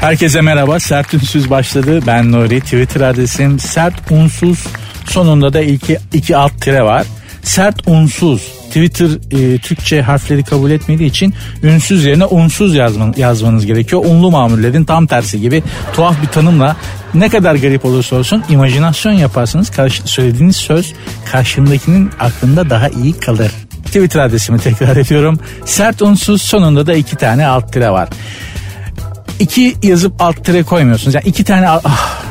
Herkese 0.00 0.40
merhaba. 0.40 0.80
Sert 0.80 1.14
Ünsüz 1.14 1.50
başladı. 1.50 2.00
Ben 2.06 2.32
Nuri. 2.32 2.60
Twitter 2.60 3.00
adresim 3.00 3.58
sert 3.58 4.10
unsuz. 4.10 4.66
Sonunda 5.06 5.52
da 5.52 5.60
iki, 5.60 5.98
iki 6.12 6.36
alt 6.36 6.60
tire 6.60 6.82
var. 6.82 7.06
Sert 7.42 7.88
unsuz. 7.88 8.42
Twitter 8.68 9.08
e, 9.30 9.58
Türkçe 9.58 10.02
harfleri 10.02 10.44
kabul 10.44 10.70
etmediği 10.70 11.08
için 11.08 11.34
ünsüz 11.62 12.04
yerine 12.04 12.24
unsuz 12.24 12.74
yazman, 12.74 13.14
yazmanız 13.16 13.66
gerekiyor. 13.66 14.02
Unlu 14.04 14.30
mamullerin 14.30 14.84
tam 14.84 15.06
tersi 15.06 15.40
gibi 15.40 15.62
tuhaf 15.94 16.22
bir 16.22 16.26
tanımla 16.26 16.76
ne 17.14 17.28
kadar 17.28 17.54
garip 17.54 17.84
olursa 17.84 18.16
olsun 18.16 18.44
imajinasyon 18.48 19.12
yaparsınız. 19.12 19.70
Karşı, 19.70 20.02
söylediğiniz 20.08 20.56
söz 20.56 20.94
karşındakinin 21.32 22.10
aklında 22.20 22.70
daha 22.70 22.88
iyi 22.88 23.12
kalır. 23.12 23.50
Twitter 23.84 24.20
adresimi 24.20 24.58
tekrar 24.58 24.96
ediyorum. 24.96 25.38
Sert 25.64 26.02
unsuz 26.02 26.42
sonunda 26.42 26.86
da 26.86 26.94
iki 26.94 27.16
tane 27.16 27.46
alt 27.46 27.72
tire 27.72 27.90
var. 27.90 28.08
İki 29.38 29.76
yazıp 29.82 30.12
alt 30.18 30.44
tire 30.44 30.62
koymuyorsunuz. 30.62 31.14
Yani 31.14 31.24
iki 31.26 31.44
tane 31.44 31.68
ah, 31.68 32.22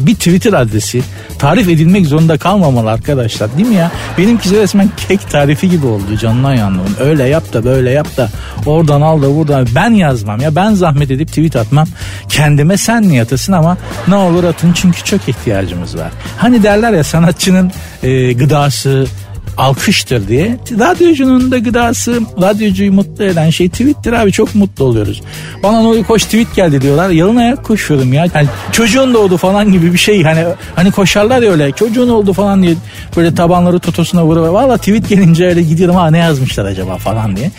bir 0.00 0.14
Twitter 0.14 0.52
adresi 0.52 1.02
tarif 1.38 1.68
edilmek 1.68 2.06
zorunda 2.06 2.38
kalmamalı 2.38 2.90
arkadaşlar 2.90 3.56
değil 3.56 3.68
mi 3.68 3.74
ya? 3.74 3.90
Benimkisi 4.18 4.60
resmen 4.60 4.90
kek 5.08 5.30
tarifi 5.30 5.70
gibi 5.70 5.86
oldu 5.86 6.16
canına 6.20 6.54
yandım. 6.54 6.96
Öyle 7.00 7.24
yap 7.24 7.52
da 7.52 7.64
böyle 7.64 7.90
yap 7.90 8.16
da 8.16 8.30
oradan 8.66 9.00
al 9.00 9.22
da 9.22 9.36
buradan. 9.36 9.66
Ben 9.74 9.90
yazmam 9.90 10.40
ya 10.40 10.54
ben 10.54 10.74
zahmet 10.74 11.10
edip 11.10 11.28
tweet 11.28 11.56
atmam. 11.56 11.88
Kendime 12.28 12.76
sen 12.76 13.02
niye 13.08 13.22
atasın 13.22 13.52
ama 13.52 13.76
ne 14.08 14.14
olur 14.14 14.44
atın 14.44 14.72
çünkü 14.72 15.04
çok 15.04 15.28
ihtiyacımız 15.28 15.98
var. 15.98 16.12
Hani 16.36 16.62
derler 16.62 16.92
ya 16.92 17.04
sanatçının 17.04 17.72
e, 18.02 18.32
gıdası 18.32 19.06
alkıştır 19.56 20.28
diye. 20.28 20.58
Radyocunun 20.78 21.50
da 21.50 21.58
gıdası 21.58 22.20
radyocuyu 22.40 22.92
mutlu 22.92 23.24
eden 23.24 23.50
şey 23.50 23.68
tweettir 23.68 24.12
abi 24.12 24.32
çok 24.32 24.54
mutlu 24.54 24.84
oluyoruz. 24.84 25.22
Bana 25.62 25.82
Nuri 25.82 26.02
koş 26.02 26.24
tweet 26.24 26.54
geldi 26.54 26.82
diyorlar. 26.82 27.10
Yalın 27.10 27.36
ayak 27.36 27.64
koşuyorum 27.64 28.12
ya. 28.12 28.26
Hani 28.32 28.48
çocuğun 28.72 29.14
doğdu 29.14 29.36
falan 29.36 29.72
gibi 29.72 29.92
bir 29.92 29.98
şey. 29.98 30.22
Hani 30.22 30.44
hani 30.76 30.90
koşarlar 30.90 31.42
ya 31.42 31.52
öyle 31.52 31.72
çocuğun 31.72 32.08
oldu 32.08 32.32
falan 32.32 32.62
diye 32.62 32.74
böyle 33.16 33.34
tabanları 33.34 33.78
totosuna 33.78 34.24
vuruyor. 34.24 34.48
Valla 34.48 34.76
tweet 34.76 35.08
gelince 35.08 35.46
öyle 35.46 35.62
gidiyorum 35.62 35.96
ha 35.96 36.10
ne 36.10 36.18
yazmışlar 36.18 36.64
acaba 36.64 36.96
falan 36.96 37.36
diye. 37.36 37.50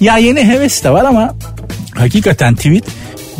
Ya 0.00 0.18
yeni 0.18 0.44
heves 0.44 0.84
de 0.84 0.90
var 0.90 1.04
ama 1.04 1.34
hakikaten 1.94 2.54
tweet 2.54 2.84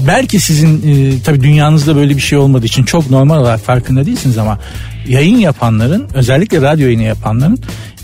belki 0.07 0.41
sizin 0.41 0.83
e, 0.87 1.23
tabii 1.23 1.41
dünyanızda 1.41 1.97
böyle 1.97 2.17
bir 2.17 2.21
şey 2.21 2.39
olmadığı 2.39 2.67
için 2.67 2.85
çok 2.85 3.11
normal 3.11 3.39
olarak 3.41 3.61
farkında 3.61 4.07
değilsiniz 4.07 4.39
ama 4.39 4.59
yayın 5.07 5.37
yapanların 5.37 6.09
özellikle 6.15 6.63
radyo 6.63 6.87
yayını 6.87 7.03
yapanların 7.03 7.59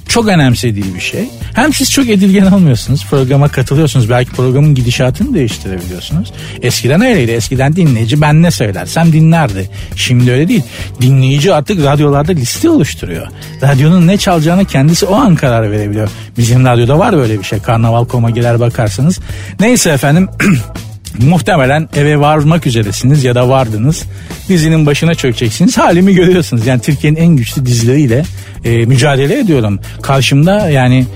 çok 0.08 0.28
önemsediği 0.28 0.94
bir 0.94 1.00
şey. 1.00 1.28
Hem 1.54 1.72
siz 1.72 1.92
çok 1.92 2.08
edilgen 2.08 2.46
olmuyorsunuz. 2.46 3.06
Programa 3.10 3.48
katılıyorsunuz. 3.48 4.10
Belki 4.10 4.30
programın 4.30 4.74
gidişatını 4.74 5.34
değiştirebiliyorsunuz. 5.34 6.32
Eskiden 6.62 7.00
öyleydi. 7.00 7.30
Eskiden 7.30 7.76
dinleyici 7.76 8.20
ben 8.20 8.42
ne 8.42 8.50
söylersem 8.50 9.12
dinlerdi. 9.12 9.70
Şimdi 9.96 10.32
öyle 10.32 10.48
değil. 10.48 10.62
Dinleyici 11.00 11.54
artık 11.54 11.84
radyolarda 11.84 12.32
liste 12.32 12.70
oluşturuyor. 12.70 13.26
Radyonun 13.62 14.06
ne 14.06 14.16
çalacağını 14.16 14.64
kendisi 14.64 15.06
o 15.06 15.14
an 15.14 15.34
karar 15.34 15.70
verebiliyor. 15.70 16.10
Bizim 16.38 16.64
radyoda 16.64 16.98
var 16.98 17.16
böyle 17.16 17.38
bir 17.38 17.44
şey. 17.44 17.58
Karnaval 17.58 18.04
koma 18.04 18.30
girer 18.30 18.60
bakarsanız. 18.60 19.18
Neyse 19.60 19.90
efendim 19.90 20.28
muhtemelen 21.18 21.88
eve 21.96 22.20
varmak 22.20 22.66
üzeresiniz 22.66 23.24
ya 23.24 23.34
da 23.34 23.48
vardınız. 23.48 24.04
Dizinin 24.48 24.86
başına 24.86 25.14
çökeceksiniz. 25.14 25.78
Halimi 25.78 26.14
görüyorsunuz. 26.14 26.66
Yani 26.66 26.80
Türkiye'nin 26.80 27.16
en 27.16 27.36
güçlü 27.36 27.66
dizileriyle 27.66 28.24
e, 28.64 28.70
mücadele 28.70 29.38
ediyorum. 29.38 29.80
Karşımda 30.02 30.70
yani 30.70 31.06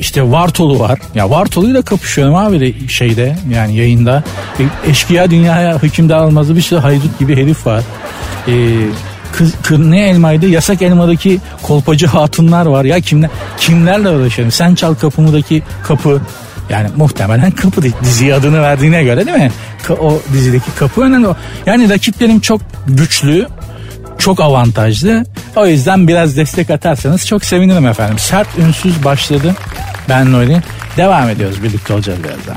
işte 0.00 0.30
Vartolu 0.30 0.78
var. 0.78 0.98
Ya 1.14 1.30
Vartolu'yla 1.30 1.82
kapışıyorum 1.82 2.34
abi 2.34 2.60
de 2.60 2.88
şeyde 2.88 3.36
yani 3.54 3.76
yayında. 3.76 4.24
E, 4.60 4.90
eşkıya 4.90 5.30
dünyaya 5.30 5.82
hükümdar 5.82 6.16
almazı 6.16 6.56
bir 6.56 6.62
sürü 6.62 6.80
haydut 6.80 7.18
gibi 7.18 7.36
herif 7.36 7.66
var. 7.66 7.82
E, 8.48 8.52
kız, 9.32 9.54
kız, 9.62 9.78
ne 9.78 10.08
elmaydı? 10.08 10.48
Yasak 10.48 10.82
elmadaki 10.82 11.40
kolpacı 11.62 12.06
hatunlar 12.06 12.66
var. 12.66 12.84
Ya 12.84 13.00
kimler 13.00 13.30
kimlerle 13.58 14.08
uğraşıyorum? 14.08 14.52
Sen 14.52 14.74
çal 14.74 14.94
kapımıdaki 14.94 15.62
kapı 15.82 16.20
yani 16.70 16.88
muhtemelen 16.96 17.50
kapı 17.50 17.82
diziye 17.82 18.34
adını 18.34 18.62
verdiğine 18.62 19.04
göre 19.04 19.26
değil 19.26 19.38
mi? 19.38 19.52
O 20.00 20.20
dizideki 20.32 20.70
kapı 20.78 21.00
önemli. 21.02 21.28
Yani 21.66 21.90
rakiplerim 21.90 22.40
çok 22.40 22.60
güçlü, 22.86 23.46
çok 24.18 24.40
avantajlı. 24.40 25.24
O 25.56 25.66
yüzden 25.66 26.08
biraz 26.08 26.36
destek 26.36 26.70
atarsanız 26.70 27.26
çok 27.26 27.44
sevinirim 27.44 27.86
efendim. 27.86 28.18
Sert 28.18 28.58
ünsüz 28.58 29.04
başladı. 29.04 29.54
Ben 30.08 30.32
Nuri. 30.32 30.60
Devam 30.96 31.28
ediyoruz. 31.28 31.62
Birlikte 31.62 31.94
olacağız 31.94 32.18
birazdan. 32.24 32.56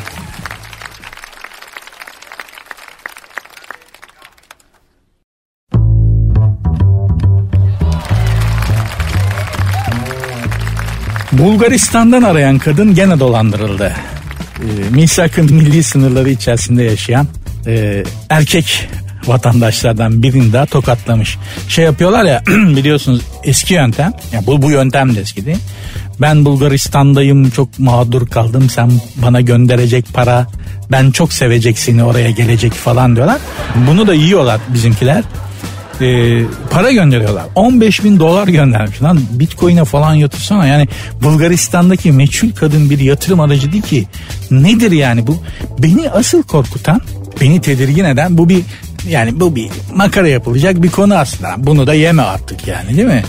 Bulgaristan'dan 11.38 12.24
arayan 12.24 12.58
kadın 12.58 12.96
gene 12.96 13.20
dolandırıldı. 13.20 13.94
E, 14.60 14.90
misakın 14.90 15.54
milli 15.54 15.84
sınırları 15.84 16.30
içerisinde 16.30 16.84
yaşayan 16.84 17.28
e, 17.68 18.04
erkek 18.30 18.90
vatandaşlardan 19.26 20.24
birini 20.24 20.54
daha 20.54 20.66
tokatlamış. 20.66 21.38
Şey 21.68 21.86
yapıyorlar 21.86 22.26
ya 22.26 22.44
biliyorsunuz 22.48 23.22
eski 23.44 23.74
yöntem. 23.74 24.14
Ya 24.34 24.46
bu 24.48 24.62
bu 24.62 24.72
yöntem 24.72 25.16
de 25.16 25.22
eski 25.22 25.46
değil. 25.46 25.58
Ben 26.22 26.46
Bulgaristan'dayım 26.46 27.50
çok 27.50 27.80
mağdur 27.80 28.28
kaldım 28.28 28.70
sen 28.70 28.92
bana 29.16 29.42
gönderecek 29.42 30.06
para 30.14 30.48
ben 30.92 31.12
çok 31.12 31.34
sevecek 31.34 31.80
seni 31.80 32.04
oraya 32.04 32.32
gelecek 32.32 32.74
falan 32.74 33.16
diyorlar. 33.16 33.38
Bunu 33.76 34.08
da 34.08 34.14
yiyorlar 34.14 34.60
bizimkiler 34.74 35.24
e, 36.02 36.42
para 36.72 36.92
gönderiyorlar. 36.92 37.44
15 37.56 38.04
bin 38.04 38.20
dolar 38.20 38.48
göndermiş. 38.48 39.04
Lan 39.04 39.20
bitcoin'e 39.32 39.86
falan 39.86 40.14
yatırsana. 40.14 40.68
Yani 40.68 40.88
Bulgaristan'daki 41.24 42.12
meçhul 42.12 42.52
kadın 42.52 42.90
bir 42.90 43.00
yatırım 43.00 43.40
aracı 43.40 43.72
değil 43.72 43.84
ki. 43.84 44.06
Nedir 44.52 44.92
yani 44.92 45.28
bu? 45.28 45.38
Beni 45.80 46.10
asıl 46.10 46.44
korkutan 46.44 47.02
beni 47.42 47.62
tedirgin 47.62 48.06
eden 48.06 48.38
bu 48.38 48.50
bir 48.50 48.62
yani 49.10 49.40
bu 49.40 49.56
bir 49.56 49.70
makara 49.96 50.28
yapılacak 50.28 50.84
bir 50.84 50.90
konu 50.90 51.16
aslında. 51.16 51.56
Bunu 51.58 51.88
da 51.88 51.94
yeme 51.94 52.22
artık 52.22 52.68
yani 52.68 52.98
değil 52.98 53.08
mi? 53.08 53.24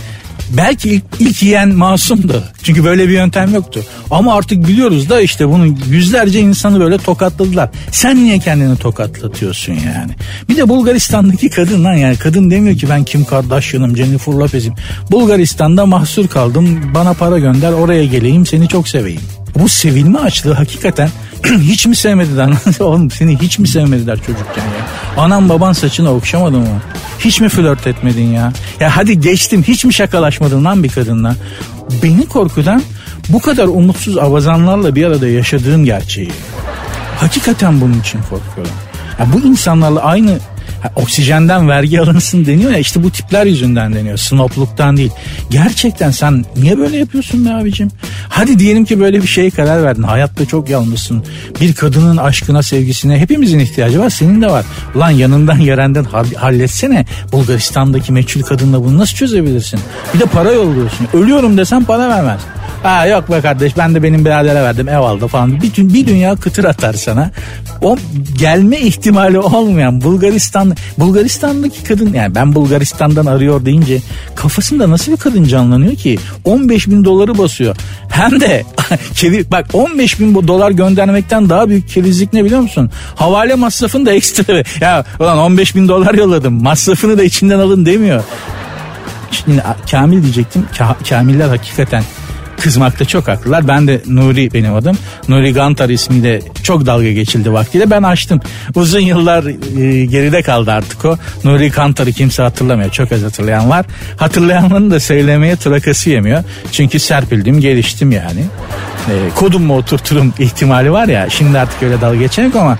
Belki 0.49 0.89
ilk, 0.89 1.03
ilk 1.19 1.43
yiyen 1.43 1.69
masumdu. 1.69 2.43
Çünkü 2.63 2.83
böyle 2.83 3.07
bir 3.07 3.13
yöntem 3.13 3.53
yoktu. 3.53 3.83
Ama 4.11 4.33
artık 4.35 4.67
biliyoruz 4.67 5.09
da 5.09 5.21
işte 5.21 5.49
bunu 5.49 5.75
yüzlerce 5.89 6.39
insanı 6.39 6.79
böyle 6.79 6.97
tokatladılar. 6.97 7.69
Sen 7.91 8.23
niye 8.23 8.39
kendini 8.39 8.77
tokatlatıyorsun 8.77 9.73
yani? 9.73 10.11
Bir 10.49 10.57
de 10.57 10.69
Bulgaristan'daki 10.69 11.49
kadın 11.49 11.83
lan 11.83 11.93
yani 11.93 12.17
kadın 12.17 12.51
demiyor 12.51 12.77
ki 12.77 12.89
ben 12.89 13.03
Kim 13.03 13.25
Kardashian'ım, 13.25 13.97
Jennifer 13.97 14.33
Lopez'im. 14.33 14.73
Bulgaristan'da 15.11 15.85
mahsur 15.85 16.27
kaldım. 16.27 16.91
Bana 16.93 17.13
para 17.13 17.39
gönder 17.39 17.71
oraya 17.71 18.05
geleyim 18.05 18.45
seni 18.45 18.67
çok 18.67 18.87
seveyim. 18.87 19.21
Bu 19.59 19.69
sevilme 19.69 20.19
açlığı 20.19 20.53
hakikaten 20.53 21.09
hiç 21.61 21.85
mi 21.85 21.95
sevmediler? 21.95 22.49
Oğlum 22.79 23.11
seni 23.11 23.37
hiç 23.37 23.59
mi 23.59 23.67
sevmediler 23.67 24.17
çocukken 24.17 24.63
ya? 24.63 24.85
Anam 25.17 25.49
baban 25.49 25.73
saçını 25.73 26.11
okşamadı 26.11 26.57
mı? 26.57 26.81
Hiç 27.19 27.41
mi 27.41 27.49
flört 27.49 27.87
etmedin 27.87 28.31
ya? 28.31 28.53
Ya 28.79 28.97
hadi 28.97 29.19
geçtim 29.19 29.63
hiç 29.63 29.85
mi 29.85 29.93
şakalaşmadın 29.93 30.65
lan 30.65 30.83
bir 30.83 30.89
kadınla? 30.89 31.35
Beni 32.03 32.27
korkudan 32.27 32.83
bu 33.29 33.41
kadar 33.41 33.67
umutsuz 33.67 34.17
avazanlarla 34.17 34.95
bir 34.95 35.05
arada 35.05 35.27
yaşadığım 35.27 35.85
gerçeği. 35.85 36.31
Hakikaten 37.19 37.81
bunun 37.81 37.99
için 37.99 38.19
korkuyorum. 38.21 38.73
Ya 39.19 39.27
bu 39.33 39.39
insanlarla 39.47 40.01
aynı 40.03 40.39
Oksijenden 40.95 41.69
vergi 41.69 42.01
alınsın 42.01 42.45
deniyor 42.45 42.71
ya 42.71 42.77
işte 42.77 43.03
bu 43.03 43.11
tipler 43.11 43.45
yüzünden 43.45 43.93
deniyor. 43.93 44.17
Snopluktan 44.17 44.97
değil. 44.97 45.11
Gerçekten 45.49 46.11
sen 46.11 46.45
niye 46.55 46.77
böyle 46.77 46.97
yapıyorsun 46.97 47.45
be 47.45 47.53
abicim? 47.53 47.91
Hadi 48.29 48.59
diyelim 48.59 48.85
ki 48.85 48.99
böyle 48.99 49.21
bir 49.21 49.27
şeye 49.27 49.49
karar 49.49 49.83
verdin. 49.83 50.03
Hayatta 50.03 50.45
çok 50.45 50.69
yalnızsın. 50.69 51.23
Bir 51.61 51.73
kadının 51.73 52.17
aşkına, 52.17 52.63
sevgisine 52.63 53.19
hepimizin 53.19 53.59
ihtiyacı 53.59 53.99
var. 53.99 54.09
Senin 54.09 54.41
de 54.41 54.47
var. 54.47 54.65
Ulan 54.95 55.09
yanından 55.09 55.57
yerenden 55.57 56.05
halletsene. 56.37 57.05
Bulgaristan'daki 57.31 58.11
meçhul 58.11 58.41
kadınla 58.41 58.83
bunu 58.83 58.97
nasıl 58.97 59.15
çözebilirsin? 59.15 59.79
Bir 60.13 60.19
de 60.19 60.25
para 60.25 60.51
yolluyorsun. 60.51 61.07
Ölüyorum 61.13 61.57
desem 61.57 61.85
para 61.85 62.09
vermez. 62.09 62.41
Ha 62.83 63.05
yok 63.05 63.31
be 63.31 63.41
kardeş 63.41 63.77
ben 63.77 63.95
de 63.95 64.03
benim 64.03 64.25
biradere 64.25 64.63
verdim 64.63 64.89
ev 64.89 64.99
aldı 64.99 65.27
falan. 65.27 65.61
Bir, 65.61 65.93
bir 65.93 66.07
dünya 66.07 66.35
kıtır 66.35 66.63
atar 66.63 66.93
sana. 66.93 67.31
O 67.81 67.97
gelme 68.37 68.79
ihtimali 68.79 69.39
olmayan 69.39 70.01
Bulgaristan 70.01 70.75
Bulgaristan'daki 70.97 71.83
kadın 71.83 72.13
yani 72.13 72.35
ben 72.35 72.55
Bulgaristan'dan 72.55 73.25
arıyor 73.25 73.65
deyince 73.65 73.99
kafasında 74.35 74.89
nasıl 74.89 75.11
bir 75.11 75.17
kadın 75.17 75.43
canlanıyor 75.43 75.95
ki 75.95 76.19
15 76.45 76.87
bin 76.87 77.05
doları 77.05 77.37
basıyor. 77.37 77.75
Hem 78.09 78.39
de 78.39 78.63
bak 79.51 79.65
15 79.73 80.19
bin 80.19 80.47
dolar 80.47 80.71
göndermekten 80.71 81.49
daha 81.49 81.69
büyük 81.69 81.89
kerizlik 81.89 82.33
ne 82.33 82.45
biliyor 82.45 82.61
musun? 82.61 82.91
Havale 83.15 83.55
masrafını 83.55 84.05
da 84.05 84.11
ekstra. 84.13 84.63
Ya 84.81 85.05
ulan 85.19 85.37
15 85.37 85.75
bin 85.75 85.87
dolar 85.87 86.13
yolladım 86.13 86.63
masrafını 86.63 87.17
da 87.17 87.23
içinden 87.23 87.59
alın 87.59 87.85
demiyor. 87.85 88.23
Şimdi 89.31 89.63
Kamil 89.91 90.23
diyecektim. 90.23 90.65
Ka- 90.77 91.09
Kamiller 91.09 91.47
hakikaten 91.47 92.03
kızmakta 92.59 93.05
çok 93.05 93.27
haklılar. 93.27 93.67
Ben 93.67 93.87
de 93.87 94.01
Nuri 94.07 94.53
benim 94.53 94.75
adım. 94.75 94.97
Nuri 95.27 95.53
Gantar 95.53 95.89
ismiyle 95.89 96.41
çok 96.63 96.85
dalga 96.85 97.11
geçildi 97.11 97.53
vaktiyle. 97.53 97.89
Ben 97.89 98.03
açtım. 98.03 98.41
Uzun 98.75 98.99
yıllar 98.99 99.43
e, 99.81 100.05
geride 100.05 100.41
kaldı 100.41 100.71
artık 100.71 101.05
o. 101.05 101.17
Nuri 101.43 101.71
Kantar'ı 101.71 102.11
kimse 102.11 102.43
hatırlamıyor. 102.43 102.91
Çok 102.91 103.11
az 103.11 103.23
hatırlayan 103.23 103.69
var. 103.69 103.85
Hatırlayanların 104.17 104.91
da 104.91 104.99
söylemeye 104.99 105.55
trakası 105.55 106.09
yemiyor. 106.09 106.43
Çünkü 106.71 106.99
serpildim, 106.99 107.59
geliştim 107.59 108.11
yani. 108.11 108.41
E, 109.09 109.13
kodum 109.35 109.63
mu 109.63 109.77
oturturum 109.77 110.33
ihtimali 110.39 110.91
var 110.91 111.07
ya. 111.07 111.29
Şimdi 111.29 111.59
artık 111.59 111.83
öyle 111.83 112.01
dalga 112.01 112.19
geçemek 112.19 112.55
ama 112.55 112.77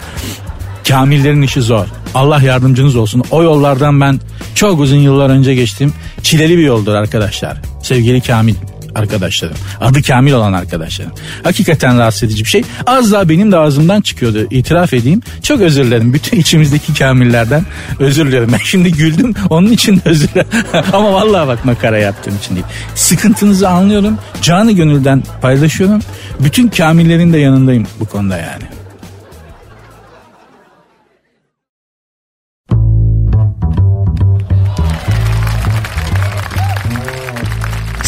Kamillerin 0.89 1.41
işi 1.41 1.61
zor. 1.61 1.85
Allah 2.15 2.41
yardımcınız 2.41 2.95
olsun. 2.95 3.23
O 3.31 3.43
yollardan 3.43 4.01
ben 4.01 4.19
çok 4.55 4.79
uzun 4.79 4.97
yıllar 4.97 5.29
önce 5.29 5.55
geçtim. 5.55 5.93
Çileli 6.23 6.57
bir 6.57 6.63
yoldur 6.63 6.93
arkadaşlar. 6.95 7.57
Sevgili 7.83 8.21
Kamil 8.21 8.55
arkadaşlarım. 8.99 9.57
Adı 9.81 10.01
Kamil 10.01 10.31
olan 10.31 10.53
arkadaşlarım. 10.53 11.11
Hakikaten 11.43 11.99
rahatsız 11.99 12.23
edici 12.23 12.43
bir 12.43 12.49
şey. 12.49 12.63
Az 12.87 13.11
daha 13.11 13.29
benim 13.29 13.51
de 13.51 13.57
ağzımdan 13.57 14.01
çıkıyordu. 14.01 14.47
İtiraf 14.49 14.93
edeyim. 14.93 15.21
Çok 15.43 15.61
özür 15.61 15.85
dilerim. 15.85 16.13
Bütün 16.13 16.37
içimizdeki 16.37 16.93
Kamillerden 16.93 17.65
özür 17.99 18.27
dilerim. 18.27 18.49
Ben 18.53 18.57
şimdi 18.57 18.91
güldüm. 18.91 19.33
Onun 19.49 19.71
için 19.71 19.95
de 19.95 20.01
özür 20.05 20.27
dilerim. 20.27 20.49
Ama 20.93 21.13
vallahi 21.13 21.47
bak 21.47 21.65
makara 21.65 21.97
yaptığım 21.97 22.37
için 22.37 22.55
değil. 22.55 22.65
Sıkıntınızı 22.95 23.69
anlıyorum. 23.69 24.17
Canı 24.41 24.71
gönülden 24.71 25.23
paylaşıyorum. 25.41 26.01
Bütün 26.39 26.67
Kamillerin 26.67 27.33
de 27.33 27.37
yanındayım 27.37 27.87
bu 27.99 28.05
konuda 28.05 28.37
yani. 28.37 28.78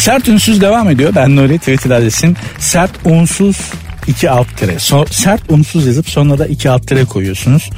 Sert 0.02 0.28
unsuz 0.28 0.60
devam 0.60 0.90
ediyor. 0.90 1.12
Ben 1.14 1.36
Nuri 1.36 1.58
Twitter 1.58 1.90
adresim 1.90 2.36
sert 2.58 2.90
unsuz 3.04 3.56
2 4.06 4.30
alt 4.30 4.56
tire. 4.56 4.78
So, 4.78 5.06
sert 5.10 5.50
unsuz 5.50 5.86
yazıp 5.86 6.08
sonuna 6.08 6.38
da 6.38 6.46
2 6.46 6.70
alt 6.70 6.88
tire 6.88 7.04
koyuyorsunuz. 7.04 7.70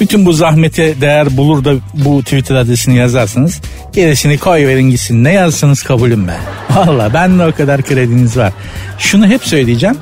Bütün 0.00 0.26
bu 0.26 0.32
zahmete 0.32 1.00
değer 1.00 1.36
bulur 1.36 1.64
da 1.64 1.74
bu 1.94 2.22
Twitter 2.22 2.54
adresini 2.54 2.96
yazarsanız 2.96 3.60
gerisini 3.92 4.38
koy 4.38 4.66
verin 4.66 4.90
gitsin. 4.90 5.24
Ne 5.24 5.32
yazsanız 5.32 5.82
kabulüm 5.82 6.28
be. 6.28 6.36
Valla 6.70 7.14
ben 7.14 7.38
de 7.38 7.46
o 7.46 7.52
kadar 7.52 7.82
krediniz 7.82 8.36
var. 8.36 8.52
Şunu 8.98 9.26
hep 9.26 9.44
söyleyeceğim. 9.44 9.96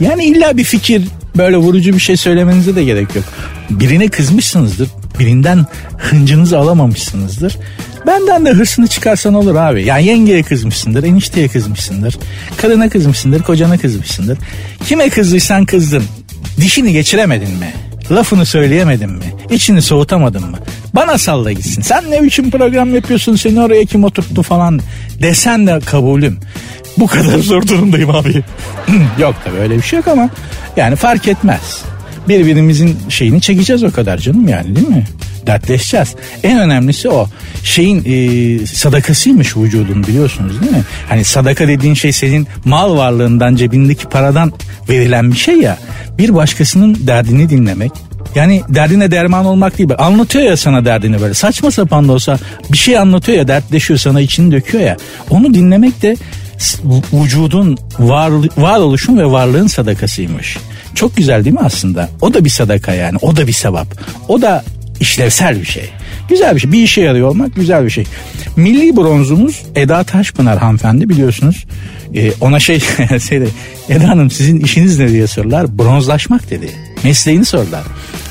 Yani 0.00 0.24
illa 0.24 0.56
bir 0.56 0.64
fikir 0.64 1.02
böyle 1.36 1.56
vurucu 1.56 1.92
bir 1.94 2.00
şey 2.00 2.16
söylemenize 2.16 2.76
de 2.76 2.84
gerek 2.84 3.16
yok. 3.16 3.24
Birine 3.70 4.08
kızmışsınızdır. 4.08 4.88
Birinden 5.18 5.66
hıncınızı 5.98 6.58
alamamışsınızdır. 6.58 7.58
Benden 8.06 8.44
de 8.46 8.50
hırsını 8.50 8.86
çıkarsan 8.86 9.34
olur 9.34 9.54
abi. 9.54 9.84
Yani 9.84 10.04
yengeye 10.04 10.42
kızmışsındır, 10.42 11.04
enişteye 11.04 11.48
kızmışsındır, 11.48 12.18
kadına 12.56 12.88
kızmışsındır, 12.88 13.42
kocana 13.42 13.78
kızmışsındır. 13.78 14.38
Kime 14.86 15.08
kızdıysan 15.08 15.64
kızdın. 15.64 16.04
Dişini 16.60 16.92
geçiremedin 16.92 17.50
mi? 17.50 17.72
Lafını 18.10 18.46
söyleyemedin 18.46 19.10
mi? 19.10 19.24
İçini 19.50 19.82
soğutamadın 19.82 20.50
mı? 20.50 20.58
Bana 20.94 21.18
salla 21.18 21.52
gitsin. 21.52 21.82
Sen 21.82 22.10
ne 22.10 22.22
biçim 22.22 22.50
program 22.50 22.94
yapıyorsun 22.94 23.36
seni 23.36 23.60
oraya 23.60 23.84
kim 23.84 24.04
oturttu 24.04 24.42
falan 24.42 24.80
desen 25.22 25.66
de 25.66 25.80
kabulüm. 25.80 26.38
Bu 26.98 27.06
kadar 27.06 27.38
zor 27.38 27.66
durumdayım 27.66 28.10
abi. 28.10 28.44
yok 29.18 29.34
tabii 29.44 29.56
öyle 29.56 29.76
bir 29.76 29.82
şey 29.82 29.96
yok 29.96 30.08
ama 30.08 30.30
yani 30.76 30.96
fark 30.96 31.28
etmez. 31.28 31.82
Birbirimizin 32.28 32.98
şeyini 33.08 33.40
çekeceğiz 33.40 33.84
o 33.84 33.90
kadar 33.90 34.18
canım 34.18 34.48
yani 34.48 34.76
değil 34.76 34.88
mi? 34.88 35.04
dertleşeceğiz. 35.46 36.14
En 36.42 36.58
önemlisi 36.58 37.08
o. 37.08 37.28
Şeyin 37.64 38.02
e, 38.06 38.66
sadakasıymış 38.66 39.56
vücudun 39.56 40.06
biliyorsunuz 40.06 40.60
değil 40.60 40.72
mi? 40.72 40.82
Hani 41.08 41.24
sadaka 41.24 41.68
dediğin 41.68 41.94
şey 41.94 42.12
senin 42.12 42.46
mal 42.64 42.96
varlığından 42.96 43.56
cebindeki 43.56 44.08
paradan 44.08 44.52
verilen 44.88 45.32
bir 45.32 45.36
şey 45.36 45.56
ya. 45.56 45.78
Bir 46.18 46.34
başkasının 46.34 47.06
derdini 47.06 47.50
dinlemek, 47.50 47.92
yani 48.34 48.62
derdine 48.68 49.10
derman 49.10 49.46
olmak 49.46 49.78
değil. 49.78 49.90
Anlatıyor 49.98 50.44
ya 50.44 50.56
sana 50.56 50.84
derdini 50.84 51.20
böyle. 51.20 51.34
Saçma 51.34 51.70
sapan 51.70 52.08
da 52.08 52.12
olsa 52.12 52.38
bir 52.72 52.78
şey 52.78 52.98
anlatıyor 52.98 53.38
ya 53.38 53.48
dertleşiyor 53.48 53.98
sana 53.98 54.20
içini 54.20 54.52
döküyor 54.52 54.84
ya. 54.84 54.96
Onu 55.30 55.54
dinlemek 55.54 56.02
de 56.02 56.16
vücudun 57.12 57.78
var, 57.98 58.32
varoluşun 58.56 59.18
ve 59.18 59.26
varlığın 59.26 59.66
sadakasıymış. 59.66 60.58
Çok 60.94 61.16
güzel 61.16 61.44
değil 61.44 61.54
mi 61.54 61.62
aslında? 61.64 62.08
O 62.20 62.34
da 62.34 62.44
bir 62.44 62.50
sadaka 62.50 62.94
yani. 62.94 63.18
O 63.22 63.36
da 63.36 63.46
bir 63.46 63.52
sevap. 63.52 63.86
O 64.28 64.42
da 64.42 64.64
işlevsel 65.00 65.60
bir 65.60 65.64
şey. 65.64 65.90
Güzel 66.28 66.54
bir 66.54 66.60
şey. 66.60 66.72
Bir 66.72 66.82
işe 66.82 67.00
yarıyor 67.00 67.28
olmak 67.28 67.56
güzel 67.56 67.84
bir 67.84 67.90
şey. 67.90 68.04
Milli 68.56 68.96
bronzumuz 68.96 69.62
Eda 69.74 70.04
Taşpınar 70.04 70.58
hanımefendi 70.58 71.08
biliyorsunuz. 71.08 71.64
Ee, 72.14 72.32
ona 72.40 72.60
şey, 72.60 72.80
şey 73.28 73.42
Eda 73.88 74.08
Hanım 74.08 74.30
sizin 74.30 74.60
işiniz 74.60 74.98
ne 74.98 75.08
diye 75.08 75.26
sorular. 75.26 75.78
Bronzlaşmak 75.78 76.50
dedi. 76.50 76.70
Mesleğini 77.04 77.44
sordular. 77.44 77.82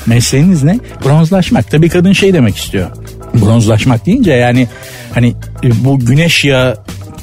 Mesleğiniz 0.06 0.62
ne? 0.62 0.78
Bronzlaşmak. 1.04 1.70
Tabii 1.70 1.88
kadın 1.88 2.12
şey 2.12 2.34
demek 2.34 2.56
istiyor. 2.56 2.90
Bronzlaşmak 3.34 4.06
deyince 4.06 4.32
yani 4.32 4.68
hani 5.14 5.34
e, 5.64 5.84
bu 5.84 5.98
güneş 5.98 6.44
yağı 6.44 6.76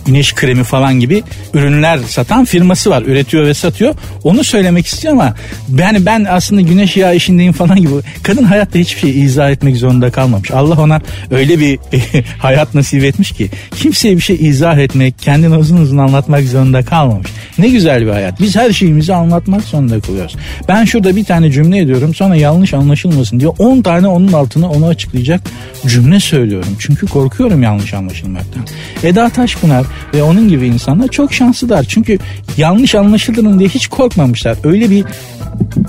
güneş 0.06 0.36
kremi 0.36 0.64
falan 0.64 1.00
gibi 1.00 1.24
ürünler 1.54 2.00
satan 2.08 2.46
firması 2.46 2.90
var. 2.90 3.02
Üretiyor 3.02 3.46
ve 3.46 3.54
satıyor. 3.54 3.96
Onu 4.24 4.44
söylemek 4.44 4.88
istiyor 4.88 5.14
ama 5.14 5.36
yani 5.78 6.06
ben 6.06 6.26
aslında 6.30 6.62
güneş 6.62 6.98
yağı 6.98 7.16
işindeyim 7.16 7.54
falan 7.54 7.80
gibi. 7.80 7.90
Kadın 8.24 8.44
hayatta 8.44 8.80
hiçbir 8.80 9.00
şey 9.00 9.24
izah 9.24 9.52
etmek 9.52 9.78
zorunda 9.78 10.12
kalmamış. 10.12 10.52
Allah 10.52 10.82
ona 10.82 11.02
öyle 11.32 11.60
bir 11.60 11.80
hayat 12.40 12.76
nasip 12.76 13.04
etmiş 13.04 13.32
ki 13.32 13.50
kimseye 13.76 14.16
bir 14.16 14.22
şey 14.22 14.36
izah 14.36 14.78
etmek, 14.78 15.20
kendini 15.20 15.58
uzun 15.58 15.78
uzun 15.78 15.98
anlatmak 15.98 16.44
zorunda 16.44 16.82
kalmamış. 16.82 17.28
Ne 17.58 17.70
güzel 17.70 18.06
bir 18.06 18.12
hayat. 18.12 18.42
Biz 18.42 18.56
her 18.56 18.72
şeyimizi 18.72 19.14
anlatmak 19.14 19.64
zorunda 19.64 20.00
kalıyoruz. 20.00 20.36
Ben 20.68 20.86
şurada 20.86 21.16
bir 21.16 21.24
tane 21.24 21.52
cümle 21.52 21.80
ediyorum 21.80 22.16
sonra 22.16 22.36
yanlış 22.36 22.74
anlaşılmasın 22.74 23.40
diye 23.40 23.50
10 23.50 23.82
tane 23.82 24.08
onun 24.08 24.34
altına 24.34 24.70
onu 24.70 24.88
açıklayacak 24.88 25.42
cümle 25.88 26.20
söylüyorum. 26.20 26.76
Çünkü 26.80 27.08
korkuyorum 27.08 27.64
yanlış 27.64 27.94
anlaşılmaktan. 27.94 28.64
Eda 29.04 29.30
Taşpınar 29.30 29.86
ve 30.14 30.24
onun 30.24 30.50
gibi 30.50 30.68
insanlar 30.68 31.08
çok 31.08 31.34
şanslılar. 31.34 31.84
Çünkü 31.84 32.20
yanlış 32.58 32.96
anlaşılırım 32.96 33.60
diye 33.60 33.70
hiç 33.70 33.88
korkmamışlar. 33.88 34.58
Öyle 34.64 34.90
bir 34.90 35.06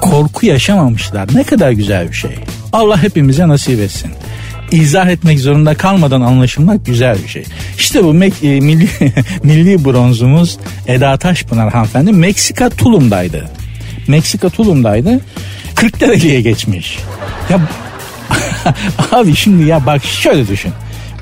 korku 0.01 0.47
yaşamamışlar. 0.47 1.29
Ne 1.35 1.45
kadar 1.45 1.71
güzel 1.71 2.09
bir 2.09 2.15
şey. 2.15 2.31
Allah 2.73 3.03
hepimize 3.03 3.49
nasip 3.49 3.81
etsin 3.81 4.11
izah 4.73 5.07
etmek 5.07 5.41
zorunda 5.41 5.75
kalmadan 5.75 6.21
anlaşılmak 6.21 6.87
güzel 6.87 7.19
bir 7.23 7.29
şey. 7.29 7.45
İşte 7.79 8.05
bu 8.05 8.15
Mek- 8.15 8.57
e, 8.57 8.61
milli, 8.61 8.89
milli 9.43 9.85
bronzumuz 9.85 10.59
Eda 10.87 11.17
Taşpınar 11.17 11.73
hanımefendi 11.73 12.13
Meksika 12.13 12.71
Tulum'daydı. 12.71 13.49
Meksika 14.09 14.49
Tulum'daydı. 14.49 15.21
40 15.75 16.01
dereceye 16.01 16.41
geçmiş. 16.41 16.99
Ya 17.51 17.61
abi 19.13 19.37
şimdi 19.37 19.69
ya 19.69 19.87
bak 19.87 20.05
şöyle 20.05 20.49
düşün. 20.49 20.73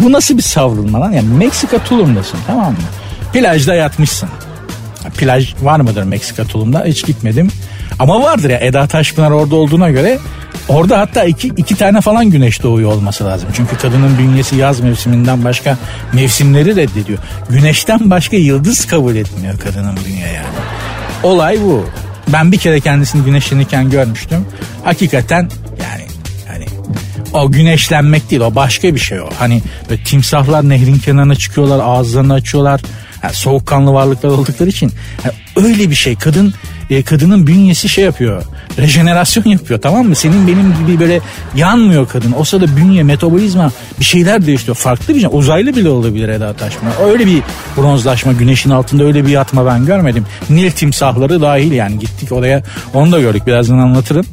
Bu 0.01 0.13
nasıl 0.13 0.37
bir 0.37 0.43
savrulma 0.43 1.01
lan? 1.01 1.13
Yani 1.13 1.29
Meksika 1.29 1.79
tulumdasın 1.79 2.39
tamam 2.47 2.73
mı? 2.73 2.79
Plajda 3.33 3.75
yatmışsın. 3.75 4.29
Plaj 5.17 5.55
var 5.63 5.81
mıdır 5.81 6.03
Meksika 6.03 6.45
tulumda? 6.45 6.85
Hiç 6.85 7.07
gitmedim. 7.07 7.49
Ama 7.99 8.23
vardır 8.23 8.51
ya 8.51 8.59
Eda 8.59 8.87
Taşpınar 8.87 9.31
orada 9.31 9.57
olduğuna 9.57 9.91
göre 9.91 10.19
orada 10.69 10.99
hatta 10.99 11.25
iki, 11.25 11.49
iki 11.49 11.77
tane 11.77 12.01
falan 12.01 12.31
güneş 12.31 12.63
doğuyor 12.63 12.93
olması 12.93 13.25
lazım. 13.25 13.49
Çünkü 13.53 13.77
kadının 13.77 14.19
bünyesi 14.19 14.57
yaz 14.57 14.81
mevsiminden 14.81 15.45
başka 15.45 15.79
mevsimleri 16.13 16.77
reddediyor. 16.77 17.19
Güneşten 17.49 18.11
başka 18.11 18.37
yıldız 18.37 18.87
kabul 18.87 19.17
etmiyor 19.17 19.59
kadının 19.59 19.99
bünye 20.07 20.27
yani. 20.27 20.47
Olay 21.23 21.61
bu. 21.63 21.87
Ben 22.29 22.53
bir 22.53 22.59
kere 22.59 22.81
kendisini 22.81 23.25
güneşlenirken 23.25 23.91
görmüştüm. 23.91 24.47
Hakikaten 24.85 25.49
o 27.33 27.51
güneşlenmek 27.51 28.31
değil 28.31 28.43
o 28.43 28.55
başka 28.55 28.95
bir 28.95 29.01
şey 29.01 29.21
o. 29.21 29.29
Hani 29.39 29.63
böyle 29.91 30.05
timsahlar 30.05 30.69
nehrin 30.69 30.99
kenarına 30.99 31.35
çıkıyorlar 31.35 31.81
ağızlarını 31.85 32.35
açıyorlar. 32.35 32.81
Yani 33.23 33.35
soğukkanlı 33.35 33.93
varlıklar 33.93 34.31
oldukları 34.31 34.69
için 34.69 34.93
yani 35.25 35.35
öyle 35.67 35.91
bir 35.91 35.95
şey. 35.95 36.17
Kadın 36.17 36.55
e, 36.91 37.03
kadının 37.03 37.47
bünyesi 37.47 37.89
şey 37.89 38.05
yapıyor 38.05 38.43
rejenerasyon 38.79 39.45
yapıyor 39.45 39.81
tamam 39.81 40.07
mı? 40.07 40.15
Senin 40.15 40.47
benim 40.47 40.75
gibi 40.87 41.01
böyle 41.01 41.21
yanmıyor 41.55 42.09
kadın. 42.09 42.35
O 42.39 42.45
sırada 42.45 42.77
bünye 42.77 43.03
metabolizma 43.03 43.73
bir 44.01 44.05
şeyler 44.05 44.47
değişiyor 44.47 44.77
farklı 44.77 45.15
bir 45.15 45.21
şey. 45.21 45.31
Uzaylı 45.33 45.77
bile 45.77 45.89
olabilir 45.89 46.29
Eda 46.29 46.53
Taşma. 46.53 46.91
Öyle 47.05 47.27
bir 47.27 47.43
bronzlaşma 47.77 48.33
güneşin 48.33 48.71
altında 48.71 49.05
öyle 49.05 49.27
bir 49.27 49.31
yatma 49.31 49.67
ben 49.67 49.87
görmedim. 49.87 50.27
Nil 50.51 50.71
timsahları 50.71 51.41
dahil 51.41 51.73
yani. 51.73 51.99
Gittik 51.99 52.33
oraya 52.33 52.63
onu 52.95 53.13
da 53.13 53.21
gördük. 53.21 53.47
Birazdan 53.47 53.79
anlatırım 53.79 54.27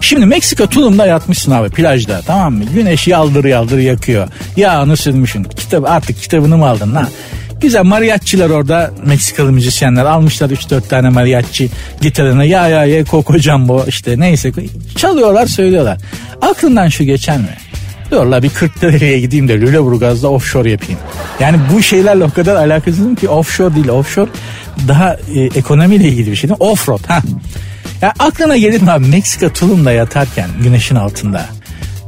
Şimdi 0.00 0.26
Meksika 0.26 0.66
tulumda 0.66 1.06
yatmışsın 1.06 1.52
abi 1.52 1.68
plajda 1.68 2.20
tamam 2.26 2.54
mı? 2.54 2.64
Güneş 2.74 3.08
yaldır 3.08 3.44
yaldır 3.44 3.78
yakıyor. 3.78 4.28
Yağını 4.56 4.96
sürmüşsün. 4.96 5.44
Kitap, 5.44 5.90
artık 5.90 6.20
kitabını 6.22 6.56
mı 6.56 6.68
aldın 6.68 6.94
lan? 6.94 7.08
Güzel 7.60 7.84
mariachiler 7.84 8.50
orada 8.50 8.90
Meksikalı 9.06 9.52
müzisyenler 9.52 10.04
almışlar 10.04 10.50
3-4 10.50 10.88
tane 10.88 11.08
mariachi 11.08 11.70
gitarına 12.00 12.44
ya 12.44 12.68
ya 12.68 12.84
ya 12.84 13.04
Coco 13.04 13.38
Jumbo 13.38 13.84
işte 13.88 14.20
neyse 14.20 14.52
çalıyorlar 14.96 15.46
söylüyorlar. 15.46 15.98
Aklından 16.42 16.88
şu 16.88 17.04
geçer 17.04 17.38
mi? 17.38 17.56
Dur 18.10 18.26
la 18.26 18.42
bir 18.42 18.50
40 18.50 18.84
liraya 18.84 19.18
gideyim 19.20 19.48
de 19.48 19.60
Lüleburgaz'da 19.60 20.30
offshore 20.30 20.70
yapayım. 20.70 21.00
Yani 21.40 21.58
bu 21.72 21.82
şeylerle 21.82 22.24
o 22.24 22.30
kadar 22.30 22.56
alakasızım 22.56 23.14
ki 23.14 23.28
offshore 23.28 23.74
değil 23.74 23.88
offshore 23.88 24.30
daha 24.88 25.16
e, 25.34 25.40
ekonomiyle 25.40 26.08
ilgili 26.08 26.30
bir 26.30 26.36
şey 26.36 26.50
değil? 26.50 26.60
Offroad 26.60 27.04
ha. 27.06 27.22
Ya 28.02 28.12
aklına 28.18 28.56
gelir 28.56 28.82
mi 28.82 28.90
abi 28.90 29.06
Meksika 29.06 29.52
Tulum'da 29.52 29.92
yatarken 29.92 30.50
güneşin 30.62 30.96
altında. 30.96 31.46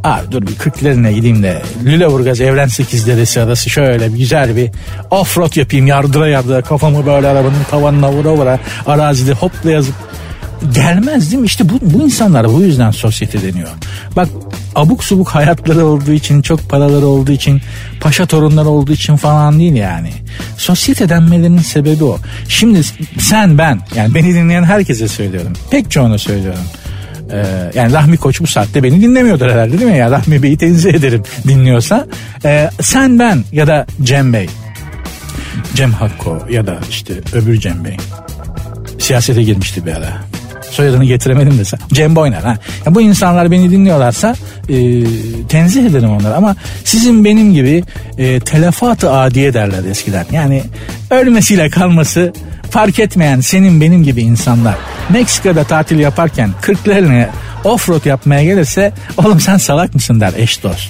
Abi 0.04 0.32
dur 0.32 0.42
bir 0.42 0.54
40 0.54 0.84
lirine 0.84 1.12
gideyim 1.12 1.42
de 1.42 1.62
Lüleburgaz 1.84 2.40
Evren 2.40 2.66
8 2.66 3.06
deresi 3.06 3.40
arası 3.40 3.70
şöyle 3.70 4.12
bir 4.12 4.18
güzel 4.18 4.56
bir 4.56 4.70
offroad 5.10 5.56
yapayım 5.56 5.86
yardıra 5.86 6.28
yardıra 6.28 6.62
kafamı 6.62 7.06
böyle 7.06 7.28
arabanın 7.28 7.64
tavanına 7.70 8.12
vura 8.12 8.32
vura 8.32 8.58
arazide 8.86 9.32
hopla 9.32 9.70
yazıp 9.70 9.94
gelmez 10.74 11.30
değil 11.30 11.40
mi? 11.40 11.46
İşte 11.46 11.68
bu, 11.68 11.78
bu 11.82 12.04
insanlar 12.04 12.52
bu 12.52 12.60
yüzden 12.60 12.90
sosyete 12.90 13.42
deniyor. 13.42 13.68
Bak 14.16 14.28
abuk 14.74 15.04
subuk 15.04 15.28
hayatları 15.28 15.86
olduğu 15.86 16.12
için, 16.12 16.42
çok 16.42 16.68
paraları 16.68 17.06
olduğu 17.06 17.32
için, 17.32 17.60
paşa 18.00 18.26
torunları 18.26 18.68
olduğu 18.68 18.92
için 18.92 19.16
falan 19.16 19.58
değil 19.58 19.74
yani. 19.74 20.10
Sosyete 20.56 21.08
denmelerinin 21.08 21.58
sebebi 21.58 22.04
o. 22.04 22.18
Şimdi 22.48 22.80
sen 23.18 23.58
ben, 23.58 23.80
yani 23.94 24.14
beni 24.14 24.34
dinleyen 24.34 24.64
herkese 24.64 25.08
söylüyorum. 25.08 25.52
Pek 25.70 25.90
çoğuna 25.90 26.18
söylüyorum. 26.18 26.64
Ee, 27.32 27.70
yani 27.74 27.92
Rahmi 27.92 28.16
Koç 28.16 28.40
bu 28.40 28.46
saatte 28.46 28.82
beni 28.82 29.00
dinlemiyordur 29.00 29.46
herhalde 29.50 29.80
değil 29.80 29.90
mi? 29.90 29.98
Ya 29.98 30.10
Rahmi 30.10 30.42
Bey'i 30.42 30.56
tenzih 30.56 30.94
ederim 30.94 31.22
dinliyorsa. 31.48 32.06
Ee, 32.44 32.70
sen 32.80 33.18
ben 33.18 33.44
ya 33.52 33.66
da 33.66 33.86
Cem 34.02 34.32
Bey. 34.32 34.48
Cem 35.74 35.92
Hakko 35.92 36.38
ya 36.50 36.66
da 36.66 36.78
işte 36.90 37.14
öbür 37.32 37.60
Cem 37.60 37.84
Bey. 37.84 37.96
Siyasete 38.98 39.42
girmişti 39.42 39.86
bir 39.86 39.92
ara 39.92 40.29
soyadını 40.70 41.04
getiremedim 41.04 41.58
de 41.58 41.62
Cem 41.92 42.16
Boyner. 42.16 42.42
Ha. 42.42 42.56
Ya 42.86 42.94
bu 42.94 43.00
insanlar 43.00 43.50
beni 43.50 43.70
dinliyorlarsa 43.70 44.34
e, 44.68 45.04
tenzih 45.48 45.86
ederim 45.86 46.10
onları 46.10 46.36
ama 46.36 46.56
sizin 46.84 47.24
benim 47.24 47.54
gibi 47.54 47.84
e, 48.18 48.40
telefat-ı 48.40 49.12
adiye 49.12 49.54
derler 49.54 49.84
eskiden. 49.84 50.26
Yani 50.32 50.62
ölmesiyle 51.10 51.70
kalması 51.70 52.32
fark 52.70 52.98
etmeyen 52.98 53.40
senin 53.40 53.80
benim 53.80 54.02
gibi 54.02 54.22
insanlar 54.22 54.74
Meksika'da 55.08 55.64
tatil 55.64 55.98
yaparken 55.98 56.50
kırklarını 56.60 57.28
offroad 57.64 58.04
yapmaya 58.04 58.44
gelirse 58.44 58.92
oğlum 59.16 59.40
sen 59.40 59.56
salak 59.56 59.94
mısın 59.94 60.20
der 60.20 60.32
eş 60.36 60.62
dost. 60.62 60.88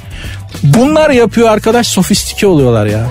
Bunlar 0.63 1.11
yapıyor 1.11 1.49
arkadaş 1.49 1.87
sofistike 1.87 2.47
oluyorlar 2.47 2.87
ya. 2.87 3.07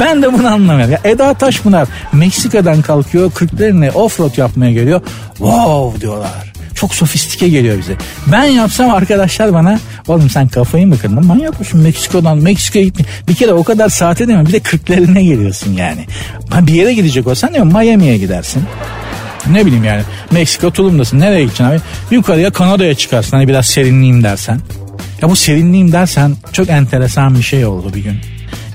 Ben 0.00 0.22
de 0.22 0.32
bunu 0.32 0.46
anlamıyorum. 0.46 0.92
Ya 0.92 1.00
Eda 1.04 1.34
Taşpınar 1.34 1.88
Meksika'dan 2.12 2.82
kalkıyor 2.82 3.30
Kırklareli'ne 3.32 3.90
offroad 3.90 4.36
yapmaya 4.38 4.72
geliyor. 4.72 5.00
Wow 5.28 6.00
diyorlar. 6.00 6.52
Çok 6.74 6.94
sofistike 6.94 7.48
geliyor 7.48 7.78
bize. 7.78 7.92
Ben 8.32 8.44
yapsam 8.44 8.90
arkadaşlar 8.90 9.54
bana 9.54 9.78
oğlum 10.08 10.30
sen 10.30 10.48
kafayı 10.48 10.86
mı 10.86 10.98
kırdın? 10.98 11.26
Manyak 11.26 11.60
mısın 11.60 11.80
Meksika'dan 11.80 12.38
Meksika'ya 12.38 12.84
gitme. 12.84 13.04
Bir 13.28 13.34
kere 13.34 13.52
o 13.52 13.64
kadar 13.64 13.88
saate 13.88 14.28
değil 14.28 14.38
mi? 14.38 14.46
Bir 14.46 14.52
de 14.52 14.60
Kırklareli'ne 14.60 15.24
geliyorsun 15.24 15.72
yani. 15.72 16.06
Bir 16.60 16.72
yere 16.72 16.94
gidecek 16.94 17.26
olsan 17.26 17.54
diyorum 17.54 17.72
Miami'ye 17.72 18.18
gidersin. 18.18 18.62
Ne 19.50 19.66
bileyim 19.66 19.84
yani 19.84 20.02
Meksika 20.30 20.70
tulumdasın 20.70 21.20
nereye 21.20 21.40
gideceksin 21.40 21.64
abi? 21.64 21.80
Yukarıya 22.10 22.50
Kanada'ya 22.50 22.94
çıkarsın 22.94 23.36
hani 23.36 23.48
biraz 23.48 23.66
serinleyeyim 23.66 24.22
dersen. 24.22 24.60
Ya 25.22 25.30
bu 25.30 25.36
serinleyeyim 25.36 25.92
dersen 25.92 26.36
çok 26.52 26.68
enteresan 26.68 27.34
bir 27.34 27.42
şey 27.42 27.66
oldu 27.66 27.94
bir 27.94 28.04
gün. 28.04 28.16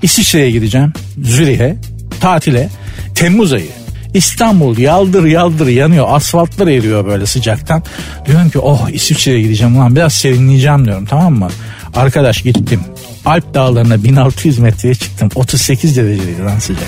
İsviçre'ye 0.01 0.51
gideceğim. 0.51 0.93
Zürih'e 1.23 1.77
tatile. 2.19 2.69
Temmuz 3.15 3.53
ayı. 3.53 3.69
İstanbul 4.13 4.77
yaldır 4.77 5.25
yaldır 5.25 5.67
yanıyor. 5.67 6.05
Asfaltlar 6.09 6.67
eriyor 6.67 7.05
böyle 7.05 7.25
sıcaktan. 7.25 7.83
Diyorum 8.25 8.49
ki 8.49 8.59
oh 8.59 8.89
İsviçre'ye 8.89 9.41
gideceğim 9.41 9.77
ulan 9.77 9.95
biraz 9.95 10.13
serinleyeceğim 10.13 10.85
diyorum 10.85 11.05
tamam 11.05 11.33
mı? 11.33 11.49
Arkadaş 11.95 12.41
gittim. 12.41 12.81
Alp 13.25 13.53
dağlarına 13.53 14.03
1600 14.03 14.59
metreye 14.59 14.95
çıktım. 14.95 15.29
38 15.35 15.97
dereceydi 15.97 16.43
lan 16.45 16.59
sıcak. 16.59 16.87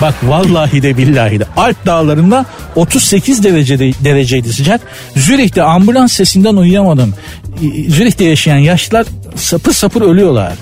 Bak 0.00 0.14
vallahi 0.22 0.82
de 0.82 0.96
billahi 0.96 1.40
de 1.40 1.44
Alp 1.56 1.86
dağlarında 1.86 2.44
38 2.76 3.44
derecede, 3.44 3.92
dereceydi 4.04 4.52
sıcak. 4.52 4.80
Zürih'te 5.16 5.62
ambulans 5.62 6.12
sesinden 6.12 6.56
uyuyamadım. 6.56 7.14
Zürih'te 7.88 8.24
yaşayan 8.24 8.58
yaşlılar 8.58 9.06
sapır 9.36 9.72
sapır 9.72 10.02
ölüyorlar. 10.02 10.52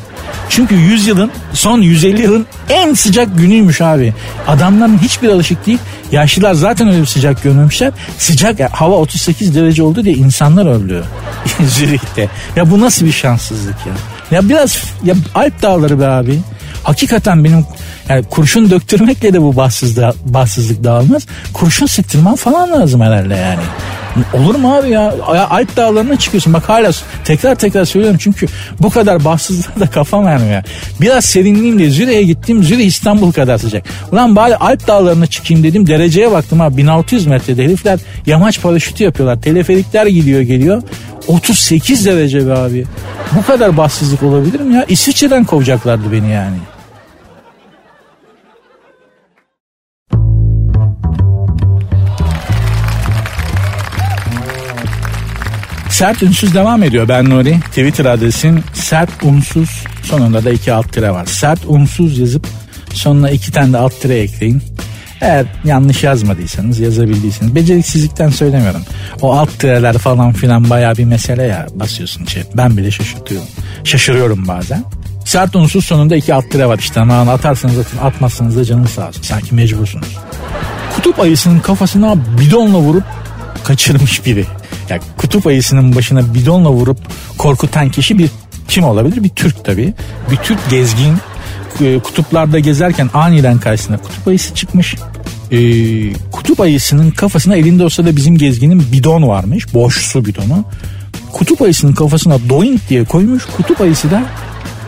Çünkü 0.49 0.75
100 0.75 1.07
yılın 1.07 1.31
son 1.53 1.81
150 1.81 2.23
yılın 2.23 2.47
en 2.71 2.95
sıcak 2.95 3.39
günüymüş 3.39 3.81
abi. 3.81 4.15
Adamların 4.49 4.99
hiçbir 4.99 5.29
alışık 5.29 5.67
değil. 5.67 5.79
Yaşlılar 6.13 6.55
zaten 6.55 6.89
öyle 6.89 7.01
bir 7.01 7.07
sıcak 7.07 7.43
görmemişler. 7.43 7.93
Sıcak 8.19 8.61
hava 8.73 8.95
38 8.95 9.55
derece 9.55 9.83
oldu 9.83 10.05
diye 10.05 10.15
insanlar 10.15 10.67
öldü. 10.67 11.05
Zürih'te. 11.69 12.29
Ya 12.57 12.71
bu 12.71 12.81
nasıl 12.81 13.07
bir 13.07 13.13
şanssızlık 13.13 13.77
ya. 13.87 13.93
Ya 14.31 14.49
biraz 14.49 14.79
ya 15.05 15.15
Alp 15.35 15.63
dağları 15.63 16.01
be 16.01 16.07
abi. 16.07 16.41
Hakikaten 16.85 17.45
benim 17.45 17.67
yani 18.09 18.25
kurşun 18.25 18.71
döktürmekle 18.71 19.33
de 19.33 19.43
bu 19.43 19.57
bahtsızlık, 19.57 20.15
bahtsızlık 20.25 20.85
dağılmaz. 20.85 21.27
Kurşun 21.53 21.87
sıktırman 21.87 22.37
falan 22.37 22.73
lazım 22.73 23.01
herhalde 23.01 23.35
yani. 23.35 23.63
Olur 24.35 24.55
mu 24.55 24.75
abi 24.75 24.91
ya? 24.91 25.15
Alp 25.51 25.77
dağlarına 25.77 26.17
çıkıyorsun. 26.19 26.53
Bak 26.53 26.69
hala 26.69 26.91
tekrar 27.25 27.55
tekrar 27.55 27.85
söylüyorum 27.85 28.19
çünkü 28.23 28.47
bu 28.81 28.91
kadar 28.91 29.25
bahtsızlığa 29.25 29.81
da 29.81 29.91
kafam 29.91 30.29
ermiyor. 30.29 30.63
Biraz 31.01 31.25
serinleyeyim 31.25 31.79
diye 31.79 31.91
Zürich'e 31.91 32.23
gittim. 32.23 32.65
Zürih 32.65 32.87
İstanbul 32.87 33.33
kadar 33.33 33.59
sıcak. 33.59 33.85
Ulan 34.13 34.37
bari 34.37 34.57
Alp 34.57 34.87
dağlarına 34.87 35.27
çıkayım 35.27 35.63
dedim. 35.65 35.87
Dereceye 35.87 36.31
baktım 36.31 36.61
ha 36.61 36.77
1600 36.77 37.27
metrede 37.27 37.65
herifler 37.65 38.01
yamaç 38.27 38.63
paraşütü 38.63 39.05
yapıyorlar. 39.05 39.43
Teleferikler 39.43 40.07
gidiyor 40.07 40.41
geliyor. 40.41 40.83
38 41.29 42.07
derece 42.07 42.47
be 42.47 42.53
abi. 42.53 42.85
Bu 43.37 43.47
kadar 43.47 43.77
bahtsızlık 43.77 44.23
olabilir 44.23 44.61
mi 44.61 44.75
ya? 44.75 44.85
İsviçre'den 44.89 45.45
kovacaklardı 45.45 46.13
beni 46.13 46.31
yani. 46.31 46.57
Sert 56.05 56.23
unsuz 56.23 56.55
devam 56.55 56.83
ediyor 56.83 57.09
ben 57.09 57.31
Nuri. 57.31 57.61
Twitter 57.61 58.05
adresim 58.05 58.65
sert 58.73 59.11
unsuz 59.23 59.85
sonunda 60.03 60.45
da 60.45 60.51
iki 60.51 60.73
alt 60.73 60.93
tire 60.93 61.11
var. 61.11 61.27
Sert 61.27 61.61
unsuz 61.67 62.19
yazıp 62.19 62.47
sonuna 62.93 63.31
iki 63.31 63.53
tane 63.53 63.73
de 63.73 63.79
alt 63.79 64.01
tire 64.01 64.19
ekleyin. 64.19 64.63
Eğer 65.21 65.47
yanlış 65.65 66.05
yazmadıysanız 66.05 66.81
yazabildiyseniz 66.81 67.55
beceriksizlikten 67.55 68.29
söylemiyorum. 68.29 68.83
O 69.23 69.33
alt 69.33 69.59
tireler 69.59 69.99
falan 69.99 70.33
filan 70.33 70.71
baya 70.71 70.97
bir 70.97 71.05
mesele 71.05 71.43
ya 71.43 71.67
basıyorsun 71.75 72.25
şey. 72.25 72.43
Ben 72.55 72.77
bile 72.77 72.91
şaşırtıyorum. 72.91 73.49
Şaşırıyorum 73.85 74.49
bazen. 74.49 74.85
Sert 75.25 75.57
unsuz 75.57 75.85
sonunda 75.85 76.17
iki 76.17 76.35
alt 76.35 76.51
tire 76.51 76.67
var 76.67 76.79
işte. 76.79 77.01
Ama 77.01 77.33
atarsanız 77.33 77.79
atın 77.79 77.99
atmazsanız 77.99 78.57
da 78.57 78.65
canınız 78.65 78.91
sağ 78.91 79.09
olsun. 79.09 79.23
Sanki 79.23 79.55
mecbursunuz. 79.55 80.19
Kutup 80.97 81.21
ayısının 81.21 81.61
kafasına 81.61 82.17
bidonla 82.41 82.79
vurup 82.79 83.05
kaçırmış 83.65 84.27
biri. 84.27 84.47
Yani 84.91 85.01
kutup 85.17 85.47
ayısının 85.47 85.95
başına 85.95 86.35
bidonla 86.35 86.71
vurup 86.71 86.99
korkutan 87.39 87.91
kişi 87.91 88.19
bir 88.19 88.31
kim 88.69 88.85
olabilir? 88.85 89.25
Bir 89.25 89.29
Türk 89.29 89.65
tabii. 89.65 89.95
Bir 90.31 90.37
Türk 90.37 90.71
gezgin 90.71 91.17
e, 91.81 91.99
kutuplarda 91.99 92.59
gezerken 92.59 93.11
aniden 93.15 93.59
karşısına 93.59 93.99
kutup 93.99 94.29
ayısı 94.29 94.55
çıkmış. 94.55 94.95
E, 95.51 95.59
kutup 96.33 96.61
ayısının 96.61 97.11
kafasına 97.11 97.57
elinde 97.57 97.85
olsa 97.85 98.07
da 98.07 98.17
bizim 98.17 98.39
gezginin 98.39 98.93
bidon 98.93 99.29
varmış. 99.29 99.75
Boş 99.75 100.07
su 100.07 100.25
bidonu. 100.25 100.65
Kutup 101.33 101.63
ayısının 101.63 101.93
kafasına 101.93 102.39
doink 102.49 102.89
diye 102.89 103.05
koymuş. 103.05 103.45
Kutup 103.57 103.81
ayısı 103.81 104.11
da 104.11 104.23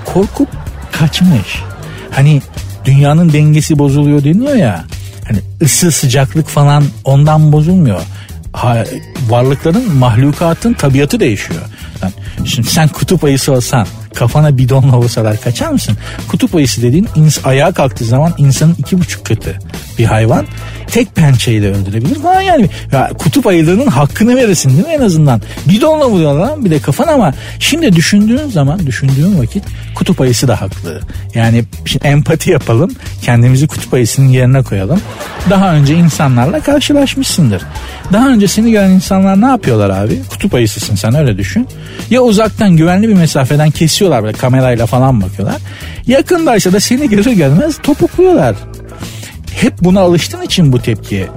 korkup 0.04 0.48
kaçmış. 0.92 1.62
Hani 2.10 2.42
dünyanın 2.84 3.32
dengesi 3.32 3.78
bozuluyor 3.78 4.24
deniyor 4.24 4.54
ya. 4.54 4.84
Hani 5.28 5.38
ısı 5.62 5.92
sıcaklık 5.92 6.48
falan 6.48 6.84
ondan 7.04 7.52
bozulmuyor 7.52 8.00
varlıkların, 9.28 9.96
mahlukatın 9.96 10.72
tabiatı 10.72 11.20
değişiyor. 11.20 11.62
Yani 12.02 12.12
şimdi 12.48 12.68
sen 12.68 12.88
kutup 12.88 13.24
ayısı 13.24 13.52
olsan 13.52 13.86
kafana 14.14 14.58
bidonla 14.58 14.98
vursalar 14.98 15.40
kaçar 15.40 15.70
mısın? 15.70 15.96
Kutup 16.28 16.54
ayısı 16.54 16.82
dediğin 16.82 17.08
ins 17.16 17.46
ayağa 17.46 17.72
kalktığı 17.72 18.04
zaman 18.04 18.34
insanın 18.38 18.76
iki 18.78 18.98
buçuk 18.98 19.24
katı 19.26 19.58
bir 19.98 20.04
hayvan 20.04 20.46
tek 20.86 21.16
pençeyle 21.16 21.72
öldürebilir 21.72 22.14
falan 22.14 22.40
yani. 22.40 22.68
Ya, 22.92 23.10
kutup 23.18 23.46
ayılığının 23.46 23.86
hakkını 23.86 24.36
veresin 24.36 24.70
değil 24.70 24.86
mi 24.86 24.92
en 24.92 25.00
azından? 25.00 25.42
Bidonla 25.68 26.08
vuruyorlar 26.10 26.64
bir 26.64 26.70
de 26.70 26.78
kafan 26.78 27.08
ama 27.08 27.34
şimdi 27.58 27.96
düşündüğün 27.96 28.48
zaman 28.48 28.86
düşündüğün 28.86 29.38
vakit 29.38 29.64
kutup 29.94 30.20
ayısı 30.20 30.48
da 30.48 30.60
haklı. 30.60 31.00
Yani 31.34 31.64
şimdi 31.84 32.06
empati 32.06 32.50
yapalım 32.50 32.90
kendimizi 33.22 33.66
kutup 33.66 33.94
ayısının 33.94 34.28
yerine 34.28 34.62
koyalım. 34.62 35.00
Daha 35.50 35.74
önce 35.74 35.94
insanlarla 35.94 36.60
karşılaşmışsındır. 36.60 37.62
Daha 38.12 38.28
önce 38.28 38.48
seni 38.48 38.70
gören 38.70 38.90
insanlar 38.90 39.40
ne 39.40 39.46
yapıyorlar 39.46 39.90
abi? 39.90 40.22
Kutup 40.30 40.54
ayısısın 40.54 40.94
sen 40.94 41.14
öyle 41.14 41.38
düşün. 41.38 41.68
Ya 42.10 42.20
uzaktan 42.20 42.76
güvenli 42.76 43.08
bir 43.08 43.14
mesafeden 43.14 43.70
kesiyorlar 43.70 44.22
böyle 44.22 44.36
kamerayla 44.36 44.86
falan 44.86 45.22
bakıyorlar. 45.22 45.56
Yakındaysa 46.06 46.72
da 46.72 46.80
seni 46.80 47.08
görür 47.08 47.32
görmez 47.32 47.78
topukluyorlar 47.82 48.56
hep 49.56 49.74
buna 49.80 50.00
alıştığın 50.00 50.42
için 50.42 50.72
bu 50.72 50.82
tepkiye 50.82 51.28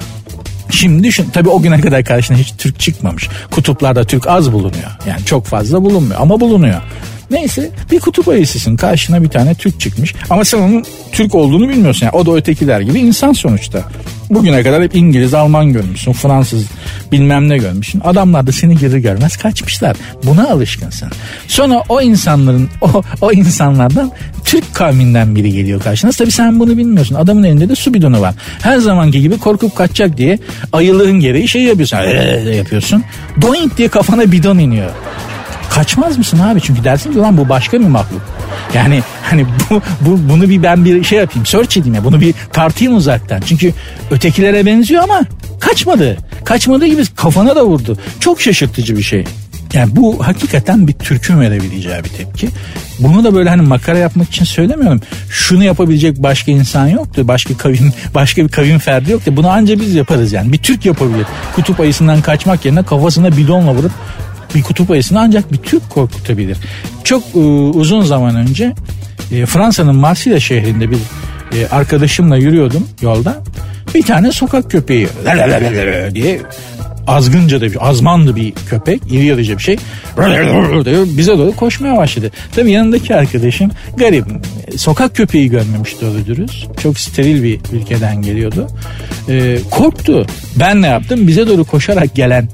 Şimdi 0.72 1.04
düşün 1.04 1.30
tabii 1.34 1.50
o 1.50 1.62
güne 1.62 1.82
kadar 1.82 2.04
karşına 2.04 2.38
hiç 2.38 2.54
Türk 2.58 2.80
çıkmamış. 2.80 3.30
Kutuplarda 3.52 4.04
Türk 4.04 4.28
az 4.28 4.52
bulunuyor. 4.54 4.92
Yani 5.08 5.26
çok 5.26 5.46
fazla 5.46 5.84
bulunmuyor 5.84 6.22
ama 6.22 6.40
bulunuyor. 6.40 6.82
Neyse 7.32 7.70
bir 7.92 8.00
kutup 8.00 8.28
ayısısın 8.28 8.76
karşına 8.76 9.24
bir 9.24 9.30
tane 9.30 9.56
Türk 9.56 9.80
çıkmış 9.80 10.16
ama 10.30 10.46
sen 10.46 10.58
onun 10.58 10.86
Türk 11.12 11.36
olduğunu 11.36 11.70
bilmiyorsun 11.70 12.06
yani 12.06 12.16
o 12.16 12.26
da 12.26 12.36
ötekiler 12.36 12.82
gibi 12.82 13.00
insan 13.00 13.34
sonuçta. 13.34 13.84
Bugüne 14.30 14.64
kadar 14.64 14.84
hep 14.84 14.96
İngiliz, 14.96 15.34
Alman 15.34 15.74
görmüşsün, 15.74 16.14
Fransız 16.14 16.66
bilmem 17.12 17.50
ne 17.50 17.58
görmüşsün. 17.58 18.02
Adamlar 18.04 18.48
da 18.48 18.52
seni 18.52 18.78
geri 18.78 19.02
görmez 19.02 19.38
kaçmışlar. 19.38 19.98
Buna 20.24 20.50
alışkınsın. 20.50 21.10
Sonra 21.48 21.84
o 21.90 22.02
insanların, 22.02 22.70
o, 22.82 23.04
o 23.22 23.32
insanlardan 23.32 24.12
Türk 24.46 24.76
kavminden 24.76 25.36
biri 25.36 25.52
geliyor 25.52 25.82
karşına. 25.82 26.12
Tabii 26.12 26.32
sen 26.32 26.60
bunu 26.60 26.78
bilmiyorsun. 26.78 27.16
Adamın 27.16 27.44
elinde 27.44 27.70
de 27.70 27.76
su 27.76 27.94
bidonu 27.94 28.22
var. 28.22 28.36
Her 28.62 28.78
zamanki 28.78 29.22
gibi 29.22 29.38
korkup 29.38 29.76
kaçacak 29.76 30.18
diye 30.18 30.40
ayılığın 30.74 31.20
gereği 31.20 31.48
şey 31.48 31.64
yapıyorsun. 31.64 31.98
Ee, 31.98 32.56
yapıyorsun. 32.58 33.04
Doink 33.42 33.78
diye 33.78 33.88
kafana 33.88 34.32
bidon 34.32 34.58
iniyor. 34.58 34.92
Kaçmaz 35.70 36.18
mısın 36.18 36.40
abi? 36.40 36.62
Çünkü 36.62 36.84
dersin 36.84 37.12
ki 37.12 37.18
lan 37.18 37.38
bu 37.38 37.50
başka 37.50 37.80
bir 37.80 37.88
mahluk. 37.88 38.22
Yani 38.74 39.02
hani 39.24 39.46
bu, 39.46 39.82
bu 40.02 40.20
bunu 40.30 40.50
bir 40.50 40.64
ben 40.64 40.86
bir 40.86 41.04
şey 41.04 41.20
yapayım 41.20 41.46
search 41.46 41.78
edeyim 41.78 41.96
ya 41.96 42.04
bunu 42.04 42.22
bir 42.22 42.36
tartayım 42.54 42.96
uzaktan. 42.96 43.42
Çünkü 43.42 43.74
ötekilere 44.12 44.66
benziyor 44.66 45.04
ama 45.04 45.22
kaçmadı. 45.60 46.18
Kaçmadığı 46.46 46.86
gibi 46.86 47.06
kafana 47.16 47.56
da 47.56 47.66
vurdu. 47.66 47.98
Çok 48.20 48.42
şaşırtıcı 48.42 48.98
bir 48.98 49.04
şey. 49.04 49.26
Yani 49.74 49.96
bu 49.96 50.28
hakikaten 50.28 50.88
bir 50.88 50.94
Türk'ün 50.94 51.40
verebileceği 51.40 52.04
bir 52.04 52.10
tepki. 52.10 52.50
Bunu 53.00 53.24
da 53.24 53.34
böyle 53.36 53.50
hani 53.50 53.62
makara 53.62 53.98
yapmak 53.98 54.28
için 54.28 54.46
söylemiyorum. 54.46 55.02
Şunu 55.30 55.64
yapabilecek 55.64 56.24
başka 56.24 56.52
insan 56.52 56.88
yoktu. 56.88 57.28
Başka 57.28 57.58
kavim, 57.58 57.94
başka 58.16 58.44
bir 58.44 58.50
kavim 58.50 58.80
ferdi 58.80 59.12
yoktu. 59.12 59.34
Bunu 59.36 59.50
anca 59.50 59.80
biz 59.80 59.96
yaparız 59.96 60.34
yani. 60.34 60.54
Bir 60.54 60.58
Türk 60.58 60.86
yapabilir. 60.86 61.26
Kutup 61.56 61.80
ayısından 61.80 62.22
kaçmak 62.22 62.66
yerine 62.66 62.84
kafasına 62.84 63.38
bidonla 63.38 63.74
vurup 63.74 63.92
bir 64.56 64.64
kutup 64.64 64.92
ayısını 64.92 65.20
ancak 65.20 65.52
bir 65.52 65.58
Türk 65.58 65.90
korkutabilir. 65.90 66.58
Çok 67.04 67.24
e, 67.36 67.40
uzun 67.40 68.02
zaman 68.02 68.36
önce 68.36 68.74
e, 69.32 69.46
Fransa'nın 69.46 69.96
Marsilya 69.96 70.40
şehrinde 70.40 70.92
bir 70.92 70.98
e, 71.58 71.68
arkadaşımla 71.68 72.38
yürüyordum 72.38 72.88
yolda. 73.02 73.44
Bir 73.96 74.04
tane 74.04 74.32
sokak 74.32 74.72
köpeği 74.72 75.08
diye 76.14 76.42
azgınca 77.08 77.62
da 77.62 77.66
bir 77.66 77.90
azmandı 77.90 78.36
bir 78.36 78.54
köpek 78.70 79.02
iri 79.12 79.26
yarıca 79.26 79.58
bir 79.58 79.64
şey 79.64 79.78
bize 81.18 81.38
doğru 81.38 81.56
koşmaya 81.56 81.98
başladı. 81.98 82.32
Tabii 82.56 82.72
yanındaki 82.72 83.16
arkadaşım 83.16 83.72
garip 83.98 84.26
sokak 84.78 85.16
köpeği 85.16 85.50
görmemiş 85.50 86.02
doğru 86.02 86.26
dürüst. 86.26 86.80
Çok 86.82 87.00
steril 87.00 87.44
bir 87.44 87.60
ülkeden 87.74 88.22
geliyordu. 88.22 88.68
Ee, 89.30 89.58
korktu. 89.72 90.26
Ben 90.60 90.82
ne 90.82 90.88
yaptım? 90.88 91.28
Bize 91.28 91.48
doğru 91.48 91.64
koşarak 91.64 92.16
gelen 92.16 92.48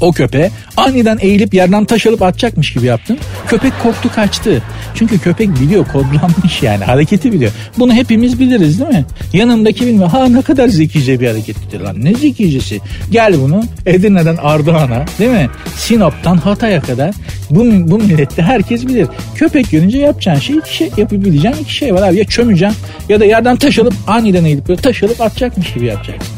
o 0.00 0.12
köpeğe 0.12 0.50
aniden 0.76 1.18
eğilip 1.20 1.54
yerden 1.54 1.84
taş 1.84 2.06
alıp 2.06 2.22
atacakmış 2.22 2.72
gibi 2.72 2.86
yaptım. 2.86 3.16
Köpek 3.46 3.72
korktu 3.82 4.10
kaçtı. 4.14 4.62
Çünkü 4.94 5.18
köpek 5.18 5.60
biliyor 5.60 5.86
kodlanmış 5.92 6.62
yani 6.62 6.84
hareketi 6.84 7.32
biliyor. 7.32 7.52
Bunu 7.78 7.92
hepimiz 7.92 8.40
biliriz 8.40 8.80
değil 8.80 8.90
mi? 8.90 9.04
Yanındaki 9.32 9.86
bilmiyor. 9.86 10.08
Ha 10.08 10.28
ne 10.28 10.42
kadar 10.42 10.68
zekice 10.68 11.20
bir 11.20 11.26
harekettir 11.26 11.80
lan. 11.80 12.04
Ne 12.04 12.14
zekicesi. 12.14 12.80
Gel 13.10 13.40
bunu 13.40 13.64
Edirne'den 13.86 14.36
Ardahan'a 14.36 15.04
değil 15.18 15.30
mi? 15.30 15.50
Sinop'tan 15.76 16.36
Hatay'a 16.36 16.80
kadar 16.80 17.14
bu, 17.50 17.64
bu 17.90 17.98
millette 17.98 18.42
herkes 18.42 18.86
bilir. 18.86 19.06
Köpek 19.34 19.70
görünce 19.70 19.98
yapacağın 19.98 20.38
şey 20.38 20.56
iki 20.56 20.76
şey 20.76 20.90
yapabileceğin 20.96 21.56
iki 21.60 21.74
şey 21.74 21.94
var 21.94 22.08
abi. 22.08 22.16
Ya 22.16 22.24
çömeceksin 22.24 22.78
ya 23.08 23.20
da 23.20 23.24
yerden 23.24 23.56
taş 23.56 23.78
alıp 23.78 23.94
aniden 24.06 24.44
eğilip 24.44 24.68
böyle 24.68 24.82
taş 24.82 25.02
alıp 25.02 25.20
atacakmış 25.20 25.72
gibi 25.74 25.86
yapacaksın. 25.86 26.34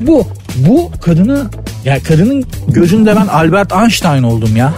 Bu 0.00 0.26
bu 0.56 0.90
kadını 1.00 1.46
ya 1.84 2.02
kadının 2.02 2.44
gözünde 2.68 3.16
ben 3.16 3.26
Albert 3.26 3.72
Einstein 3.72 4.22
oldum 4.22 4.56
ya. 4.56 4.72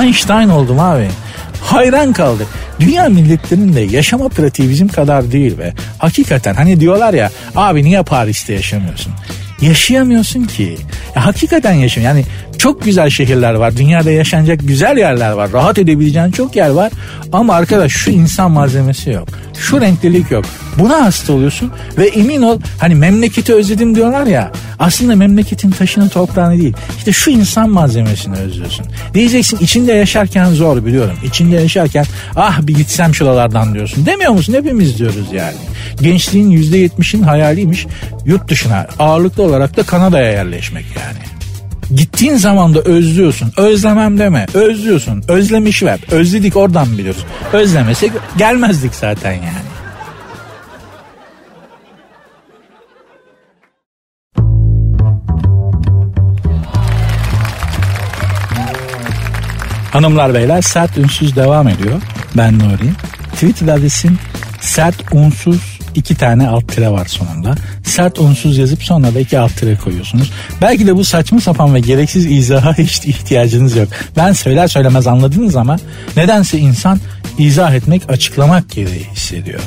Einstein 0.00 0.48
oldum 0.48 0.80
abi. 0.80 1.08
Hayran 1.62 2.12
kaldık. 2.12 2.46
Dünya 2.80 3.08
milletlerinin 3.08 3.74
de 3.74 3.80
yaşama 3.80 4.28
pratiği 4.28 4.70
bizim 4.70 4.88
kadar 4.88 5.32
değil 5.32 5.58
ve 5.58 5.72
hakikaten 5.98 6.54
hani 6.54 6.80
diyorlar 6.80 7.14
ya 7.14 7.30
abi 7.56 7.84
niye 7.84 8.02
Paris'te 8.02 8.52
yaşamıyorsun? 8.52 9.12
Yaşayamıyorsun 9.64 10.44
ki. 10.44 10.76
Ya, 11.16 11.26
hakikaten 11.26 11.72
yaşam. 11.72 12.04
Yani 12.04 12.24
çok 12.58 12.84
güzel 12.84 13.10
şehirler 13.10 13.54
var. 13.54 13.76
Dünyada 13.76 14.10
yaşanacak 14.10 14.60
güzel 14.62 14.96
yerler 14.96 15.30
var. 15.32 15.52
Rahat 15.52 15.78
edebileceğin 15.78 16.30
çok 16.30 16.56
yer 16.56 16.68
var. 16.68 16.92
Ama 17.32 17.54
arkadaş 17.54 17.92
şu 17.92 18.10
insan 18.10 18.50
malzemesi 18.50 19.10
yok. 19.10 19.28
Şu 19.58 19.80
renklilik 19.80 20.30
yok. 20.30 20.44
Buna 20.78 21.04
hasta 21.04 21.32
oluyorsun 21.32 21.70
ve 21.98 22.06
emin 22.06 22.42
ol 22.42 22.60
hani 22.78 22.94
memleketi 22.94 23.54
özledim 23.54 23.94
diyorlar 23.94 24.26
ya. 24.26 24.52
Aslında 24.78 25.16
memleketin 25.16 25.70
taşını 25.70 26.08
toprağını 26.08 26.58
değil. 26.58 26.74
İşte 26.98 27.12
şu 27.12 27.30
insan 27.30 27.70
malzemesini 27.70 28.36
özlüyorsun. 28.36 28.86
Diyeceksin 29.14 29.58
içinde 29.58 29.92
yaşarken 29.92 30.50
zor 30.50 30.86
biliyorum. 30.86 31.16
İçinde 31.24 31.56
yaşarken 31.56 32.06
ah 32.36 32.62
bir 32.62 32.74
gitsem 32.74 33.14
şuralardan 33.14 33.74
diyorsun. 33.74 34.06
Demiyor 34.06 34.32
musun? 34.32 34.54
Hepimiz 34.54 34.98
diyoruz 34.98 35.26
yani. 35.32 35.56
Gençliğin 36.00 36.50
%70'in 36.50 37.22
hayaliymiş 37.22 37.86
yurt 38.24 38.48
dışına 38.48 38.86
ağırlıklı 38.98 39.42
olarak 39.42 39.76
da 39.76 39.82
Kanada'ya 39.82 40.32
yerleşmek 40.32 40.84
yani. 40.96 41.34
Gittiğin 41.96 42.36
zaman 42.36 42.74
da 42.74 42.80
özlüyorsun. 42.80 43.52
Özlemem 43.56 44.18
deme. 44.18 44.46
Özlüyorsun. 44.54 45.24
Özlemiş 45.28 45.82
ver. 45.82 45.98
Özledik 46.10 46.56
oradan 46.56 46.98
biliyoruz. 46.98 47.24
Özlemesek 47.52 48.12
gelmezdik 48.38 48.94
zaten 48.94 49.32
yani. 49.32 49.74
Hanımlar 59.94 60.34
beyler 60.34 60.62
sert 60.62 60.98
ünsüz 60.98 61.36
devam 61.36 61.68
ediyor. 61.68 62.02
Ben 62.36 62.58
Nuri. 62.58 62.90
Twitter 63.32 63.68
adresim 63.68 64.18
sert 64.60 65.12
unsuz 65.12 65.73
iki 65.94 66.14
tane 66.14 66.48
alt 66.48 66.68
tire 66.68 66.90
var 66.90 67.06
sonunda. 67.06 67.54
Sert 67.84 68.18
unsuz 68.18 68.58
yazıp 68.58 68.82
sonra 68.82 69.14
da 69.14 69.20
iki 69.20 69.38
alt 69.38 69.56
tire 69.56 69.76
koyuyorsunuz. 69.76 70.30
Belki 70.62 70.86
de 70.86 70.96
bu 70.96 71.04
saçma 71.04 71.40
sapan 71.40 71.74
ve 71.74 71.80
gereksiz 71.80 72.26
izaha 72.26 72.72
hiç 72.78 73.06
ihtiyacınız 73.06 73.76
yok. 73.76 73.88
Ben 74.16 74.32
söyler 74.32 74.68
söylemez 74.68 75.06
anladınız 75.06 75.56
ama 75.56 75.76
nedense 76.16 76.58
insan 76.58 77.00
izah 77.38 77.74
etmek, 77.74 78.10
açıklamak 78.10 78.70
gereği 78.70 79.06
hissediyor. 79.14 79.60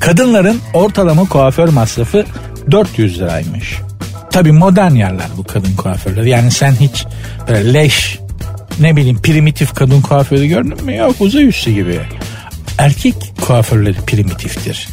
Kadınların 0.00 0.60
ortalama 0.74 1.28
kuaför 1.28 1.68
masrafı 1.68 2.24
400 2.70 3.18
liraymış. 3.18 3.78
Tabi 4.30 4.52
modern 4.52 4.94
yerler 4.94 5.26
bu 5.36 5.44
kadın 5.44 5.76
kuaförleri. 5.76 6.30
Yani 6.30 6.50
sen 6.50 6.72
hiç 6.80 7.06
böyle 7.48 7.74
leş 7.74 8.18
ne 8.80 8.96
bileyim 8.96 9.22
primitif 9.22 9.74
kadın 9.74 10.00
kuaförü 10.00 10.46
gördün 10.46 10.84
mü? 10.84 10.96
Yok 10.96 11.16
uzay 11.20 11.48
üstü 11.48 11.70
gibi. 11.70 12.00
Erkek 12.78 13.14
kuaförleri 13.40 13.96
primitiftir 13.96 14.88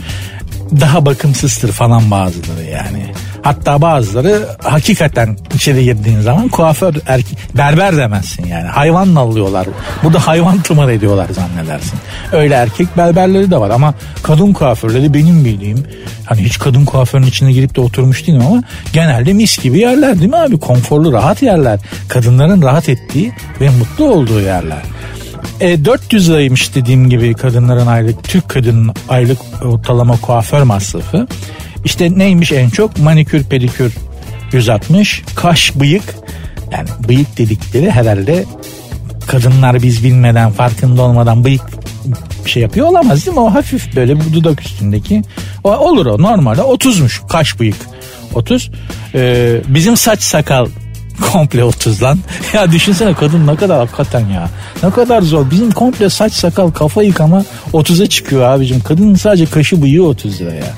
daha 0.82 1.06
bakımsızdır 1.06 1.72
falan 1.72 2.12
bazıları 2.12 2.64
yani. 2.64 3.06
Hatta 3.42 3.82
bazıları 3.82 4.48
hakikaten 4.64 5.38
içeri 5.56 5.84
girdiğin 5.84 6.22
zaman 6.22 6.48
kuaför 6.48 6.96
erkek 7.06 7.38
berber 7.58 7.98
demezsin 7.98 8.46
yani. 8.46 8.68
Hayvan 8.68 9.16
alıyorlar. 9.16 9.68
Burada 10.04 10.28
hayvan 10.28 10.62
tımar 10.62 10.90
ediyorlar 10.90 11.28
zannedersin. 11.32 12.00
Öyle 12.32 12.54
erkek 12.54 12.98
berberleri 12.98 13.52
de 13.52 13.58
var 13.58 13.70
ama 13.70 13.94
kadın 14.24 14.54
kuaförleri 14.54 15.14
benim 15.14 15.46
bildiğim 15.46 15.84
hani 16.26 16.44
hiç 16.44 16.60
kadın 16.60 16.86
kuaförün 16.86 17.24
içine 17.24 17.52
girip 17.52 17.76
de 17.76 17.82
oturmuş 17.82 18.28
değilim 18.28 18.44
ama 18.48 18.64
genelde 18.94 19.34
mis 19.34 19.64
gibi 19.64 19.80
yerler 19.80 20.20
değil 20.20 20.30
mi 20.30 20.38
abi? 20.38 20.60
Konforlu 20.60 21.14
rahat 21.14 21.42
yerler. 21.42 21.80
Kadınların 22.08 22.62
rahat 22.62 22.90
ettiği 22.90 23.34
ve 23.62 23.70
mutlu 23.70 24.06
olduğu 24.06 24.42
yerler. 24.42 24.82
E, 25.60 25.86
400 25.86 26.30
liraymış 26.30 26.76
dediğim 26.76 27.10
gibi 27.10 27.34
kadınların 27.34 27.88
aylık, 27.88 28.24
Türk 28.24 28.50
kadının 28.50 28.94
aylık 29.10 29.40
ortalama 29.64 30.22
kuaför 30.22 30.64
masrafı. 30.64 31.28
İşte 31.86 32.18
neymiş 32.18 32.52
en 32.52 32.70
çok? 32.70 32.98
Manikür, 32.98 33.44
pedikür 33.44 33.94
160, 34.52 35.24
kaş, 35.36 35.76
bıyık. 35.76 36.16
Yani 36.72 36.90
bıyık 37.08 37.38
dedikleri 37.38 37.92
herhalde 37.92 38.46
kadınlar 39.28 39.84
biz 39.84 40.04
bilmeden, 40.04 40.52
farkında 40.52 41.02
olmadan 41.02 41.44
bıyık 41.44 41.62
şey 42.46 42.64
yapıyor 42.64 42.88
olamaz 42.88 43.26
değil 43.26 43.38
mi? 43.38 43.44
O 43.44 43.54
hafif 43.54 43.96
böyle 43.96 44.20
bu 44.20 44.34
dudak 44.34 44.62
üstündeki. 44.62 45.22
O, 45.64 45.78
olur 45.78 46.06
o 46.06 46.22
normalde 46.22 46.62
30'muş 46.62 47.28
kaş 47.28 47.60
bıyık. 47.60 47.78
30. 48.34 48.72
Ee, 49.16 49.62
bizim 49.68 49.98
saç 49.98 50.24
sakal 50.24 50.68
komple 51.22 51.64
30 51.64 52.04
lan. 52.04 52.20
ya 52.54 52.72
düşünsene 52.72 53.14
kadın 53.14 53.48
ne 53.48 53.56
kadar 53.56 53.78
hakikaten 53.78 54.28
ya. 54.28 54.50
Ne 54.84 54.90
kadar 54.90 55.22
zor. 55.22 55.52
Bizim 55.52 55.72
komple 55.72 56.10
saç 56.10 56.34
sakal 56.34 56.72
kafa 56.72 57.04
yıkama 57.04 57.46
30'a 57.74 58.08
çıkıyor 58.08 58.42
abicim. 58.42 58.82
Kadının 58.82 59.16
sadece 59.16 59.46
kaşı 59.46 59.82
bıyığı 59.82 60.04
30 60.04 60.42
lira 60.42 60.54
ya. 60.54 60.74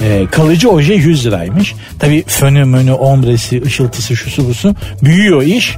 Ee, 0.00 0.26
kalıcı 0.30 0.70
oje 0.70 0.94
100 0.94 1.26
liraymış. 1.26 1.74
Tabi 1.98 2.24
fönü 2.26 2.64
mönü 2.64 2.92
ombresi 2.92 3.62
ışıltısı 3.62 4.16
şusu 4.16 4.48
busu 4.48 4.74
büyüyor 5.02 5.42
iş. 5.42 5.76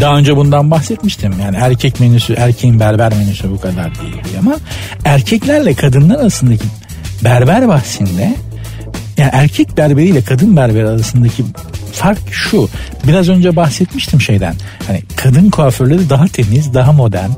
Daha 0.00 0.16
önce 0.16 0.36
bundan 0.36 0.70
bahsetmiştim. 0.70 1.34
Yani 1.42 1.56
erkek 1.56 2.00
menüsü, 2.00 2.32
erkeğin 2.34 2.80
berber 2.80 3.12
menüsü 3.14 3.50
bu 3.50 3.60
kadar 3.60 3.94
değil 3.94 4.22
ama 4.38 4.56
erkeklerle 5.04 5.74
kadınlar 5.74 6.20
arasındaki 6.20 6.64
berber 7.24 7.68
bahsinde 7.68 8.34
yani 9.18 9.30
erkek 9.32 9.76
berberiyle 9.76 10.22
kadın 10.22 10.56
berber 10.56 10.84
arasındaki 10.84 11.44
fark 11.92 12.18
şu. 12.30 12.68
Biraz 13.06 13.28
önce 13.28 13.56
bahsetmiştim 13.56 14.20
şeyden. 14.20 14.54
Hani 14.86 15.02
kadın 15.16 15.50
kuaförleri 15.50 16.10
daha 16.10 16.26
temiz, 16.28 16.74
daha 16.74 16.92
modern, 16.92 17.30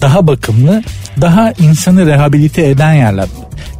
daha 0.00 0.26
bakımlı, 0.26 0.82
daha 1.20 1.52
insanı 1.52 2.06
rehabilite 2.06 2.68
eden 2.68 2.92
yerler. 2.92 3.26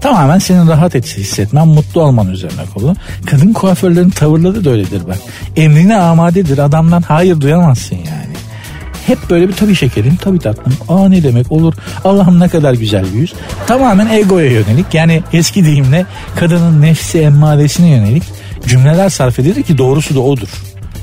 Tamamen 0.01 0.39
senin 0.39 0.69
rahat 0.69 0.95
et 0.95 1.17
hissetmen, 1.17 1.69
mutlu 1.69 2.03
olman 2.03 2.29
üzerine 2.29 2.63
kolu. 2.75 2.97
Kadın 3.27 3.53
kuaförlerin 3.53 4.11
tavırları 4.11 4.65
da 4.65 4.71
öyledir 4.71 5.03
bak. 5.09 5.19
Emrine 5.57 5.97
amadedir. 5.97 6.59
Adamdan 6.59 7.03
hayır 7.03 7.41
duyamazsın 7.41 7.97
yani. 7.97 8.37
Hep 9.07 9.19
böyle 9.31 9.49
bir 9.49 9.53
tabii 9.53 9.75
şekerim, 9.75 10.17
tabii 10.17 10.39
tatlım. 10.39 10.75
Aa 10.89 11.09
ne 11.09 11.23
demek 11.23 11.53
olur. 11.53 11.75
Allah'ım 12.05 12.41
ne 12.41 12.49
kadar 12.49 12.75
güzel 12.75 13.05
bir 13.05 13.19
yüz. 13.19 13.35
Tamamen 13.67 14.07
egoya 14.07 14.51
yönelik. 14.51 14.95
Yani 14.95 15.23
eski 15.33 15.65
deyimle 15.65 16.07
kadının 16.37 16.83
nefsi 16.83 17.19
emmaresine 17.19 17.89
yönelik 17.89 18.23
cümleler 18.67 19.09
sarf 19.09 19.39
edilir 19.39 19.63
ki 19.63 19.79
doğrusu 19.79 20.15
da 20.15 20.21
odur. 20.21 20.49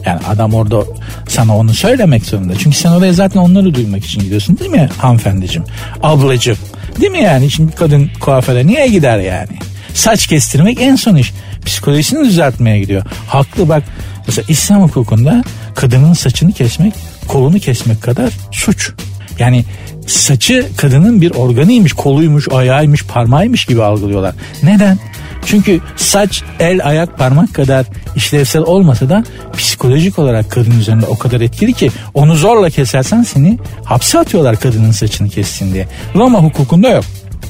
Yani 0.05 0.19
adam 0.27 0.53
orada 0.53 0.83
sana 1.27 1.57
onu 1.57 1.73
söylemek 1.73 2.25
zorunda. 2.25 2.53
Çünkü 2.55 2.77
sen 2.77 2.91
oraya 2.91 3.13
zaten 3.13 3.39
onları 3.39 3.73
duymak 3.73 4.05
için 4.05 4.21
gidiyorsun 4.21 4.59
değil 4.59 4.71
mi 4.71 4.89
hanımefendiciğim? 4.97 5.67
Ablacığım. 6.03 6.57
Değil 7.01 7.11
mi 7.11 7.21
yani? 7.21 7.51
Şimdi 7.51 7.75
kadın 7.75 8.09
kuaföre 8.19 8.67
niye 8.67 8.87
gider 8.87 9.19
yani? 9.19 9.57
Saç 9.93 10.27
kestirmek 10.27 10.81
en 10.81 10.95
son 10.95 11.15
iş. 11.15 11.33
Psikolojisini 11.65 12.25
düzeltmeye 12.25 12.79
gidiyor. 12.79 13.03
Haklı 13.27 13.69
bak. 13.69 13.83
Mesela 14.27 14.45
İslam 14.49 14.81
hukukunda 14.81 15.43
kadının 15.75 16.13
saçını 16.13 16.51
kesmek 16.51 16.93
kolunu 17.27 17.59
kesmek 17.59 18.01
kadar 18.01 18.33
suç. 18.51 18.91
Yani 19.39 19.65
saçı 20.07 20.65
kadının 20.77 21.21
bir 21.21 21.31
organıymış, 21.31 21.93
koluymuş, 21.93 22.47
ayağıymış, 22.51 23.05
parmağıymış 23.05 23.65
gibi 23.65 23.83
algılıyorlar. 23.83 24.35
Neden? 24.63 24.99
Çünkü 25.45 25.79
saç, 25.95 26.43
el, 26.59 26.87
ayak, 26.87 27.17
parmak 27.17 27.53
kadar 27.53 27.85
işlevsel 28.15 28.61
olmasa 28.61 29.09
da 29.09 29.23
psikolojik 29.57 30.19
olarak 30.19 30.51
kadın 30.51 30.79
üzerinde 30.79 31.05
o 31.05 31.17
kadar 31.17 31.41
etkili 31.41 31.73
ki 31.73 31.91
onu 32.13 32.35
zorla 32.35 32.69
kesersen 32.69 33.23
seni 33.23 33.59
hapse 33.83 34.19
atıyorlar 34.19 34.59
kadının 34.59 34.91
saçını 34.91 35.29
kessin 35.29 35.73
diye. 35.73 35.87
Roma 36.15 36.39
hukukunda 36.39 36.89
yok. 36.89 37.03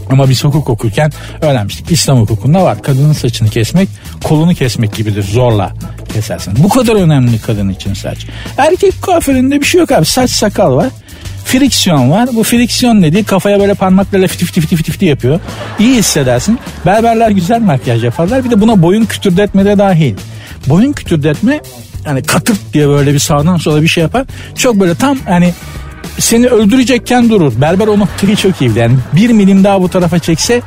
Ama 0.10 0.30
biz 0.30 0.44
hukuk 0.44 0.70
okurken 0.70 1.12
öğrenmiştik. 1.42 1.92
İslam 1.92 2.20
hukukunda 2.20 2.64
var. 2.64 2.82
Kadının 2.82 3.14
saçını 3.14 3.50
kesmek 3.50 3.90
kolunu 4.24 4.54
kesmek 4.54 4.96
gibidir 4.96 5.24
zorla 5.24 5.74
kesersin. 6.14 6.54
Bu 6.58 6.70
kadar 6.70 6.96
önemli 6.96 7.40
kadın 7.40 7.70
için 7.70 7.94
saç. 7.94 8.18
Erkek 8.58 9.02
kuaföründe 9.02 9.62
bir 9.62 9.66
şey 9.66 9.82
yok 9.82 9.92
abi. 9.92 10.06
Saç 10.06 10.32
sakal 10.32 10.76
var. 10.76 10.90
Friksiyon 11.46 12.12
var. 12.12 12.30
Bu 12.34 12.44
friksiyon 12.44 13.04
dediği 13.04 13.24
kafaya 13.24 13.60
böyle 13.60 13.74
parmaklarla 13.74 14.28
fiti 14.28 14.46
fiti 14.46 14.62
fiti 14.76 14.92
fiti 14.92 15.06
yapıyor. 15.06 15.40
İyi 15.80 15.96
hissedersin. 15.96 16.60
Berberler 16.86 17.30
güzel 17.30 17.62
makyaj 17.62 18.04
yaparlar. 18.04 18.46
Bir 18.46 18.52
de 18.52 18.62
buna 18.62 18.82
boyun 18.82 19.06
kütürdetme 19.06 19.66
de 19.66 19.78
dahil. 19.78 20.16
Boyun 20.68 20.94
kütürdetme 20.94 21.62
yani 22.06 22.24
katırt 22.24 22.74
diye 22.74 22.88
böyle 22.88 23.14
bir 23.14 23.20
sağdan 23.20 23.58
sola 23.58 23.82
bir 23.82 23.88
şey 23.88 24.02
yapar. 24.02 24.26
Çok 24.58 24.80
böyle 24.80 24.96
tam 24.96 25.18
hani 25.26 25.54
seni 26.20 26.48
öldürecekken 26.48 27.30
durur. 27.30 27.54
Berber 27.62 27.88
o 27.88 28.00
noktayı 28.00 28.36
çok 28.36 28.62
iyi 28.62 28.72
Yani 28.76 28.96
bir 29.14 29.30
milim 29.30 29.64
daha 29.64 29.82
bu 29.82 29.90
tarafa 29.90 30.20
çekse 30.20 30.62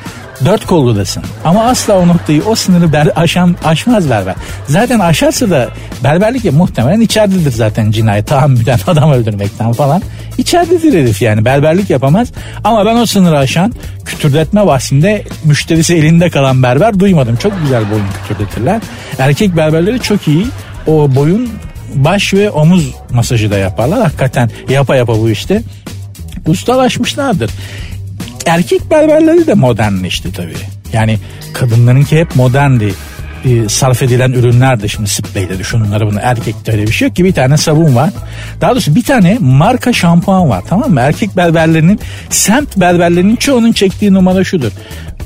dört 0.45 0.67
kolludasın. 0.67 1.23
Ama 1.45 1.65
asla 1.65 1.99
o 1.99 2.09
noktayı 2.09 2.43
o 2.47 2.55
sınırı 2.55 2.93
ber, 2.93 3.09
aşan, 3.17 3.57
aşmaz 3.65 4.11
berber. 4.11 4.35
Zaten 4.69 5.01
aşarsa 5.01 5.51
da 5.51 5.69
berberlik 6.05 6.45
ya 6.45 6.53
muhtemelen 6.53 7.01
içeridedir 7.01 7.53
zaten 7.53 7.91
cinayet 7.91 8.27
tahammüden 8.27 8.79
adam 8.87 9.13
öldürmekten 9.13 9.73
falan. 9.73 10.03
İçeridedir 10.39 10.93
herif 10.93 11.23
yani 11.23 11.45
berberlik 11.45 11.91
yapamaz. 11.91 12.29
Ama 12.65 12.87
ben 12.87 12.97
o 12.97 13.07
sınırı 13.07 13.39
aşan 13.39 13.73
kütürdetme 14.05 14.67
bahsinde 14.67 15.25
müşterisi 15.45 15.95
elinde 15.95 16.31
kalan 16.31 16.63
berber 16.63 17.01
duymadım. 17.01 17.37
Çok 17.37 17.53
güzel 17.63 17.91
boyun 17.91 18.07
kütürdetirler. 18.23 18.81
Erkek 19.19 19.57
berberleri 19.57 20.01
çok 20.01 20.29
iyi 20.29 20.47
o 20.87 21.15
boyun 21.15 21.51
baş 22.05 22.35
ve 22.35 22.51
omuz 22.51 22.95
masajı 23.11 23.51
da 23.51 23.59
yaparlar. 23.59 24.03
Hakikaten 24.03 24.51
yapa 24.69 24.97
yapa 24.97 25.19
bu 25.19 25.31
işte 25.31 25.63
ustalaşmışlardır. 26.47 27.51
Erkek 28.47 28.91
berberleri 28.91 29.47
de 29.47 29.55
modernleşti 29.55 30.33
tabii. 30.33 30.57
Yani 30.93 31.19
kadınlarınki 31.55 32.19
hep 32.19 32.37
moderndi. 32.37 32.95
E, 33.45 33.69
sarf 33.69 34.03
edilen 34.03 34.33
ürünler 34.33 34.83
de 34.83 34.89
şimdi 34.89 35.09
spreyleri 35.09 35.65
şunları 35.65 36.07
bunu 36.07 36.19
erkekte 36.23 36.73
öyle 36.73 36.87
bir 36.87 36.93
şey 36.93 37.09
yok 37.09 37.17
ki 37.17 37.25
bir 37.25 37.33
tane 37.33 37.57
sabun 37.57 37.97
var. 37.97 38.11
Daha 38.61 38.71
doğrusu 38.71 38.95
bir 38.95 39.03
tane 39.03 39.39
marka 39.41 39.93
şampuan 39.93 40.49
var 40.49 40.63
tamam 40.69 40.91
mı? 40.91 41.01
Erkek 41.01 41.37
berberlerinin 41.37 42.01
semt 42.31 42.77
berberlerinin 42.77 43.37
çoğunun 43.37 43.73
çektiği 43.73 44.15
numara 44.15 44.45
şudur. 44.45 44.73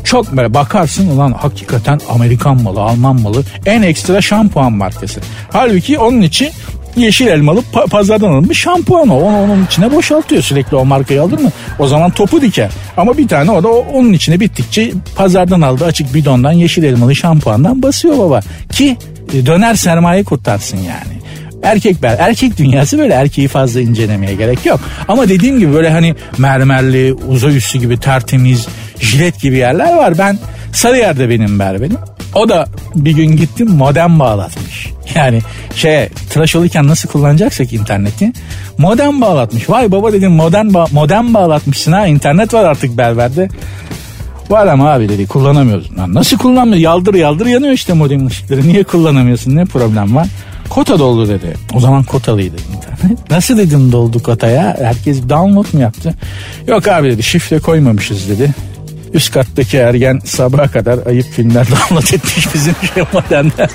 Çok 0.04 0.36
böyle 0.36 0.54
bakarsın 0.54 1.10
ulan 1.10 1.32
hakikaten 1.32 2.00
Amerikan 2.08 2.62
malı, 2.62 2.80
Alman 2.80 3.20
malı 3.20 3.42
en 3.66 3.82
ekstra 3.82 4.20
şampuan 4.20 4.72
markası. 4.72 5.20
Halbuki 5.52 5.98
onun 5.98 6.20
için 6.20 6.48
yeşil 6.96 7.26
elmalı 7.26 7.62
pa- 7.72 7.88
pazardan 7.88 8.28
alınmış 8.32 8.58
şampuan 8.60 9.08
o. 9.08 9.14
Onu 9.14 9.42
onun 9.42 9.64
içine 9.64 9.92
boşaltıyor 9.92 10.42
sürekli 10.42 10.76
o 10.76 10.84
markayı 10.84 11.22
alır 11.22 11.38
mı? 11.38 11.50
O 11.78 11.86
zaman 11.86 12.10
topu 12.10 12.40
diker. 12.42 12.70
Ama 12.96 13.18
bir 13.18 13.28
tane 13.28 13.50
o 13.50 13.62
da 13.62 13.68
onun 13.68 14.12
içine 14.12 14.40
bittikçe 14.40 14.92
pazardan 15.16 15.60
aldığı 15.60 15.84
açık 15.84 16.14
bidondan 16.14 16.52
yeşil 16.52 16.82
elmalı 16.84 17.16
şampuandan 17.16 17.82
basıyor 17.82 18.18
baba. 18.18 18.40
Ki 18.72 18.96
e, 19.34 19.46
döner 19.46 19.74
sermaye 19.74 20.24
kurtarsın 20.24 20.76
yani. 20.76 21.20
Erkek 21.62 22.02
ben 22.02 22.16
erkek 22.18 22.58
dünyası 22.58 22.98
böyle 22.98 23.14
erkeği 23.14 23.48
fazla 23.48 23.80
incelemeye 23.80 24.34
gerek 24.34 24.66
yok. 24.66 24.80
Ama 25.08 25.28
dediğim 25.28 25.58
gibi 25.58 25.74
böyle 25.74 25.90
hani 25.90 26.14
mermerli, 26.38 27.14
uzay 27.28 27.56
üstü 27.56 27.78
gibi 27.78 28.00
tertemiz, 28.00 28.68
jilet 29.00 29.40
gibi 29.40 29.56
yerler 29.56 29.96
var. 29.96 30.18
Ben 30.18 30.38
Sarıyer'de 30.72 31.28
benim 31.28 31.58
berberim. 31.58 31.96
O 32.34 32.48
da 32.48 32.66
bir 32.94 33.12
gün 33.12 33.36
gittim 33.36 33.70
modem 33.70 34.18
bağlatmış. 34.18 34.90
Yani 35.14 35.40
şey 35.74 36.08
tıraş 36.30 36.56
olurken 36.56 36.88
nasıl 36.88 37.08
kullanacaksak 37.08 37.72
interneti 37.72 38.32
modem 38.78 39.20
bağlatmış. 39.20 39.70
Vay 39.70 39.92
baba 39.92 40.12
dedim 40.12 40.32
modem, 40.32 40.68
ba- 40.68 40.94
modem 40.94 41.34
bağlatmışsın 41.34 41.92
ha 41.92 42.06
internet 42.06 42.54
var 42.54 42.64
artık 42.64 42.96
berberde. 42.98 43.48
Var 44.50 44.66
ama 44.66 44.90
abi 44.90 45.08
dedi 45.08 45.26
kullanamıyoruz. 45.26 45.98
Lan 45.98 46.14
nasıl 46.14 46.38
kullanmıyor? 46.38 46.80
Yaldır 46.80 47.14
yaldır 47.14 47.46
yanıyor 47.46 47.72
işte 47.72 47.92
modem 47.92 48.26
ışıkları. 48.26 48.68
Niye 48.68 48.84
kullanamıyorsun? 48.84 49.56
Ne 49.56 49.64
problem 49.64 50.16
var? 50.16 50.26
Kota 50.68 50.98
doldu 50.98 51.28
dedi. 51.28 51.54
O 51.74 51.80
zaman 51.80 52.02
kotalıydı 52.02 52.56
internet. 52.76 53.30
Nasıl 53.30 53.58
dedim 53.58 53.92
doldu 53.92 54.22
kotaya? 54.22 54.76
Herkes 54.82 55.22
download 55.28 55.66
mu 55.72 55.80
yaptı? 55.80 56.14
Yok 56.68 56.88
abi 56.88 57.10
dedi 57.10 57.22
şifre 57.22 57.58
koymamışız 57.58 58.28
dedi. 58.28 58.50
Üst 59.14 59.32
kattaki 59.32 59.76
ergen 59.76 60.20
sabaha 60.24 60.66
kadar 60.66 61.06
ayıp 61.06 61.26
filmler 61.26 61.66
download 61.70 62.12
etmiş 62.12 62.54
bizim 62.54 62.74
şey 62.94 63.04
modemde. 63.12 63.68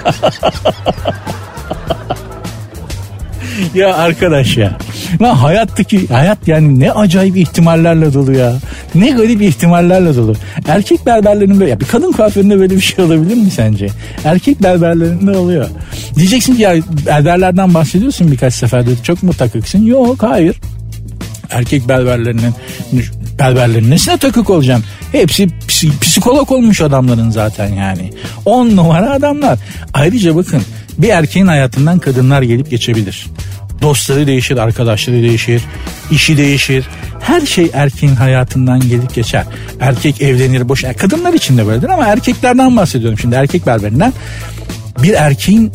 ya 3.75 3.95
arkadaş 3.95 4.57
ya. 4.57 4.77
Lan 5.21 5.35
hayattaki 5.35 6.07
hayat 6.07 6.47
yani 6.47 6.79
ne 6.79 6.91
acayip 6.91 7.37
ihtimallerle 7.37 8.13
dolu 8.13 8.33
ya. 8.33 8.53
Ne 8.95 9.09
garip 9.09 9.41
ihtimallerle 9.41 10.15
dolu. 10.15 10.35
Erkek 10.67 11.05
berberlerinin 11.05 11.59
böyle 11.59 11.71
ya 11.71 11.79
bir 11.79 11.85
kadın 11.85 12.11
kuaföründe 12.11 12.59
böyle 12.59 12.75
bir 12.75 12.81
şey 12.81 13.05
olabilir 13.05 13.35
mi 13.35 13.51
sence? 13.51 13.87
Erkek 14.23 14.63
berberlerinde 14.63 15.37
oluyor. 15.37 15.69
Diyeceksin 16.15 16.55
ki 16.55 16.61
ya 16.61 16.75
berberlerden 17.05 17.73
bahsediyorsun 17.73 18.31
birkaç 18.31 18.53
seferde 18.53 18.89
çok 19.03 19.23
mu 19.23 19.33
takıksın? 19.33 19.85
Yok 19.85 20.23
hayır. 20.23 20.55
Erkek 21.49 21.89
berberlerinin 21.89 22.53
berberlerin 23.39 23.91
nesine 23.91 24.17
takık 24.17 24.49
olacağım? 24.49 24.83
Hepsi 25.11 25.47
psikolog 26.01 26.51
olmuş 26.51 26.81
adamların 26.81 27.29
zaten 27.29 27.73
yani. 27.73 28.09
On 28.45 28.75
numara 28.75 29.11
adamlar. 29.11 29.59
Ayrıca 29.93 30.35
bakın 30.35 30.61
bir 30.97 31.09
erkeğin 31.09 31.47
hayatından 31.47 31.99
kadınlar 31.99 32.41
gelip 32.41 32.69
geçebilir. 32.69 33.25
Dostları 33.81 34.27
değişir, 34.27 34.57
arkadaşları 34.57 35.21
değişir, 35.21 35.61
işi 36.11 36.37
değişir. 36.37 36.85
Her 37.19 37.41
şey 37.41 37.69
erkeğin 37.73 38.15
hayatından 38.15 38.79
gelip 38.79 39.15
geçer. 39.15 39.45
Erkek 39.79 40.21
evlenir, 40.21 40.69
boş. 40.69 40.83
Kadınlar 40.97 41.33
için 41.33 41.57
de 41.57 41.67
böyledir 41.67 41.89
ama 41.89 42.05
erkeklerden 42.05 42.77
bahsediyorum 42.77 43.19
şimdi 43.19 43.35
erkek 43.35 43.67
berberinden. 43.67 44.13
Bir 45.03 45.13
erkeğin 45.13 45.71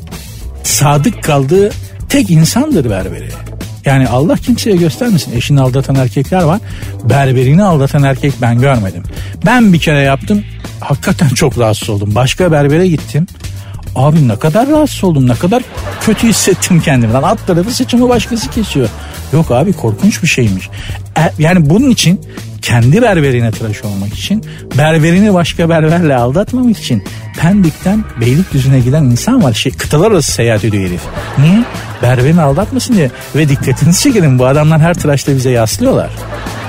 sadık 0.62 1.24
kaldığı 1.24 1.70
tek 2.08 2.30
insandır 2.30 2.90
berberi. 2.90 3.28
Yani 3.90 4.08
Allah 4.08 4.36
kimseye 4.36 4.76
göstermesin. 4.76 5.32
Eşini 5.32 5.60
aldatan 5.60 5.94
erkekler 5.94 6.42
var. 6.42 6.60
Berberini 7.04 7.64
aldatan 7.64 8.02
erkek 8.02 8.32
ben 8.42 8.60
görmedim. 8.60 9.02
Ben 9.46 9.72
bir 9.72 9.78
kere 9.78 10.00
yaptım. 10.00 10.44
Hakikaten 10.80 11.28
çok 11.28 11.58
rahatsız 11.58 11.90
oldum. 11.90 12.14
Başka 12.14 12.52
berbere 12.52 12.88
gittim. 12.88 13.26
Abi 13.96 14.28
ne 14.28 14.36
kadar 14.36 14.68
rahatsız 14.68 15.04
oldum 15.04 15.28
ne 15.28 15.34
kadar 15.34 15.62
kötü 16.00 16.28
hissettim 16.28 16.80
kendimden. 16.80 17.22
Alt 17.22 17.46
tarafı 17.46 17.70
saçımı 17.70 18.08
başkası 18.08 18.50
kesiyor. 18.50 18.88
Yok 19.32 19.50
abi 19.50 19.72
korkunç 19.72 20.22
bir 20.22 20.28
şeymiş. 20.28 20.68
E, 21.18 21.22
yani 21.38 21.70
bunun 21.70 21.90
için 21.90 22.20
kendi 22.62 23.02
berberine 23.02 23.50
tıraş 23.50 23.84
olmak 23.84 24.14
için, 24.14 24.44
berberini 24.78 25.34
başka 25.34 25.68
berberle 25.68 26.16
aldatmamak 26.16 26.78
için 26.78 27.04
Pendik'ten 27.40 28.04
Beylikdüzü'ne 28.20 28.80
giden 28.80 29.04
insan 29.04 29.42
var. 29.42 29.52
Şey, 29.52 29.72
kıtalar 29.72 30.10
arası 30.10 30.32
seyahat 30.32 30.64
ediyor 30.64 30.88
herif. 30.88 31.02
Niye? 31.38 31.64
Berberini 32.02 32.42
aldatmasın 32.42 32.94
diye. 32.94 33.10
Ve 33.36 33.48
dikkatinizi 33.48 34.02
çekelim 34.02 34.38
bu 34.38 34.46
adamlar 34.46 34.80
her 34.80 34.94
tıraşta 34.94 35.36
bize 35.36 35.50
yaslıyorlar. 35.50 36.10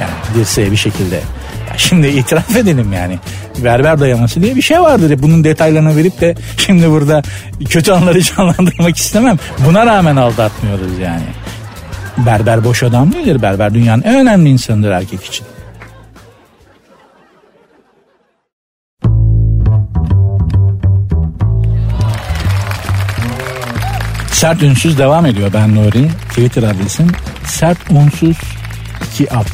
Yani 0.01 0.39
dirseğe 0.39 0.71
bir 0.71 0.77
şekilde. 0.77 1.15
Ya 1.69 1.77
şimdi 1.77 2.07
itiraf 2.07 2.55
edelim 2.55 2.93
yani. 2.93 3.19
Berber 3.63 3.99
dayaması 3.99 4.41
diye 4.41 4.55
bir 4.55 4.61
şey 4.61 4.81
vardır. 4.81 5.19
Bunun 5.21 5.43
detaylarını 5.43 5.97
verip 5.97 6.21
de 6.21 6.35
şimdi 6.57 6.89
burada 6.89 7.21
kötü 7.69 7.91
anları 7.91 8.21
canlandırmak 8.21 8.97
istemem. 8.97 9.37
Buna 9.65 9.85
rağmen 9.85 10.15
aldatmıyoruz 10.15 10.99
yani. 10.99 11.23
Berber 12.17 12.63
boş 12.63 12.83
adam 12.83 13.13
değildir. 13.13 13.41
Berber 13.41 13.73
dünyanın 13.73 14.01
en 14.01 14.15
önemli 14.15 14.49
insanıdır 14.49 14.91
erkek 14.91 15.23
için. 15.23 15.45
Sert 24.41 24.63
Ünsüz 24.63 24.97
devam 24.97 25.25
ediyor 25.25 25.51
ben 25.53 25.75
Nuri. 25.75 26.07
Twitter 26.29 26.63
adresim 26.63 27.07
sert 27.45 27.77
unsuz 27.89 28.37
2 29.13 29.31
alt. 29.31 29.47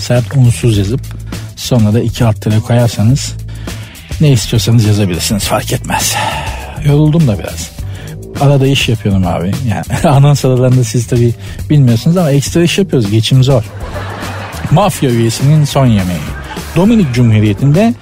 Sert 0.00 0.36
unsuz 0.36 0.78
yazıp 0.78 1.00
sonra 1.56 1.94
da 1.94 2.00
2 2.00 2.24
alt 2.24 2.46
koyarsanız 2.66 3.34
ne 4.20 4.32
istiyorsanız 4.32 4.84
yazabilirsiniz 4.84 5.44
fark 5.44 5.72
etmez. 5.72 6.16
Yoruldum 6.84 7.28
da 7.28 7.38
biraz. 7.38 7.70
Arada 8.40 8.66
iş 8.66 8.88
yapıyorum 8.88 9.26
abi. 9.26 9.52
Yani 9.68 10.08
anons 10.08 10.44
aralarında 10.44 10.84
siz 10.84 11.06
tabii 11.06 11.34
bilmiyorsunuz 11.70 12.16
ama 12.16 12.30
ekstra 12.30 12.62
iş 12.62 12.78
yapıyoruz. 12.78 13.10
Geçim 13.10 13.44
zor. 13.44 13.64
Mafya 14.70 15.10
üyesinin 15.10 15.64
son 15.64 15.86
yemeği. 15.86 16.20
Dominik 16.76 17.14
Cumhuriyeti'nde 17.14 17.94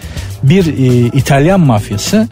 bir 0.42 0.66
e, 0.66 1.07
İtalyan 1.07 1.61
mafyası 1.61 2.29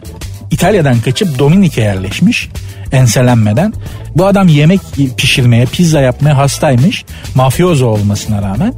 İtalya'dan 0.51 0.99
kaçıp 0.99 1.39
Dominik'e 1.39 1.81
yerleşmiş 1.81 2.49
enselenmeden. 2.91 3.73
Bu 4.15 4.25
adam 4.25 4.47
yemek 4.47 4.79
pişirmeye, 5.17 5.65
pizza 5.65 6.01
yapmaya 6.01 6.37
hastaymış. 6.37 7.05
Mafyozo 7.35 7.87
olmasına 7.87 8.41
rağmen. 8.41 8.73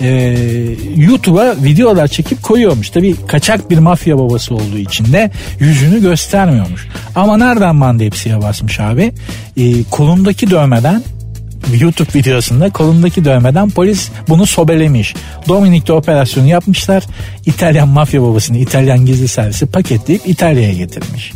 Ee, 0.00 0.36
YouTube'a 0.96 1.54
videolar 1.64 2.08
çekip 2.08 2.42
koyuyormuş. 2.42 2.90
Tabi 2.90 3.14
kaçak 3.26 3.70
bir 3.70 3.78
mafya 3.78 4.18
babası 4.18 4.54
olduğu 4.54 4.78
için 4.78 5.12
de 5.12 5.30
yüzünü 5.60 6.02
göstermiyormuş. 6.02 6.88
Ama 7.14 7.36
nereden 7.36 7.76
mandepsiye 7.76 8.42
basmış 8.42 8.80
abi? 8.80 9.12
Ee, 9.56 9.82
kolundaki 9.90 10.50
dövmeden 10.50 11.02
YouTube 11.80 12.08
videosunda 12.14 12.70
kolundaki 12.70 13.24
dövmeden 13.24 13.70
polis 13.70 14.10
bunu 14.28 14.46
sobelemiş. 14.46 15.14
Dominik'te 15.48 15.92
operasyonu 15.92 16.48
yapmışlar. 16.48 17.04
İtalyan 17.46 17.88
mafya 17.88 18.22
babasını 18.22 18.58
İtalyan 18.58 19.06
gizli 19.06 19.28
servisi 19.28 19.66
paketleyip 19.66 20.22
İtalya'ya 20.26 20.72
getirmiş 20.72 21.32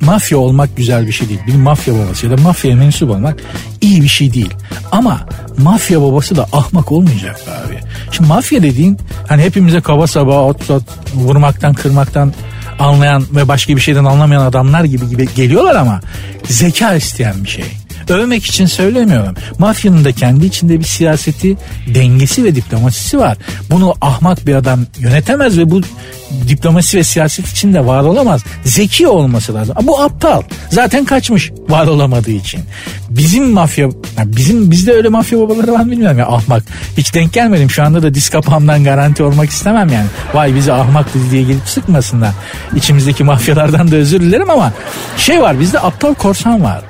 mafya 0.00 0.38
olmak 0.38 0.76
güzel 0.76 1.06
bir 1.06 1.12
şey 1.12 1.28
değil. 1.28 1.40
Bir 1.46 1.54
mafya 1.54 1.94
babası 1.94 2.26
ya 2.26 2.38
da 2.38 2.42
mafya 2.42 2.76
mensup 2.76 3.10
olmak 3.10 3.36
iyi 3.80 4.02
bir 4.02 4.08
şey 4.08 4.34
değil. 4.34 4.54
Ama 4.92 5.20
mafya 5.58 6.02
babası 6.02 6.36
da 6.36 6.46
ahmak 6.52 6.92
olmayacak 6.92 7.40
abi. 7.48 7.78
Şimdi 8.12 8.28
mafya 8.28 8.62
dediğin 8.62 8.98
hani 9.28 9.42
hepimize 9.42 9.80
kaba 9.80 10.06
saba 10.06 10.42
ot 10.42 10.70
ot 10.70 10.82
vurmaktan 11.14 11.74
kırmaktan 11.74 12.32
anlayan 12.78 13.24
ve 13.34 13.48
başka 13.48 13.76
bir 13.76 13.80
şeyden 13.80 14.04
anlamayan 14.04 14.42
adamlar 14.42 14.84
gibi 14.84 15.08
gibi 15.08 15.28
geliyorlar 15.34 15.74
ama 15.74 16.00
zeka 16.44 16.94
isteyen 16.94 17.44
bir 17.44 17.48
şey 17.48 17.64
övmek 18.10 18.44
için 18.44 18.66
söylemiyorum. 18.66 19.34
Mafyanın 19.58 20.04
da 20.04 20.12
kendi 20.12 20.46
içinde 20.46 20.80
bir 20.80 20.84
siyaseti, 20.84 21.56
dengesi 21.94 22.44
ve 22.44 22.54
diplomasisi 22.54 23.18
var. 23.18 23.38
Bunu 23.70 23.94
ahmak 24.00 24.46
bir 24.46 24.54
adam 24.54 24.80
yönetemez 24.98 25.58
ve 25.58 25.70
bu 25.70 25.80
diplomasi 26.48 26.98
ve 26.98 27.04
siyaset 27.04 27.48
içinde 27.48 27.86
var 27.86 28.02
olamaz. 28.02 28.44
Zeki 28.64 29.08
olması 29.08 29.54
lazım. 29.54 29.76
Bu 29.82 30.00
aptal. 30.00 30.42
Zaten 30.70 31.04
kaçmış 31.04 31.52
var 31.68 31.86
olamadığı 31.86 32.30
için. 32.30 32.60
Bizim 33.10 33.50
mafya, 33.50 33.88
bizim 34.24 34.70
bizde 34.70 34.92
öyle 34.92 35.08
mafya 35.08 35.40
babaları 35.40 35.72
var 35.72 35.90
bilmiyorum 35.90 36.18
ya 36.18 36.26
ahmak. 36.26 36.62
Hiç 36.96 37.14
denk 37.14 37.32
gelmedim. 37.32 37.70
Şu 37.70 37.82
anda 37.82 38.02
da 38.02 38.14
disk 38.14 38.32
kapağımdan 38.32 38.84
garanti 38.84 39.22
olmak 39.22 39.50
istemem 39.50 39.88
yani. 39.88 40.06
Vay 40.34 40.54
bizi 40.54 40.72
ahmak 40.72 41.06
diye 41.30 41.42
gelip 41.42 41.68
sıkmasınlar. 41.68 42.30
İçimizdeki 42.76 43.24
mafyalardan 43.24 43.90
da 43.90 43.96
özür 43.96 44.20
dilerim 44.20 44.50
ama 44.50 44.72
şey 45.16 45.42
var 45.42 45.60
bizde 45.60 45.80
aptal 45.80 46.14
korsan 46.14 46.64
var. 46.64 46.82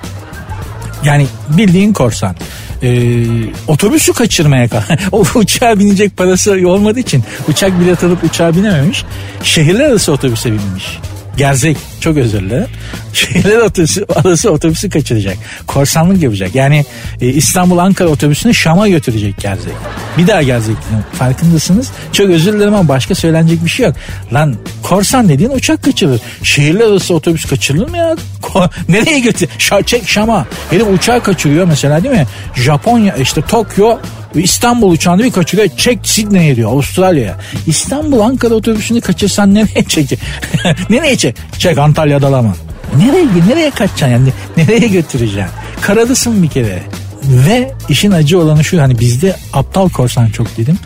Yani 1.06 1.26
bildiğin 1.48 1.92
korsan. 1.92 2.36
Ee, 2.82 3.24
otobüsü 3.66 4.12
kaçırmaya 4.12 4.68
kal. 4.68 4.82
o 5.12 5.24
uçağa 5.34 5.78
binecek 5.78 6.16
parası 6.16 6.52
olmadığı 6.66 7.00
için 7.00 7.24
uçak 7.48 7.80
bilet 7.80 8.04
alıp 8.04 8.24
uçağa 8.24 8.56
binememiş. 8.56 9.04
Şehirler 9.42 9.84
arası 9.84 10.12
otobüse 10.12 10.52
binmiş. 10.52 10.98
Gerzek 11.36 11.76
çok 12.00 12.16
özür 12.16 12.40
dilerim. 12.40 12.66
Şehirler 13.12 13.58
otobüsü, 13.58 14.04
arası 14.14 14.50
otobüsü 14.50 14.90
kaçıracak. 14.90 15.36
Korsanlık 15.66 16.22
yapacak. 16.22 16.54
Yani 16.54 16.84
e, 17.20 17.26
İstanbul 17.28 17.78
Ankara 17.78 18.08
otobüsünü 18.08 18.54
Şam'a 18.54 18.88
götürecek 18.88 19.36
Gerzek. 19.40 19.72
Bir 20.18 20.26
daha 20.26 20.42
Gerzek 20.42 20.76
farkındasınız. 21.12 21.90
Çok 22.12 22.30
özür 22.30 22.52
dilerim 22.52 22.74
ama 22.74 22.88
başka 22.88 23.14
söylenecek 23.14 23.64
bir 23.64 23.70
şey 23.70 23.86
yok. 23.86 23.96
Lan 24.32 24.56
korsan 24.82 25.28
dediğin 25.28 25.50
uçak 25.50 25.82
kaçırır. 25.82 26.20
Şehirler 26.42 26.86
arası 26.86 27.14
otobüs 27.14 27.44
kaçırılır 27.44 27.88
mı 27.88 27.96
ya? 27.96 28.16
Ko- 28.42 28.70
Nereye 28.88 29.20
götür? 29.20 29.48
Şa 29.58 29.82
çek 29.82 30.08
Şam'a. 30.08 30.46
Herif 30.70 30.86
uçağı 30.92 31.22
kaçırıyor 31.22 31.64
mesela 31.66 32.02
değil 32.02 32.14
mi? 32.14 32.26
Japonya 32.54 33.16
işte 33.16 33.42
Tokyo 33.42 33.98
İstanbul 34.40 34.90
uçağını 34.90 35.24
bir 35.24 35.32
kaçırıyor. 35.32 35.68
Çek 35.76 35.98
Sydney'e 36.02 36.56
diyor 36.56 36.70
Avustralya'ya. 36.70 37.36
İstanbul 37.66 38.20
Ankara 38.20 38.54
otobüsünü 38.54 39.00
kaçırsan 39.00 39.54
nereye 39.54 39.84
çek? 39.88 40.18
nereye 40.90 41.16
çek? 41.16 41.36
Çek 41.58 41.78
Antalya'da 41.78 42.32
lama. 42.32 42.56
Nereye, 42.96 43.26
nereye 43.48 43.70
kaçacaksın 43.70 44.06
yani? 44.06 44.28
Nereye 44.56 44.88
götüreceksin? 44.88 45.52
Karadısın 45.80 46.42
bir 46.42 46.48
kere. 46.48 46.82
Ve 47.24 47.72
işin 47.88 48.10
acı 48.10 48.38
olanı 48.40 48.64
şu 48.64 48.82
hani 48.82 48.98
bizde 48.98 49.36
aptal 49.52 49.88
korsan 49.88 50.28
çok 50.28 50.56
dedim. 50.56 50.78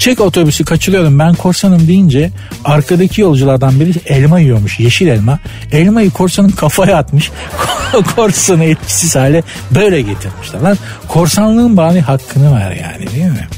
Çek 0.00 0.20
otobüsü 0.20 0.64
kaçırıyorum 0.64 1.18
ben 1.18 1.34
korsanım 1.34 1.88
deyince 1.88 2.30
arkadaki 2.64 3.20
yolculardan 3.20 3.80
biri 3.80 3.92
elma 4.06 4.40
yiyormuş 4.40 4.80
yeşil 4.80 5.06
elma. 5.06 5.38
Elmayı 5.72 6.10
korsanın 6.10 6.48
kafaya 6.48 6.96
atmış. 6.96 7.30
korsanı 8.16 8.64
etkisiz 8.64 9.16
hale 9.16 9.42
böyle 9.74 10.02
getirmişler. 10.02 10.60
Lan 10.60 10.78
korsanlığın 11.08 11.76
bari 11.76 12.00
hakkını 12.00 12.56
ver 12.56 12.70
yani 12.70 13.10
değil 13.10 13.24
mi? 13.24 13.48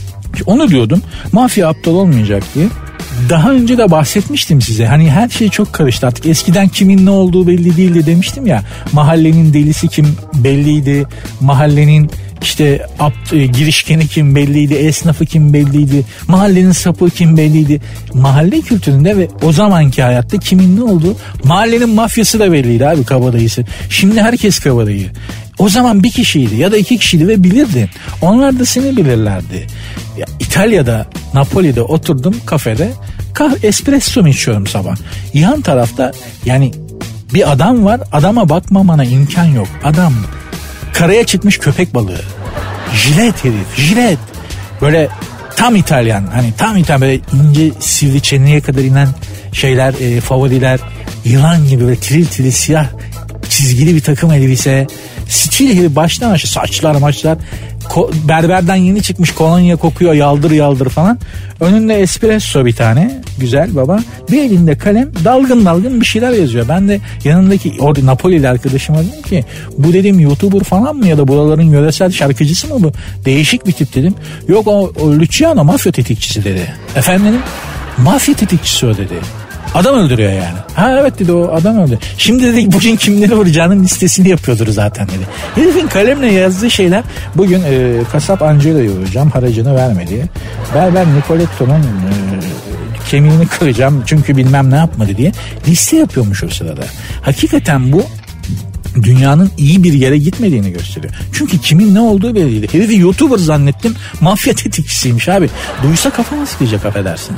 Onu 0.47 0.69
diyordum 0.69 1.03
mafya 1.33 1.69
aptal 1.69 1.95
olmayacak 1.95 2.43
diye. 2.55 2.67
Daha 3.29 3.51
önce 3.51 3.79
de 3.79 3.91
bahsetmiştim 3.91 4.63
size. 4.63 4.87
Hani 4.87 5.11
her 5.11 5.29
şey 5.29 5.49
çok 5.49 5.73
karıştı 5.73 6.07
artık. 6.07 6.27
Eskiden 6.27 6.69
kimin 6.69 7.07
ne 7.07 7.11
olduğu 7.11 7.47
belli 7.47 7.77
değildi 7.77 8.07
demiştim 8.07 8.47
ya. 8.47 8.63
Mahallenin 8.93 9.55
delisi 9.55 9.89
kim 9.89 10.17
belliydi. 10.35 11.07
Mahallenin 11.41 12.11
işte 12.43 12.87
apt, 12.99 13.33
e, 13.33 13.47
girişkeni 13.47 14.09
kim 14.09 14.35
belliydi, 14.35 14.75
esnafı 14.75 15.27
kim 15.27 15.53
belliydi, 15.53 16.05
mahallenin 16.29 16.73
sapı 16.73 17.11
kim 17.11 17.37
belliydi. 17.37 17.81
Mahalle 18.15 18.61
kültüründe 18.61 19.17
ve 19.17 19.29
o 19.43 19.53
zamanki 19.53 20.03
hayatta 20.03 20.39
kimin 20.39 20.77
ne 20.77 20.83
olduğu, 20.83 21.17
mahallenin 21.45 21.89
mafyası 21.89 22.39
da 22.39 22.53
belliydi 22.53 22.89
abi 22.89 23.05
kabadayısı. 23.05 23.65
Şimdi 23.91 24.23
herkes 24.23 24.59
kabadayı. 24.59 25.11
O 25.59 25.69
zaman 25.69 26.03
bir 26.03 26.11
kişiydi 26.11 26.57
ya 26.57 26.73
da 26.73 26.77
iki 26.77 26.99
kişiydi 26.99 27.29
ve 27.29 27.45
bilirdin. 27.45 27.89
Onlar 28.23 28.59
da 28.59 28.65
seni 28.65 28.97
bilirlerdi. 28.97 29.67
Ya, 30.19 30.27
İtalya'da, 30.41 31.07
Napoli'de 31.35 31.83
oturdum 31.83 32.37
kafede. 32.47 32.91
Kah 33.35 33.53
espresso 33.63 34.27
içiyorum 34.27 34.67
sabah. 34.67 34.97
Yan 35.35 35.61
tarafta 35.61 36.13
yani 36.45 36.73
bir 37.35 37.53
adam 37.53 37.85
var 37.85 38.01
adama 38.13 38.49
bakmamana 38.49 39.05
imkan 39.05 39.45
yok. 39.45 39.69
Adam 39.85 40.15
karaya 40.93 41.27
çıkmış 41.27 41.59
köpek 41.59 41.95
balığı. 41.95 42.21
Jilet 42.95 43.45
herif 43.45 43.77
jilet. 43.77 44.19
Böyle 44.81 45.09
tam 45.57 45.77
İtalyan 45.77 46.27
hani 46.27 46.53
tam 46.59 46.77
İtalyan 46.77 47.01
böyle 47.01 47.21
ince 47.33 47.71
sivri 47.81 48.21
çeneye 48.21 48.61
kadar 48.61 48.83
inen 48.83 49.09
şeyler 49.53 49.95
e, 50.01 50.21
favoriler 50.21 50.81
yılan 51.25 51.69
gibi 51.69 51.85
böyle 51.85 51.97
tiril 51.97 52.27
tiril 52.27 52.51
siyah 52.51 52.87
çizgili 53.49 53.95
bir 53.95 54.01
takım 54.01 54.33
elbise 54.33 54.87
stil 55.33 55.73
gibi 55.73 55.97
baştan 55.97 56.31
aşağı 56.31 56.51
saçlar 56.51 56.95
maçlar 56.95 57.39
ko- 57.85 58.11
berberden 58.29 58.77
yeni 58.77 59.03
çıkmış 59.03 59.31
kolonya 59.31 59.77
kokuyor 59.77 60.15
yaldır 60.15 60.51
yaldır 60.51 60.89
falan. 60.89 61.19
Önünde 61.61 61.95
espresso 61.95 62.65
bir 62.65 62.73
tane 62.73 63.21
güzel 63.39 63.77
baba. 63.77 64.01
Bir 64.31 64.43
elinde 64.43 64.79
kalem 64.79 65.11
dalgın 65.25 65.65
dalgın 65.65 66.01
bir 66.01 66.07
şeyler 66.07 66.31
yazıyor. 66.31 66.69
Ben 66.69 66.89
de 66.89 67.01
yanındaki 67.25 67.75
orada 67.81 68.07
Napoli'li 68.07 68.49
arkadaşıma 68.49 68.99
dedim 68.99 69.23
ki 69.23 69.45
bu 69.79 69.93
dedim 69.93 70.21
YouTuber 70.21 70.65
falan 70.65 70.97
mı 70.97 71.07
ya 71.07 71.19
da 71.19 71.29
buraların 71.29 71.63
yöresel 71.63 72.11
şarkıcısı 72.13 72.67
mı 72.69 72.75
bu? 72.83 72.93
Değişik 73.25 73.67
bir 73.67 73.73
tip 73.73 73.95
dedim. 73.95 74.15
Yok 74.49 74.67
o, 74.67 74.93
o 75.01 75.11
Luciano 75.13 75.65
mafya 75.65 75.93
tetikçisi 75.93 76.45
dedi. 76.45 76.75
Efendim 76.97 77.35
mafya 77.99 78.35
tetikçisi 78.35 78.87
o 78.87 78.97
dedi. 78.97 79.15
Adam 79.75 79.95
öldürüyor 79.95 80.33
yani. 80.33 80.59
Ha 80.75 80.99
evet 81.01 81.19
dedi 81.19 81.33
o 81.33 81.55
adam 81.55 81.79
öldü. 81.79 81.99
Şimdi 82.19 82.43
dedik 82.43 82.73
bugün 82.73 82.97
kimleri 82.97 83.35
vuracağının 83.35 83.83
listesini 83.83 84.29
yapıyordur 84.29 84.69
zaten 84.69 85.09
dedi. 85.09 85.27
Herifin 85.55 85.87
kalemle 85.87 86.33
yazdığı 86.33 86.71
şeyler 86.71 87.05
bugün 87.35 87.63
e, 87.63 88.03
kasap 88.13 88.43
Angelo'yu 88.43 88.91
vuracağım 88.91 89.31
haracını 89.31 89.77
verme 89.77 90.09
diye. 90.09 90.25
Berber 90.75 91.07
Nicoletto'nun 91.07 91.81
e, 91.81 91.85
kemiğini 93.11 93.47
kıracağım 93.47 94.03
çünkü 94.07 94.37
bilmem 94.37 94.71
ne 94.71 94.77
yapmadı 94.77 95.17
diye 95.17 95.33
liste 95.69 95.97
yapıyormuş 95.97 96.45
o 96.45 96.49
sırada. 96.49 96.83
Hakikaten 97.23 97.93
bu 97.93 98.03
dünyanın 99.03 99.51
iyi 99.59 99.83
bir 99.83 99.93
yere 99.93 100.19
gitmediğini 100.19 100.73
gösteriyor. 100.73 101.15
Çünkü 101.33 101.59
kimin 101.59 101.95
ne 101.95 102.01
olduğu 102.01 102.35
belliydi. 102.35 102.69
Herifi 102.73 102.99
YouTuber 102.99 103.39
zannettim 103.39 103.95
mafya 104.21 104.55
tetikçisiymiş 104.55 105.29
abi. 105.29 105.49
Duysa 105.83 106.11
kafama 106.11 106.47
sıkacak 106.47 106.87
affedersin. 106.87 107.37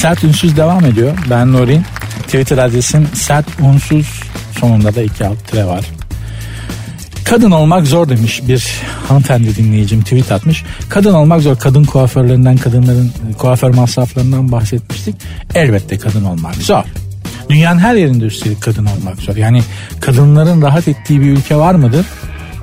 Sert 0.00 0.24
Ünsüz 0.24 0.56
devam 0.56 0.84
ediyor. 0.84 1.18
Ben 1.30 1.52
Nuri. 1.52 1.80
Twitter 2.22 2.58
adresim 2.58 3.08
sert 3.14 3.46
unsuz 3.60 4.22
sonunda 4.60 4.94
da 4.94 5.02
iki 5.02 5.26
alt 5.26 5.46
tire 5.46 5.64
var. 5.64 5.84
Kadın 7.24 7.50
olmak 7.50 7.86
zor 7.86 8.08
demiş 8.08 8.42
bir 8.48 8.66
hanımefendi 9.08 9.56
dinleyicim 9.56 10.02
tweet 10.02 10.32
atmış. 10.32 10.64
Kadın 10.88 11.14
olmak 11.14 11.40
zor. 11.40 11.56
Kadın 11.58 11.84
kuaförlerinden, 11.84 12.56
kadınların 12.56 13.12
kuaför 13.38 13.74
masraflarından 13.74 14.52
bahsetmiştik. 14.52 15.14
Elbette 15.54 15.98
kadın 15.98 16.24
olmak 16.24 16.54
zor. 16.54 16.84
Dünyanın 17.50 17.78
her 17.78 17.94
yerinde 17.94 18.24
üstelik 18.24 18.60
kadın 18.60 18.86
olmak 18.86 19.16
zor. 19.16 19.36
Yani 19.36 19.62
kadınların 20.00 20.62
rahat 20.62 20.88
ettiği 20.88 21.20
bir 21.20 21.30
ülke 21.30 21.56
var 21.56 21.74
mıdır? 21.74 22.06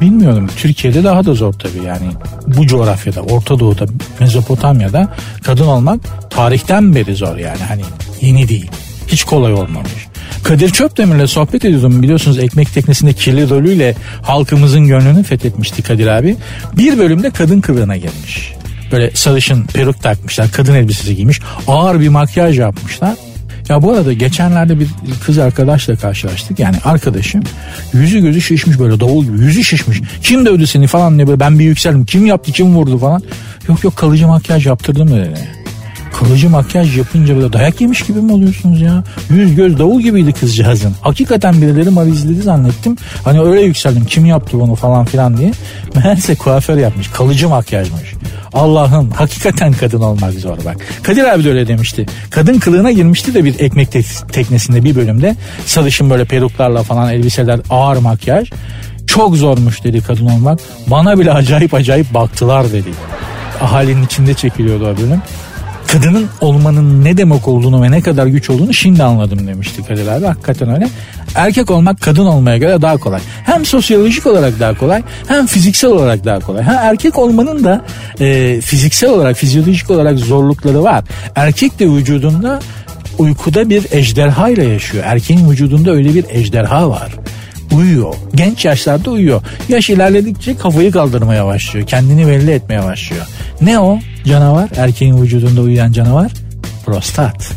Bilmiyorum. 0.01 0.49
Türkiye'de 0.57 1.03
daha 1.03 1.25
da 1.25 1.33
zor 1.33 1.53
tabii 1.53 1.85
yani. 1.85 2.07
Bu 2.47 2.67
coğrafyada, 2.67 3.21
Orta 3.21 3.59
Doğu'da, 3.59 3.85
Mezopotamya'da 4.19 5.13
kadın 5.43 5.67
olmak 5.67 5.99
tarihten 6.29 6.95
beri 6.95 7.15
zor 7.15 7.37
yani. 7.37 7.59
Hani 7.67 7.81
yeni 8.21 8.47
değil. 8.47 8.71
Hiç 9.07 9.23
kolay 9.23 9.53
olmamış. 9.53 10.07
Kadir 10.43 10.69
Çöpdemir'le 10.69 11.27
sohbet 11.27 11.65
ediyordum 11.65 12.03
biliyorsunuz 12.03 12.39
ekmek 12.39 12.73
teknesinde 12.73 13.13
kirli 13.13 13.49
rolüyle 13.49 13.95
halkımızın 14.21 14.87
gönlünü 14.87 15.23
fethetmişti 15.23 15.81
Kadir 15.81 16.07
abi. 16.07 16.35
Bir 16.77 16.97
bölümde 16.97 17.29
kadın 17.29 17.61
kılığına 17.61 17.97
gelmiş. 17.97 18.53
Böyle 18.91 19.11
sarışın 19.11 19.63
peruk 19.63 20.01
takmışlar 20.01 20.51
kadın 20.51 20.75
elbisesi 20.75 21.15
giymiş 21.15 21.39
ağır 21.67 21.99
bir 21.99 22.09
makyaj 22.09 22.59
yapmışlar. 22.59 23.15
Ya 23.69 23.81
bu 23.81 23.91
arada 23.91 24.13
geçenlerde 24.13 24.79
bir 24.79 24.87
kız 25.25 25.37
arkadaşla 25.37 25.95
karşılaştık. 25.95 26.59
Yani 26.59 26.75
arkadaşım 26.85 27.43
yüzü 27.93 28.19
gözü 28.19 28.41
şişmiş 28.41 28.79
böyle 28.79 28.99
davul 28.99 29.25
gibi 29.25 29.39
yüzü 29.39 29.63
şişmiş. 29.63 30.01
Kim 30.23 30.45
dövdü 30.45 30.67
seni 30.67 30.87
falan 30.87 31.17
ne 31.17 31.27
böyle 31.27 31.39
ben 31.39 31.59
bir 31.59 31.65
yükseldim. 31.65 32.05
Kim 32.05 32.25
yaptı 32.25 32.51
kim 32.51 32.75
vurdu 32.75 32.97
falan. 32.97 33.23
Yok 33.69 33.83
yok 33.83 33.95
kalıcı 33.95 34.27
makyaj 34.27 34.65
yaptırdım 34.65 35.07
dedi. 35.07 35.57
Kalıcı 36.19 36.49
makyaj 36.49 36.97
yapınca 36.97 37.35
böyle 37.35 37.53
dayak 37.53 37.81
yemiş 37.81 38.01
gibi 38.01 38.19
mi 38.19 38.31
oluyorsunuz 38.33 38.81
ya? 38.81 39.03
Yüz 39.29 39.55
göz 39.55 39.79
davul 39.79 40.01
gibiydi 40.01 40.33
kızcağızın. 40.33 40.95
Hakikaten 41.01 41.61
birileri 41.61 41.89
mavi 41.89 42.09
izledi 42.09 42.41
zannettim. 42.41 42.95
Hani 43.23 43.41
öyle 43.41 43.61
yükseldim 43.61 44.05
kim 44.05 44.25
yaptı 44.25 44.59
bunu 44.59 44.75
falan 44.75 45.05
filan 45.05 45.37
diye. 45.37 45.51
Meğerse 45.95 46.35
kuaför 46.35 46.77
yapmış. 46.77 47.07
Kalıcı 47.07 47.49
makyajmış. 47.49 48.16
Allah'ım 48.57 49.11
hakikaten 49.11 49.73
kadın 49.73 50.01
olmak 50.01 50.33
zor 50.33 50.57
bak. 50.65 50.77
Kadir 51.03 51.23
abi 51.23 51.43
de 51.43 51.49
öyle 51.49 51.67
demişti. 51.67 52.05
Kadın 52.29 52.59
kılığına 52.59 52.91
girmişti 52.91 53.33
de 53.33 53.45
bir 53.45 53.59
ekmek 53.59 53.91
teknesinde 54.31 54.83
bir 54.83 54.95
bölümde. 54.95 55.35
Sarışın 55.65 56.09
böyle 56.09 56.25
peruklarla 56.25 56.83
falan 56.83 57.13
elbiseler 57.13 57.59
ağır 57.69 57.97
makyaj. 57.97 58.51
Çok 59.07 59.35
zormuş 59.35 59.83
dedi 59.83 60.01
kadın 60.01 60.25
olmak. 60.25 60.59
Bana 60.87 61.19
bile 61.19 61.31
acayip 61.31 61.73
acayip 61.73 62.13
baktılar 62.13 62.71
dedi. 62.71 62.89
Ahalinin 63.61 64.05
içinde 64.05 64.33
çekiliyordu 64.33 64.85
o 64.85 64.97
bölüm 64.97 65.21
kadının 65.87 66.27
olmanın 66.41 67.05
ne 67.05 67.17
demek 67.17 67.47
olduğunu 67.47 67.81
ve 67.83 67.91
ne 67.91 68.01
kadar 68.01 68.27
güç 68.27 68.49
olduğunu 68.49 68.73
şimdi 68.73 69.03
anladım 69.03 69.47
demişti 69.47 69.83
Kadir 69.83 70.07
abi. 70.07 70.25
Hakikaten 70.25 70.69
öyle. 70.75 70.89
Erkek 71.35 71.71
olmak 71.71 72.01
kadın 72.01 72.25
olmaya 72.25 72.57
göre 72.57 72.81
daha 72.81 72.97
kolay. 72.97 73.21
Hem 73.45 73.65
sosyolojik 73.65 74.25
olarak 74.25 74.59
daha 74.59 74.77
kolay 74.77 75.03
hem 75.27 75.47
fiziksel 75.47 75.89
olarak 75.89 76.25
daha 76.25 76.39
kolay. 76.39 76.63
Ha, 76.63 76.73
erkek 76.73 77.17
olmanın 77.17 77.63
da 77.63 77.85
e, 78.19 78.61
fiziksel 78.61 79.09
olarak 79.09 79.37
fizyolojik 79.37 79.91
olarak 79.91 80.19
zorlukları 80.19 80.83
var. 80.83 81.03
Erkek 81.35 81.79
de 81.79 81.89
vücudunda 81.89 82.59
uykuda 83.17 83.69
bir 83.69 83.85
ejderha 83.91 84.49
ile 84.49 84.65
yaşıyor. 84.65 85.03
Erkeğin 85.07 85.49
vücudunda 85.49 85.91
öyle 85.91 86.15
bir 86.15 86.25
ejderha 86.29 86.89
var 86.89 87.11
uyuyor. 87.71 88.15
Genç 88.35 88.65
yaşlarda 88.65 89.11
uyuyor. 89.11 89.41
Yaş 89.69 89.89
ilerledikçe 89.89 90.57
kafayı 90.57 90.91
kaldırmaya 90.91 91.45
başlıyor. 91.45 91.87
Kendini 91.87 92.27
belli 92.27 92.51
etmeye 92.51 92.83
başlıyor. 92.83 93.25
Ne 93.61 93.79
o 93.79 93.99
canavar? 94.25 94.69
Erkeğin 94.77 95.21
vücudunda 95.21 95.61
uyuyan 95.61 95.91
canavar? 95.91 96.31
Prostat. 96.85 97.51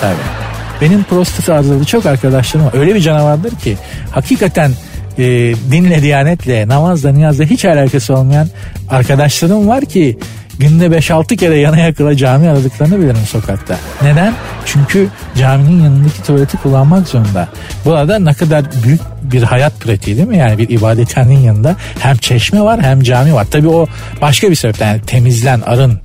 Tabii. 0.00 0.42
Benim 0.80 1.04
prostat 1.04 1.48
arızalı 1.48 1.84
çok 1.84 2.06
arkadaşlarım 2.06 2.66
var. 2.66 2.74
Öyle 2.74 2.94
bir 2.94 3.00
canavardır 3.00 3.50
ki 3.50 3.76
hakikaten 4.10 4.72
e, 5.18 5.24
dinle, 5.70 6.02
diyanetle, 6.02 6.68
namazla, 6.68 7.12
niyazla 7.12 7.44
hiç 7.44 7.64
alakası 7.64 8.14
olmayan 8.14 8.48
arkadaşlarım 8.90 9.68
var 9.68 9.84
ki 9.84 10.18
günde 10.62 10.86
5-6 10.86 11.36
kere 11.36 11.58
yana 11.58 11.78
yakıla 11.78 12.16
cami 12.16 12.48
aradıklarını 12.48 12.98
bilirim 12.98 13.26
sokakta. 13.26 13.76
Neden? 14.02 14.34
Çünkü 14.66 15.08
caminin 15.38 15.84
yanındaki 15.84 16.22
tuvaleti 16.22 16.56
kullanmak 16.56 17.08
zorunda. 17.08 17.48
Bu 17.84 17.94
arada 17.94 18.18
ne 18.18 18.34
kadar 18.34 18.64
büyük 18.84 19.00
bir 19.22 19.42
hayat 19.42 19.80
pratiği 19.80 20.16
değil 20.16 20.28
mi? 20.28 20.38
Yani 20.38 20.58
bir 20.58 20.68
ibadethanenin 20.68 21.40
yanında 21.40 21.76
hem 21.98 22.16
çeşme 22.16 22.60
var 22.60 22.82
hem 22.82 23.02
cami 23.02 23.34
var. 23.34 23.46
Tabii 23.50 23.68
o 23.68 23.86
başka 24.20 24.50
bir 24.50 24.54
sebepten 24.54 24.88
yani 24.88 25.00
temizlen, 25.00 25.60
arın. 25.60 26.00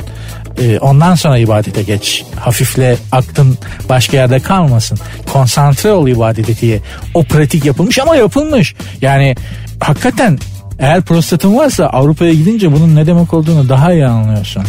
Ee, 0.62 0.80
ondan 0.80 1.16
sonra 1.16 1.38
ibadete 1.38 1.84
geç. 1.84 2.24
Hafifle 2.36 2.98
aklın 3.12 3.58
başka 3.90 4.18
yerde 4.18 4.40
kalmasın. 4.40 5.00
Konsantre 5.34 5.92
ol 5.92 6.08
ibadete 6.08 6.58
diye. 6.58 6.80
O 7.14 7.24
pratik 7.24 7.66
yapılmış 7.66 8.00
ama 8.00 8.16
yapılmış. 8.16 8.76
Yani 9.02 9.36
hakikaten 9.80 10.40
eğer 10.80 11.02
prostatın 11.02 11.58
varsa 11.58 11.86
Avrupa'ya 11.86 12.34
gidince 12.34 12.72
bunun 12.72 12.96
ne 12.96 13.08
demek 13.08 13.34
olduğunu 13.34 13.70
daha 13.70 13.94
iyi 13.94 14.06
anlıyorsun. 14.06 14.64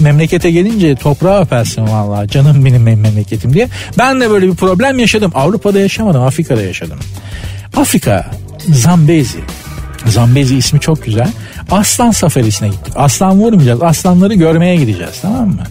Memlekete 0.00 0.50
gelince 0.50 0.94
toprağa 0.94 1.40
öpersin 1.40 1.88
valla 1.88 2.28
canım 2.28 2.64
benim 2.64 2.82
memleketim 2.82 3.54
diye. 3.54 3.68
Ben 3.98 4.20
de 4.20 4.30
böyle 4.30 4.46
bir 4.48 4.54
problem 4.54 4.98
yaşadım. 4.98 5.32
Avrupa'da 5.34 5.80
yaşamadım 5.80 6.22
Afrika'da 6.22 6.62
yaşadım. 6.62 6.98
Afrika 7.76 8.30
Zambezi. 8.68 9.38
Zambezi 10.06 10.56
ismi 10.56 10.80
çok 10.80 11.04
güzel. 11.04 11.28
Aslan 11.70 12.10
safarisine 12.10 12.68
gittik. 12.68 12.94
Aslan 12.96 13.40
vurmayacağız. 13.40 13.82
Aslanları 13.82 14.34
görmeye 14.34 14.76
gideceğiz 14.76 15.18
tamam 15.22 15.48
mı? 15.48 15.62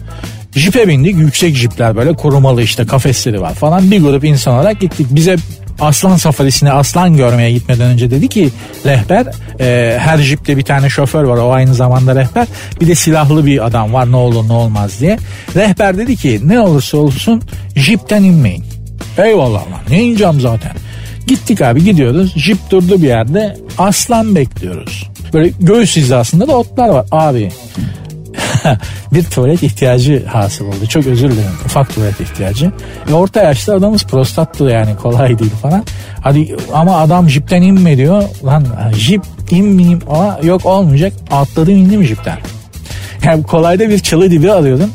Jipe 0.56 0.88
bindik. 0.88 1.16
Yüksek 1.16 1.56
jipler 1.56 1.96
böyle 1.96 2.12
korumalı 2.12 2.62
işte 2.62 2.86
kafesleri 2.86 3.40
var 3.40 3.54
falan. 3.54 3.90
Bir 3.90 4.00
grup 4.00 4.24
insan 4.24 4.54
olarak 4.54 4.80
gittik. 4.80 5.06
Bize 5.10 5.36
aslan 5.80 6.16
safarisine 6.16 6.72
aslan 6.72 7.16
görmeye 7.16 7.52
gitmeden 7.52 7.90
önce 7.90 8.10
dedi 8.10 8.28
ki 8.28 8.50
rehber 8.86 9.26
e, 9.60 9.98
her 9.98 10.18
jipte 10.18 10.56
bir 10.56 10.62
tane 10.62 10.88
şoför 10.88 11.24
var 11.24 11.36
o 11.36 11.52
aynı 11.52 11.74
zamanda 11.74 12.14
rehber 12.14 12.46
bir 12.80 12.88
de 12.88 12.94
silahlı 12.94 13.46
bir 13.46 13.66
adam 13.66 13.92
var 13.92 14.12
ne 14.12 14.16
olur 14.16 14.48
ne 14.48 14.52
olmaz 14.52 15.00
diye. 15.00 15.18
Rehber 15.56 15.98
dedi 15.98 16.16
ki 16.16 16.40
ne 16.44 16.60
olursa 16.60 16.98
olsun 16.98 17.42
jipten 17.76 18.22
inmeyin. 18.22 18.64
Eyvallah 19.18 19.60
lan 19.60 19.80
ne 19.90 20.02
ineceğim 20.02 20.40
zaten. 20.40 20.72
Gittik 21.26 21.60
abi 21.60 21.84
gidiyoruz 21.84 22.32
jip 22.36 22.58
durdu 22.70 23.02
bir 23.02 23.08
yerde 23.08 23.56
aslan 23.78 24.34
bekliyoruz. 24.34 25.10
Böyle 25.32 25.52
göğüs 25.60 25.96
hizasında 25.96 26.48
da 26.48 26.56
otlar 26.56 26.88
var 26.88 27.06
abi. 27.10 27.52
bir 29.12 29.24
tuvalet 29.24 29.62
ihtiyacı 29.62 30.26
hasıl 30.26 30.66
oldu. 30.66 30.86
Çok 30.88 31.06
özür 31.06 31.30
dilerim. 31.30 31.50
Ufak 31.64 31.94
tuvalet 31.94 32.20
ihtiyacı. 32.20 32.70
E 33.10 33.12
orta 33.12 33.42
yaşlı 33.42 33.74
adamız 33.74 34.04
prostattı 34.04 34.64
yani 34.64 34.96
kolay 34.96 35.38
değil 35.38 35.50
falan. 35.62 35.84
Hadi 36.20 36.56
ama 36.72 36.96
adam 36.96 37.28
jipten 37.28 37.62
inme 37.62 37.96
diyor. 37.96 38.22
Lan 38.44 38.66
jip 38.96 39.22
inmeyeyim 39.50 40.00
ama 40.10 40.38
yok 40.42 40.66
olmayacak. 40.66 41.12
Atladım 41.30 41.76
indim 41.76 42.04
jipten. 42.04 42.38
Yani 43.24 43.42
kolayda 43.42 43.88
bir 43.88 43.98
çalı 43.98 44.30
dibi 44.30 44.52
alıyordum. 44.52 44.90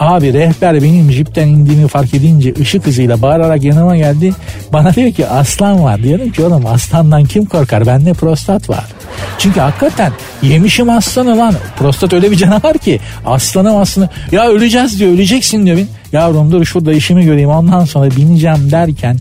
Abi 0.00 0.32
rehber 0.32 0.82
benim 0.82 1.12
jipten 1.12 1.48
indiğimi 1.48 1.88
fark 1.88 2.14
edince 2.14 2.54
ışık 2.60 2.86
hızıyla 2.86 3.22
bağırarak 3.22 3.62
yanıma 3.64 3.96
geldi. 3.96 4.32
Bana 4.72 4.94
diyor 4.94 5.12
ki 5.12 5.26
aslan 5.26 5.84
var. 5.84 6.02
Diyorum 6.02 6.30
ki 6.32 6.42
oğlum 6.42 6.66
aslandan 6.66 7.24
kim 7.24 7.44
korkar? 7.44 7.86
Bende 7.86 8.12
prostat 8.12 8.70
var. 8.70 8.84
Çünkü 9.38 9.60
hakikaten 9.60 10.12
yemişim 10.42 10.90
aslanı 10.90 11.38
lan. 11.38 11.54
Prostat 11.78 12.12
öyle 12.12 12.30
bir 12.30 12.36
canavar 12.36 12.78
ki. 12.78 13.00
Aslanım 13.26 13.76
aslanı. 13.76 14.08
Ya 14.32 14.48
öleceğiz 14.48 15.00
diyor 15.00 15.10
öleceksin 15.12 15.66
diyor. 15.66 15.78
Yavrum 16.12 16.52
dur 16.52 16.64
şurada 16.64 16.92
işimi 16.92 17.24
göreyim 17.24 17.50
ondan 17.50 17.84
sonra 17.84 18.10
bineceğim 18.10 18.70
derken 18.70 19.16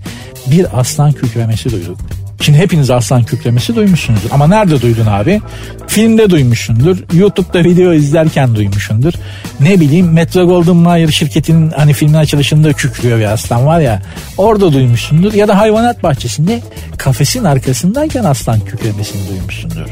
bir 0.52 0.80
aslan 0.80 1.12
kükremesi 1.12 1.72
duyduk. 1.72 1.98
Şimdi 2.42 2.58
hepiniz 2.58 2.90
aslan 2.90 3.24
kükremesi 3.24 3.76
duymuşsunuzdur. 3.76 4.30
Ama 4.32 4.48
nerede 4.48 4.82
duydun 4.82 5.06
abi? 5.06 5.42
Filmde 5.88 6.30
duymuşsundur. 6.30 6.98
YouTube'da 7.14 7.64
video 7.64 7.94
izlerken 7.94 8.56
duymuşsundur. 8.56 9.14
Ne 9.60 9.80
bileyim 9.80 10.14
Metro 10.14 10.46
Golden 10.48 10.76
Mayer 10.76 11.08
şirketinin 11.08 11.72
hani 11.72 11.94
filmin 11.94 12.14
açılışında 12.14 12.74
kükrüyor 12.74 13.20
bir 13.20 13.26
aslan 13.26 13.66
var 13.66 13.80
ya. 13.80 14.02
Orada 14.38 14.74
duymuşsundur. 14.74 15.34
Ya 15.34 15.48
da 15.48 15.58
hayvanat 15.58 16.04
bahçesinde 16.04 16.62
kafesin 16.98 17.44
arkasındayken 17.44 18.24
aslan 18.24 18.60
kükremesini 18.60 19.30
duymuşsundur. 19.30 19.88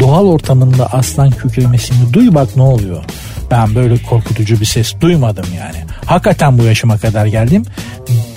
Doğal 0.00 0.26
ortamında 0.26 0.92
aslan 0.92 1.30
kükremesini 1.30 2.12
duy 2.12 2.34
bak 2.34 2.56
ne 2.56 2.62
oluyor. 2.62 3.04
Ben 3.50 3.74
böyle 3.74 3.98
korkutucu 4.02 4.60
bir 4.60 4.66
ses 4.66 4.94
duymadım 5.00 5.46
yani. 5.58 5.84
Hakikaten 6.06 6.58
bu 6.58 6.62
yaşıma 6.62 6.98
kadar 6.98 7.26
geldim. 7.26 7.64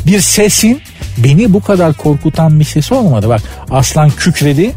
Bir 0.05 0.21
sesin 0.21 0.81
beni 1.17 1.53
bu 1.53 1.61
kadar 1.61 1.93
korkutan 1.93 2.59
bir 2.59 2.65
ses 2.65 2.91
olmadı. 2.91 3.29
Bak 3.29 3.41
aslan 3.71 4.09
kükredi. 4.09 4.71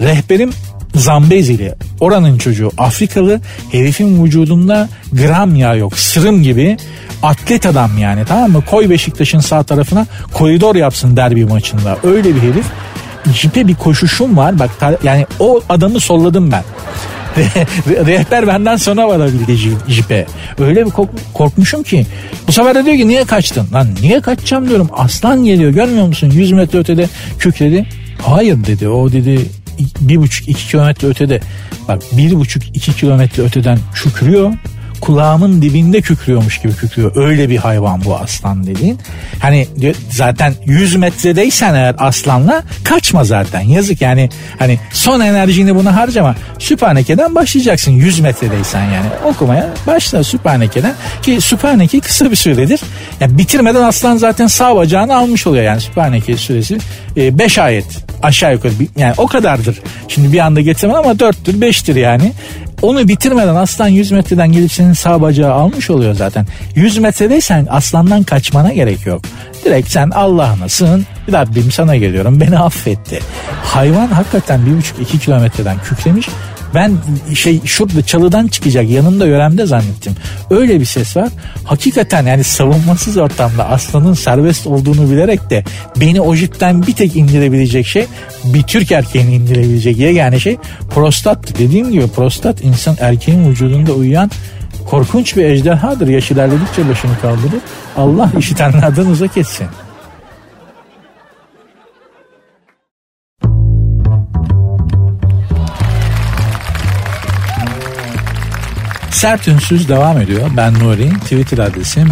Rehberim 0.00 0.50
Zambezili. 0.94 1.74
Oranın 2.00 2.38
çocuğu 2.38 2.70
Afrikalı. 2.78 3.40
Herifin 3.72 4.24
vücudunda 4.24 4.88
gram 5.12 5.56
yağ 5.56 5.74
yok. 5.74 5.98
Sırım 5.98 6.42
gibi 6.42 6.76
atlet 7.22 7.66
adam 7.66 7.98
yani 7.98 8.24
tamam 8.28 8.50
mı? 8.50 8.62
Koy 8.70 8.90
Beşiktaş'ın 8.90 9.40
sağ 9.40 9.62
tarafına 9.62 10.06
koridor 10.32 10.74
yapsın 10.74 11.16
derbi 11.16 11.44
maçında. 11.44 11.98
Öyle 12.02 12.34
bir 12.34 12.42
herif. 12.42 12.66
Jipe 13.34 13.68
bir 13.68 13.74
koşuşum 13.74 14.36
var. 14.36 14.58
Bak 14.58 14.70
yani 15.04 15.26
o 15.38 15.60
adamı 15.68 16.00
solladım 16.00 16.52
ben. 16.52 16.62
Rehber 18.06 18.46
benden 18.46 18.76
sonra 18.76 19.08
varabildi 19.08 19.56
jipe. 19.88 20.26
Öyle 20.58 20.86
bir 20.86 20.90
korkmuşum 21.34 21.82
ki. 21.82 22.06
Bu 22.48 22.52
sefer 22.52 22.74
de 22.74 22.84
diyor 22.84 22.96
ki 22.96 23.08
niye 23.08 23.24
kaçtın? 23.24 23.68
Lan 23.72 23.88
niye 24.02 24.20
kaçacağım 24.20 24.68
diyorum. 24.68 24.88
Aslan 24.92 25.44
geliyor 25.44 25.70
görmüyor 25.70 26.06
musun? 26.06 26.30
100 26.30 26.52
metre 26.52 26.78
ötede 26.78 27.08
kükredi. 27.38 27.86
Hayır 28.22 28.64
dedi 28.66 28.88
o 28.88 29.12
dedi 29.12 29.40
bir 30.00 30.16
buçuk 30.16 30.48
iki 30.48 30.68
kilometre 30.68 31.08
ötede 31.08 31.40
bak 31.88 32.02
bir 32.12 32.32
buçuk 32.32 32.62
iki 32.76 32.96
kilometre 32.96 33.42
öteden 33.42 33.78
kükrüyor 33.94 34.52
kulağımın 35.00 35.62
dibinde 35.62 36.00
kükrüyormuş 36.00 36.58
gibi 36.58 36.74
kükrüyor. 36.74 37.16
Öyle 37.16 37.50
bir 37.50 37.56
hayvan 37.56 38.04
bu 38.04 38.16
aslan 38.16 38.66
dediğin. 38.66 38.98
Hani 39.38 39.66
zaten 40.10 40.54
100 40.66 40.96
metredeysen 40.96 41.74
eğer 41.74 41.94
aslanla 41.98 42.62
kaçma 42.84 43.24
zaten. 43.24 43.60
Yazık 43.60 44.00
yani 44.00 44.28
hani 44.58 44.78
son 44.92 45.20
enerjini 45.20 45.74
buna 45.74 45.96
harcama. 45.96 46.34
Süperneke'den 46.58 47.34
başlayacaksın 47.34 47.92
100 47.92 48.20
metredeysen 48.20 48.84
yani. 48.84 49.06
Okumaya 49.24 49.68
başla 49.86 50.24
Süperneke'den 50.24 50.94
ki 51.22 51.40
Süperneke 51.40 52.00
kısa 52.00 52.30
bir 52.30 52.36
süredir. 52.36 52.80
Yani 53.20 53.38
bitirmeden 53.38 53.82
aslan 53.82 54.16
zaten 54.16 54.46
sağ 54.46 54.76
bacağını 54.76 55.16
almış 55.16 55.46
oluyor 55.46 55.64
yani 55.64 55.80
Süperneke 55.80 56.36
süresi 56.36 56.78
5 57.16 57.58
e, 57.58 57.62
ayet 57.62 57.86
aşağı 58.22 58.52
yukarı 58.52 58.72
yani 58.96 59.14
o 59.16 59.26
kadardır. 59.26 59.80
Şimdi 60.08 60.32
bir 60.32 60.38
anda 60.38 60.60
getirmem 60.60 60.96
ama 60.96 61.12
4'tür 61.12 61.60
5'tir 61.60 61.98
yani. 61.98 62.32
Onu 62.82 63.08
bitirmeden 63.08 63.54
aslan 63.54 63.88
100 63.88 64.12
metreden 64.12 64.52
gelip 64.52 64.72
senin 64.72 64.92
sağ 64.92 65.20
bacağı 65.20 65.52
almış 65.52 65.90
oluyor 65.90 66.14
zaten. 66.14 66.46
100 66.74 66.98
metredeysen 66.98 67.66
aslandan 67.70 68.22
kaçmana 68.22 68.72
gerek 68.72 69.06
yok. 69.06 69.22
Direkt 69.64 69.90
sen 69.90 70.10
Allah'ına 70.10 70.68
sığın. 70.68 71.06
Rabbim 71.32 71.72
sana 71.72 71.96
geliyorum 71.96 72.40
beni 72.40 72.58
affetti. 72.58 73.20
Hayvan 73.62 74.06
hakikaten 74.06 74.66
bir 74.66 74.76
buçuk 74.76 75.00
iki 75.00 75.18
kilometreden 75.18 75.76
kükremiş 75.78 76.28
ben 76.76 76.92
şey 77.34 77.60
şurada 77.64 78.02
çalıdan 78.02 78.46
çıkacak 78.46 78.90
yanında 78.90 79.26
yöremde 79.26 79.66
zannettim. 79.66 80.12
Öyle 80.50 80.80
bir 80.80 80.84
ses 80.84 81.16
var. 81.16 81.28
Hakikaten 81.64 82.26
yani 82.26 82.44
savunmasız 82.44 83.16
ortamda 83.16 83.68
aslanın 83.68 84.14
serbest 84.14 84.66
olduğunu 84.66 85.10
bilerek 85.10 85.50
de 85.50 85.64
beni 85.96 86.20
o 86.20 86.34
jipten 86.34 86.86
bir 86.86 86.92
tek 86.92 87.16
indirebilecek 87.16 87.86
şey 87.86 88.06
bir 88.44 88.62
Türk 88.62 88.92
erkeğini 88.92 89.34
indirebilecek 89.34 89.98
yegane 89.98 90.40
şey 90.40 90.56
prostat. 90.94 91.58
Dediğim 91.58 91.92
gibi 91.92 92.08
prostat 92.08 92.64
insan 92.64 92.96
erkeğin 93.00 93.48
vücudunda 93.48 93.92
uyuyan 93.92 94.30
korkunç 94.90 95.36
bir 95.36 95.44
ejderhadır. 95.44 96.08
Yaş 96.08 96.30
ilerledikçe 96.30 96.88
başını 96.88 97.20
kaldırır. 97.22 97.60
Allah 97.96 98.32
işitenlerden 98.38 99.06
uzak 99.06 99.36
etsin. 99.36 99.66
Sert 109.16 109.48
Ünsüz 109.48 109.88
devam 109.88 110.20
ediyor. 110.20 110.50
Ben 110.56 110.74
Nuri. 110.74 111.10
Twitter 111.10 111.58
adresim 111.58 112.08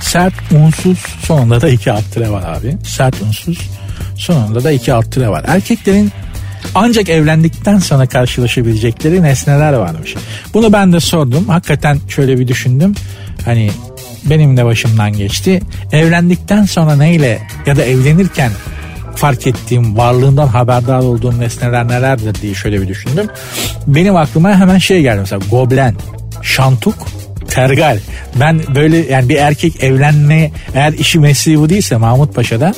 sert 0.00 0.34
unsuz 0.52 0.98
sonunda 0.98 1.60
da 1.60 1.68
iki 1.68 1.92
alt 1.92 2.12
tire 2.12 2.30
var 2.30 2.58
abi. 2.58 2.76
Sert 2.84 3.22
unsuz 3.22 3.70
sonunda 4.16 4.64
da 4.64 4.72
iki 4.72 4.92
alt 4.92 5.12
tire 5.12 5.28
var. 5.28 5.44
Erkeklerin 5.46 6.12
ancak 6.74 7.08
evlendikten 7.08 7.78
sonra 7.78 8.06
karşılaşabilecekleri 8.06 9.22
nesneler 9.22 9.72
varmış. 9.72 10.14
Bunu 10.54 10.72
ben 10.72 10.92
de 10.92 11.00
sordum. 11.00 11.48
Hakikaten 11.48 11.98
şöyle 12.08 12.38
bir 12.38 12.48
düşündüm. 12.48 12.94
Hani 13.44 13.70
benim 14.24 14.56
de 14.56 14.64
başımdan 14.64 15.12
geçti. 15.12 15.60
Evlendikten 15.92 16.64
sonra 16.64 16.96
neyle 16.96 17.42
ya 17.66 17.76
da 17.76 17.84
evlenirken 17.84 18.52
fark 19.16 19.46
ettiğim, 19.46 19.96
varlığından 19.96 20.46
haberdar 20.46 20.98
olduğum 20.98 21.40
nesneler 21.40 21.88
nelerdir 21.88 22.34
diye 22.42 22.54
şöyle 22.54 22.82
bir 22.82 22.88
düşündüm. 22.88 23.26
Benim 23.86 24.16
aklıma 24.16 24.56
hemen 24.56 24.78
şey 24.78 25.02
geldi 25.02 25.20
mesela 25.20 25.40
goblen 25.50 25.94
şantuk, 26.44 27.06
tergal. 27.48 27.98
Ben 28.40 28.60
böyle 28.74 28.96
yani 28.96 29.28
bir 29.28 29.36
erkek 29.36 29.82
evlenme 29.82 30.50
eğer 30.74 30.92
işi 30.92 31.18
mesleği 31.18 31.58
bu 31.58 31.68
değilse 31.68 31.96
Mahmut 31.96 32.34
Paşa'da 32.34 32.74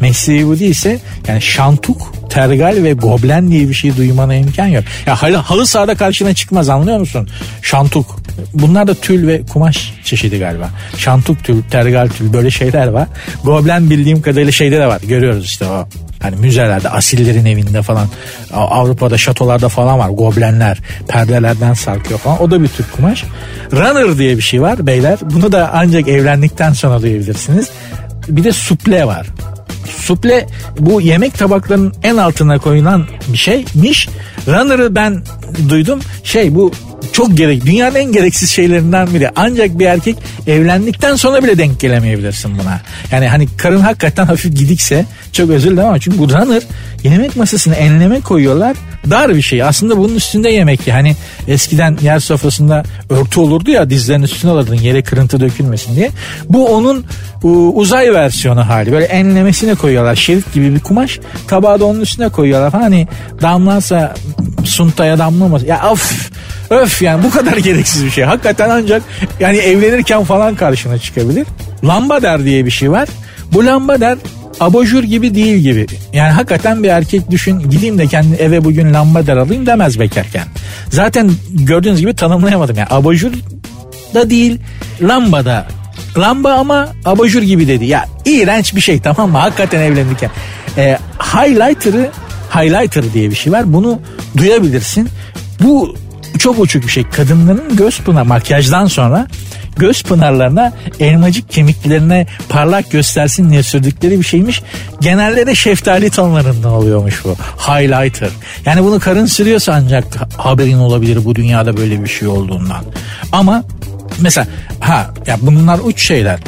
mesleği 0.00 0.46
bu 0.46 0.58
değilse 0.58 0.98
yani 1.28 1.42
şantuk, 1.42 2.12
tergal 2.30 2.82
ve 2.82 2.92
goblen 2.92 3.50
diye 3.50 3.68
bir 3.68 3.74
şey 3.74 3.96
duymana 3.96 4.34
imkan 4.34 4.66
yok. 4.66 4.84
Ya 5.06 5.22
halı, 5.22 5.36
halı 5.36 5.66
sahada 5.66 5.94
karşına 5.94 6.34
çıkmaz 6.34 6.68
anlıyor 6.68 6.98
musun? 6.98 7.28
Şantuk. 7.62 8.20
Bunlar 8.54 8.86
da 8.86 8.94
tül 8.94 9.26
ve 9.26 9.42
kumaş 9.52 9.94
çeşidi 10.04 10.38
galiba. 10.38 10.70
Şantuk 10.96 11.44
tül, 11.44 11.62
tergal 11.70 12.08
tül 12.08 12.32
böyle 12.32 12.50
şeyler 12.50 12.86
var. 12.86 13.08
Goblen 13.44 13.90
bildiğim 13.90 14.22
kadarıyla 14.22 14.52
şeyde 14.52 14.78
de 14.78 14.86
var. 14.86 15.00
Görüyoruz 15.08 15.44
işte 15.44 15.64
o 15.64 15.88
Hani 16.22 16.36
müzelerde, 16.36 16.88
asillerin 16.88 17.44
evinde 17.44 17.82
falan 17.82 18.08
Avrupa'da 18.52 19.18
şatolarda 19.18 19.68
falan 19.68 19.98
var 19.98 20.08
goblenler 20.08 20.78
perdelerden 21.08 21.74
sarkıyor 21.74 22.20
falan. 22.20 22.42
O 22.42 22.50
da 22.50 22.62
bir 22.62 22.68
tür 22.68 22.84
kumaş. 22.96 23.24
Runner 23.72 24.18
diye 24.18 24.36
bir 24.36 24.42
şey 24.42 24.62
var 24.62 24.86
beyler. 24.86 25.18
Bunu 25.22 25.52
da 25.52 25.70
ancak 25.74 26.08
evlendikten 26.08 26.72
sonra 26.72 27.02
duyabilirsiniz. 27.02 27.70
Bir 28.28 28.44
de 28.44 28.52
suple 28.52 29.06
var. 29.06 29.26
Suple 29.96 30.46
bu 30.78 31.00
yemek 31.00 31.38
tabaklarının 31.38 31.94
en 32.02 32.16
altına 32.16 32.58
koyulan 32.58 33.06
bir 33.28 33.38
şeymiş. 33.38 34.08
Runner'ı 34.46 34.94
ben 34.94 35.22
duydum. 35.68 36.00
Şey 36.24 36.54
bu 36.54 36.72
çok 37.12 37.36
gerek 37.36 37.66
dünyanın 37.66 37.94
en 37.94 38.12
gereksiz 38.12 38.50
şeylerinden 38.50 39.14
biri. 39.14 39.30
Ancak 39.36 39.78
bir 39.78 39.86
erkek 39.86 40.16
evlendikten 40.46 41.16
sonra 41.16 41.42
bile 41.42 41.58
denk 41.58 41.80
gelemeyebilirsin 41.80 42.58
buna. 42.58 42.80
Yani 43.12 43.28
hani 43.28 43.48
karın 43.56 43.80
hakikaten 43.80 44.26
hafif 44.26 44.56
gidikse 44.56 45.04
çok 45.32 45.50
özür 45.50 45.70
dilerim 45.70 45.88
ama 45.88 45.98
çünkü 45.98 46.18
bu 46.18 46.30
runner 46.30 46.62
yemek 47.02 47.36
masasına 47.36 47.74
enleme 47.74 48.20
koyuyorlar. 48.20 48.76
Dar 49.10 49.34
bir 49.34 49.42
şey. 49.42 49.62
Aslında 49.62 49.96
bunun 49.96 50.14
üstünde 50.14 50.50
yemek 50.50 50.86
yani 50.86 51.16
eskiden 51.48 51.98
yer 52.02 52.20
sofrasında 52.20 52.82
örtü 53.10 53.40
olurdu 53.40 53.70
ya 53.70 53.90
dizlerin 53.90 54.22
üstüne 54.22 54.50
alırdın 54.50 54.74
yere 54.74 55.02
kırıntı 55.02 55.40
dökülmesin 55.40 55.96
diye. 55.96 56.10
Bu 56.48 56.68
onun 56.68 57.04
uzay 57.74 58.14
versiyonu 58.14 58.68
hali. 58.68 58.92
Böyle 58.92 59.04
enlemesine 59.04 59.74
koyuyorlar. 59.74 60.16
Şerit 60.16 60.54
gibi 60.54 60.74
bir 60.74 60.80
kumaş. 60.80 61.20
Tabağı 61.48 61.80
da 61.80 61.84
onun 61.84 62.00
üstüne 62.00 62.28
koyuyorlar. 62.28 62.72
Hani 62.72 63.08
damlarsa 63.42 64.14
suntaya 64.64 65.18
damlamaz. 65.18 65.62
Ya 65.62 65.90
of 65.90 66.30
öf 66.70 66.89
yani 67.00 67.24
bu 67.24 67.30
kadar 67.30 67.56
gereksiz 67.56 68.04
bir 68.04 68.10
şey. 68.10 68.24
Hakikaten 68.24 68.70
ancak 68.70 69.02
yani 69.40 69.56
evlenirken 69.56 70.24
falan 70.24 70.54
karşına 70.54 70.98
çıkabilir. 70.98 71.46
Lambader 71.84 72.44
diye 72.44 72.66
bir 72.66 72.70
şey 72.70 72.90
var. 72.90 73.08
Bu 73.52 73.66
lambader 73.66 74.18
abajur 74.60 75.02
gibi 75.02 75.34
değil 75.34 75.56
gibi. 75.56 75.86
Yani 76.12 76.30
hakikaten 76.30 76.82
bir 76.82 76.88
erkek 76.88 77.30
düşün 77.30 77.70
gideyim 77.70 77.98
de 77.98 78.06
kendi 78.06 78.36
eve 78.36 78.64
bugün 78.64 78.94
lambader 78.94 79.36
alayım 79.36 79.66
demez 79.66 80.00
bekarken. 80.00 80.44
Zaten 80.90 81.30
gördüğünüz 81.50 82.00
gibi 82.00 82.14
tanımlayamadım 82.14 82.76
yani 82.76 82.88
abajur 82.90 83.32
da 84.14 84.30
değil 84.30 84.60
lambada 85.02 85.66
lamba 86.16 86.52
ama 86.52 86.88
abajur 87.04 87.42
gibi 87.42 87.68
dedi. 87.68 87.84
Ya 87.84 88.04
iğrenç 88.24 88.74
bir 88.76 88.80
şey 88.80 89.00
tamam 89.00 89.30
mı? 89.30 89.38
Hakikaten 89.38 89.80
evlenirken. 89.80 90.30
E, 90.76 90.98
highlighter'ı 91.18 92.10
highlighter 92.54 93.12
diye 93.12 93.30
bir 93.30 93.34
şey 93.34 93.52
var. 93.52 93.72
Bunu 93.72 94.00
duyabilirsin. 94.36 95.08
Bu 95.60 95.96
çok 96.40 96.58
uçuk 96.58 96.82
bir 96.82 96.88
şey. 96.88 97.04
Kadınların 97.04 97.76
göz 97.76 98.00
pınar 98.00 98.22
makyajdan 98.22 98.86
sonra 98.86 99.26
göz 99.76 100.02
pınarlarına 100.02 100.72
elmacık 101.00 101.50
kemiklerine 101.50 102.26
parlak 102.48 102.90
göstersin 102.90 103.50
diye 103.50 103.62
sürdükleri 103.62 104.18
bir 104.18 104.24
şeymiş. 104.24 104.62
Genelde 105.00 105.46
de 105.46 105.54
şeftali 105.54 106.10
tonlarında 106.10 106.70
oluyormuş 106.70 107.24
bu. 107.24 107.36
Highlighter. 107.58 108.30
Yani 108.66 108.84
bunu 108.84 109.00
karın 109.00 109.26
sürüyorsa 109.26 109.72
ancak 109.72 110.04
haberin 110.36 110.78
olabilir 110.78 111.24
bu 111.24 111.34
dünyada 111.34 111.76
böyle 111.76 112.02
bir 112.02 112.08
şey 112.08 112.28
olduğundan. 112.28 112.84
Ama 113.32 113.64
mesela 114.20 114.46
ha 114.80 115.10
ya 115.26 115.36
bunlar 115.40 115.78
uç 115.78 116.02
şeyler. 116.02 116.40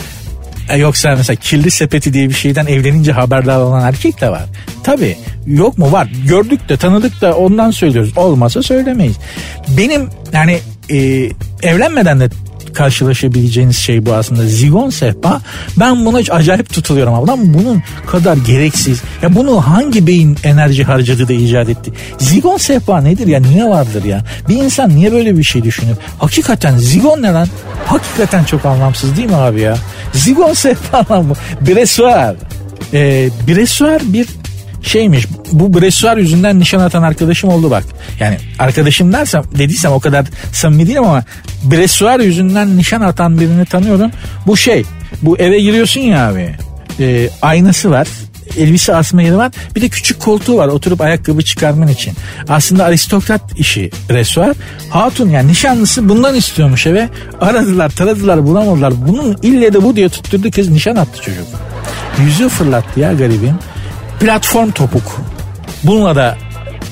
E 0.73 0.79
yoksa 0.79 1.15
mesela 1.17 1.37
kirli 1.37 1.71
sepeti 1.71 2.13
diye 2.13 2.29
bir 2.29 2.35
şeyden 2.35 2.67
evlenince 2.67 3.13
haberdar 3.13 3.61
olan 3.61 3.83
erkek 3.89 4.21
de 4.21 4.31
var. 4.31 4.45
Tabii 4.85 5.17
yok 5.47 5.79
mu 5.79 5.93
var. 5.93 6.09
Gördük 6.29 6.69
de 6.69 6.77
tanıdık 6.77 7.21
da 7.21 7.37
ondan 7.37 7.71
söylüyoruz. 7.71 8.19
Olmasa 8.19 8.63
söylemeyiz. 8.63 9.17
Benim 9.69 10.09
yani 10.33 10.59
e, 10.91 11.29
evlenmeden 11.63 12.21
de 12.21 12.29
karşılaşabileceğiniz 12.73 13.77
şey 13.77 14.07
bu 14.07 14.15
aslında. 14.15 14.47
Zigon 14.47 14.91
sehpa. 14.91 15.41
Ben 15.77 16.07
buna 16.07 16.19
acayip 16.31 16.73
tutuluyorum 16.73 17.15
ama 17.15 17.39
bunun 17.39 17.83
kadar 18.07 18.37
gereksiz. 18.37 19.03
Ya 19.23 19.35
bunu 19.35 19.67
hangi 19.67 20.07
beyin 20.07 20.37
enerji 20.45 20.85
harcadı 20.85 21.29
da 21.29 21.33
icat 21.33 21.69
etti? 21.69 21.93
Zigon 22.19 22.57
sehpa 22.57 23.01
nedir 23.01 23.27
ya? 23.27 23.41
Niye 23.41 23.65
vardır 23.65 24.05
ya? 24.05 24.25
Bir 24.49 24.57
insan 24.57 24.91
niye 24.97 25.13
böyle 25.13 25.39
bir 25.39 25.43
şey 25.43 25.63
düşünür? 25.63 25.97
Hakikaten 26.19 26.79
zigon 26.79 27.23
ne 27.23 27.33
lan? 27.33 27.49
Hakikaten 27.87 28.45
çok 28.45 28.65
anlamsız 28.67 29.17
değil 29.17 29.29
mi 29.29 29.37
abi 29.37 29.61
ya? 29.61 29.77
Zigon 30.13 30.53
sehpa 30.53 31.05
lan 31.11 31.31
bu. 31.31 31.35
Bresuar. 31.67 32.35
Ee, 32.95 33.29
bresuar 33.49 34.03
bir 34.05 34.27
şeymiş 34.83 35.27
bu 35.53 35.81
bresuar 35.81 36.17
yüzünden 36.17 36.61
nişan 36.61 36.81
atan 36.81 37.03
arkadaşım 37.03 37.51
oldu 37.51 37.71
bak. 37.71 37.85
Yani 38.21 38.39
arkadaşım 38.59 39.13
dersem 39.13 39.43
dediysem 39.59 39.93
o 39.93 40.01
kadar 40.01 40.27
samimi 40.53 40.87
değilim 40.87 41.05
ama 41.05 41.25
bresuar 41.65 42.21
yüzünden 42.21 42.77
nişan 42.77 43.01
atan 43.01 43.41
birini 43.41 43.65
tanıyorum. 43.65 44.11
Bu 44.47 44.57
şey 44.57 44.85
bu 45.23 45.39
eve 45.39 45.61
giriyorsun 45.61 46.01
ya 46.01 46.29
abi 46.29 46.57
e, 47.01 47.29
aynası 47.43 47.91
var 47.91 48.07
elbise 48.59 48.95
asma 48.95 49.23
yeri 49.23 49.37
var. 49.37 49.53
Bir 49.77 49.81
de 49.81 49.89
küçük 49.89 50.21
koltuğu 50.21 50.57
var 50.57 50.69
oturup 50.69 51.01
ayakkabı 51.01 51.43
çıkarman 51.43 51.89
için. 51.89 52.15
Aslında 52.49 52.85
aristokrat 52.85 53.41
işi 53.57 53.91
restoran. 54.11 54.55
Hatun 54.91 55.29
yani 55.29 55.49
nişanlısı 55.49 56.09
bundan 56.09 56.35
istiyormuş 56.35 56.87
eve. 56.87 57.09
Aradılar 57.41 57.91
taradılar 57.91 58.47
bulamadılar. 58.47 58.95
Bunun 59.09 59.39
ille 59.43 59.73
de 59.73 59.83
bu 59.83 59.97
diye 59.97 60.09
tutturdu 60.09 60.51
kız 60.51 60.69
nişan 60.69 60.97
attı 60.97 61.23
çocuk. 61.23 61.47
Yüzü 62.25 62.49
fırlattı 62.49 63.01
ya 63.01 63.13
garibim. 63.13 63.59
Platform 64.23 64.71
topuk. 64.71 65.21
Bununla 65.85 66.17
da 66.17 66.37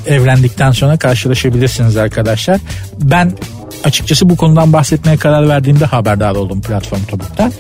evlendikten 0.07 0.71
sonra 0.71 0.97
karşılaşabilirsiniz 0.97 1.97
arkadaşlar. 1.97 2.61
Ben 3.03 3.33
açıkçası 3.85 4.29
bu 4.29 4.37
konudan 4.37 4.73
bahsetmeye 4.73 5.17
karar 5.17 5.49
verdiğimde 5.49 5.85
haberdar 5.85 6.35
oldum 6.35 6.61
platform 6.61 7.03
topuktan. 7.03 7.53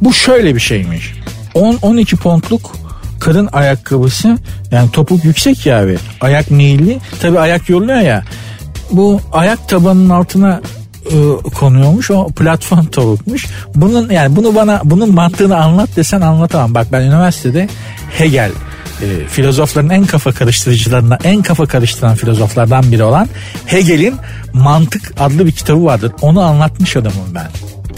Bu 0.00 0.12
şöyle 0.12 0.54
bir 0.54 0.60
şeymiş. 0.60 1.12
10-12 1.54 2.16
pontluk 2.16 2.76
kadın 3.20 3.48
ayakkabısı 3.52 4.38
yani 4.70 4.90
topuk 4.90 5.24
yüksek 5.24 5.66
ya 5.66 5.80
abi 5.80 5.98
ayak 6.20 6.50
meyilli 6.50 6.98
tabi 7.20 7.38
ayak 7.38 7.68
yoruluyor 7.68 8.00
ya 8.00 8.24
bu 8.90 9.20
ayak 9.32 9.68
tabanının 9.68 10.10
altına 10.10 10.60
e, 11.06 11.16
konuyormuş 11.54 12.10
o 12.10 12.28
platform 12.28 12.86
topukmuş 12.86 13.46
bunun 13.74 14.10
yani 14.10 14.36
bunu 14.36 14.54
bana 14.54 14.80
bunun 14.84 15.14
mantığını 15.14 15.56
anlat 15.56 15.88
desen 15.96 16.20
anlatamam 16.20 16.74
bak 16.74 16.86
ben 16.92 17.00
üniversitede 17.00 17.68
Hegel 18.18 18.50
e, 19.02 19.28
filozofların 19.28 19.90
en 19.90 20.06
kafa 20.06 20.32
karıştırıcılarına 20.32 21.18
en 21.24 21.42
kafa 21.42 21.66
karıştıran 21.66 22.14
filozoflardan 22.14 22.92
biri 22.92 23.02
olan 23.02 23.28
Hegel'in 23.66 24.14
Mantık 24.52 25.12
adlı 25.20 25.46
bir 25.46 25.52
kitabı 25.52 25.84
vardır. 25.84 26.12
Onu 26.20 26.40
anlatmış 26.40 26.96
adamım 26.96 27.34
ben. 27.34 27.48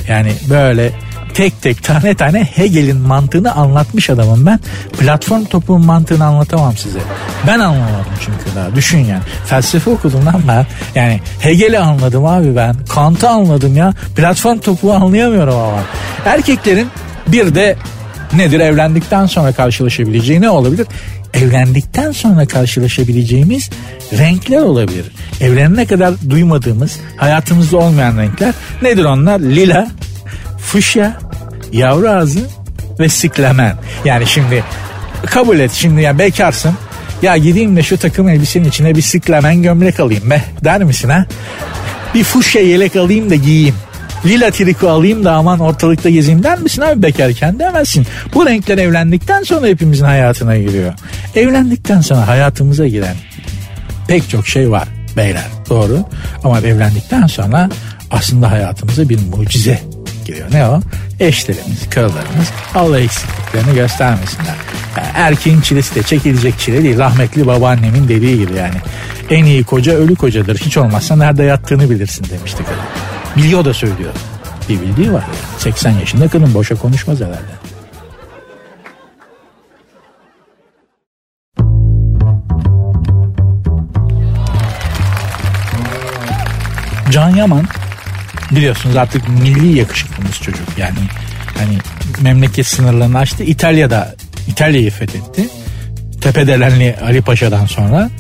Yani 0.09 0.33
böyle 0.51 0.93
tek 1.35 1.63
tek 1.63 1.85
tane 1.85 2.15
tane 2.15 2.45
Hegel'in 2.45 2.97
mantığını 2.97 3.53
anlatmış 3.53 4.11
adamım 4.11 4.47
ben. 4.47 4.61
Platform 4.99 5.45
topuğun 5.45 5.85
mantığını 5.85 6.25
anlatamam 6.25 6.77
size. 6.77 6.99
Ben 7.47 7.59
anlamadım 7.59 8.13
çünkü 8.21 8.57
daha. 8.57 8.75
Düşün 8.75 8.99
yani. 8.99 9.23
Felsefe 9.47 9.91
okudum 9.91 10.27
lan 10.27 10.43
ben. 10.49 10.67
Yani 10.95 11.21
Hegel'i 11.41 11.79
anladım 11.79 12.27
abi 12.27 12.57
ben. 12.57 12.77
Kant'ı 12.89 13.29
anladım 13.29 13.77
ya. 13.77 13.95
Platform 14.17 14.59
topuğu 14.59 14.93
anlayamıyorum 14.93 15.55
ama. 15.55 15.83
Erkeklerin 16.25 16.89
bir 17.27 17.55
de 17.55 17.77
nedir 18.33 18.61
evlendikten 18.61 19.27
sonra 19.27 19.53
karşılaşabileceği 19.53 20.41
ne 20.41 20.51
olabilir? 20.51 20.87
Evlendikten 21.35 22.13
sonra 22.13 22.47
karşılaşabileceğimiz 22.47 23.71
renkler 24.19 24.61
olabilir. 24.61 25.05
Evlenene 25.41 25.87
kadar 25.87 26.15
duymadığımız, 26.31 26.99
hayatımızda 27.17 27.77
olmayan 27.77 28.19
renkler 28.19 28.55
nedir 28.83 29.05
onlar? 29.05 29.41
Lila, 29.41 29.89
fuşya, 30.59 31.19
yavru 31.73 32.09
ağzı 32.09 32.41
ve 33.01 33.09
siklemen. 33.09 33.77
Yani 34.05 34.27
şimdi 34.27 34.65
kabul 35.27 35.59
et 35.59 35.73
şimdi 35.73 36.03
ya 36.03 36.19
bekarsın. 36.19 36.75
Ya 37.23 37.37
gideyim 37.37 37.77
de 37.77 37.83
şu 37.83 37.99
takım 37.99 38.29
elbisenin 38.29 38.69
içine 38.69 38.97
bir 38.97 39.03
siklemen 39.03 39.63
gömlek 39.63 40.01
alayım 40.01 40.31
be 40.31 40.43
der 40.65 40.85
misin 40.85 41.09
ha? 41.09 41.27
Bir 42.15 42.25
fuşya 42.25 42.63
yelek 42.63 42.97
alayım 42.97 43.31
da 43.31 43.35
giyeyim. 43.35 43.75
Lila 44.27 44.51
triko 44.51 44.89
alayım 44.89 45.25
da 45.25 45.33
aman 45.33 45.61
ortalıkta 45.61 46.11
gezeyim 46.11 46.43
der 46.43 46.59
misin 46.59 46.83
abi 46.83 47.03
bekarken 47.03 47.59
demezsin. 47.59 48.07
Bu 48.35 48.47
renkler 48.47 48.79
evlendikten 48.79 49.43
sonra 49.43 49.67
hepimizin 49.67 50.05
hayatına 50.05 50.57
giriyor. 50.57 50.93
Evlendikten 51.35 52.01
sonra 52.01 52.29
hayatımıza 52.29 52.87
giren 52.87 53.17
pek 54.09 54.31
çok 54.31 54.47
şey 54.47 54.71
var 54.71 54.89
beyler 55.17 55.47
doğru. 55.69 56.05
Ama 56.45 56.61
evlendikten 56.61 57.27
sonra 57.27 57.69
aslında 58.11 58.51
hayatımıza 58.51 59.09
bir 59.09 59.19
mucize 59.37 59.81
giriyor. 60.27 60.53
Ne 60.53 60.67
o? 60.67 60.81
Eşlerimiz, 61.21 61.91
karılarımız 61.91 62.49
Allah 62.75 63.01
eksikliklerini 63.01 63.75
göstermesinler. 63.75 64.55
Yani 64.97 65.09
erkeğin 65.15 65.61
çilesi 65.61 65.95
de 65.95 66.03
çekilecek 66.03 66.59
çile 66.59 66.83
değil. 66.83 66.99
Rahmetli 66.99 67.47
babaannemin 67.47 68.09
dediği 68.09 68.39
gibi 68.39 68.55
yani. 68.55 68.77
En 69.31 69.45
iyi 69.45 69.65
koca 69.65 69.93
ölü 69.93 70.17
kocadır. 70.17 70.59
Hiç 70.59 70.77
olmazsa 70.77 71.17
nerede 71.17 71.43
yattığını 71.43 71.91
bilirsin 71.91 72.27
demişti 72.31 72.63
kadın. 73.35 73.45
Biliyor 73.45 73.65
da 73.65 73.75
söylüyor. 73.75 74.13
Bir 74.69 74.81
bildiği 74.81 75.13
var. 75.13 75.25
80 75.59 75.91
yaşında 75.91 76.29
kadın 76.29 76.55
boşa 76.55 76.75
konuşmaz 76.75 77.21
herhalde. 77.21 77.61
Can 87.11 87.29
Yaman 87.29 87.65
biliyorsunuz 88.51 88.97
artık 88.97 89.29
milli 89.29 89.79
yakışıklımız 89.79 90.35
çocuk 90.41 90.79
yani 90.79 90.99
hani 91.59 91.79
memleket 92.21 92.67
sınırlarını 92.67 93.19
açtı 93.19 93.45
İtalya'da 93.45 94.15
İtalya'yı 94.49 94.91
fethetti 94.91 95.49
Tepedelenli 96.21 96.97
Ali 97.05 97.23
Paşa'dan 97.23 97.67
sonra 97.67 98.11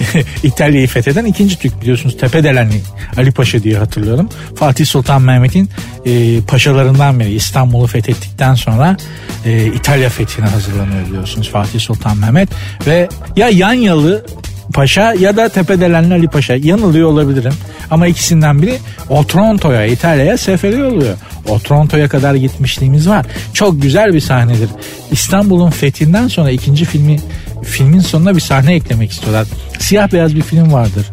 İtalya'yı 0.42 0.86
fetheden 0.86 1.24
ikinci 1.24 1.58
Türk 1.58 1.82
biliyorsunuz 1.82 2.16
Tepedelenli 2.16 2.80
Ali 3.16 3.30
Paşa 3.30 3.62
diye 3.62 3.78
hatırlıyorum. 3.78 4.28
Fatih 4.56 4.86
Sultan 4.86 5.22
Mehmet'in 5.22 5.70
e, 6.06 6.40
paşalarından 6.40 7.20
biri 7.20 7.32
İstanbul'u 7.32 7.86
fethettikten 7.86 8.54
sonra 8.54 8.96
e, 9.44 9.66
İtalya 9.66 10.08
fethine 10.08 10.46
hazırlanıyor 10.46 11.06
biliyorsunuz 11.06 11.50
Fatih 11.50 11.80
Sultan 11.80 12.16
Mehmet 12.16 12.48
ve 12.86 13.08
ya 13.36 13.48
Yanyalı 13.48 14.26
Paşa 14.74 15.14
ya 15.14 15.36
da 15.36 15.48
Tepedelenli 15.48 16.14
Ali 16.14 16.26
Paşa 16.26 16.54
yanılıyor 16.54 17.08
olabilirim 17.08 17.52
ama 17.90 18.06
ikisinden 18.06 18.62
biri 18.62 18.78
Otranto'ya 19.08 19.86
İtalya'ya 19.86 20.38
seferi 20.38 20.84
oluyor. 20.84 21.16
Otranto'ya 21.48 22.08
kadar 22.08 22.34
gitmişliğimiz 22.34 23.08
var. 23.08 23.26
Çok 23.54 23.82
güzel 23.82 24.14
bir 24.14 24.20
sahnedir. 24.20 24.68
İstanbul'un 25.10 25.70
fethinden 25.70 26.28
sonra 26.28 26.50
ikinci 26.50 26.84
filmi 26.84 27.20
filmin 27.62 28.00
sonuna 28.00 28.36
bir 28.36 28.40
sahne 28.40 28.74
eklemek 28.74 29.10
istiyorlar. 29.10 29.46
Siyah 29.78 30.12
beyaz 30.12 30.36
bir 30.36 30.42
film 30.42 30.72
vardır. 30.72 31.06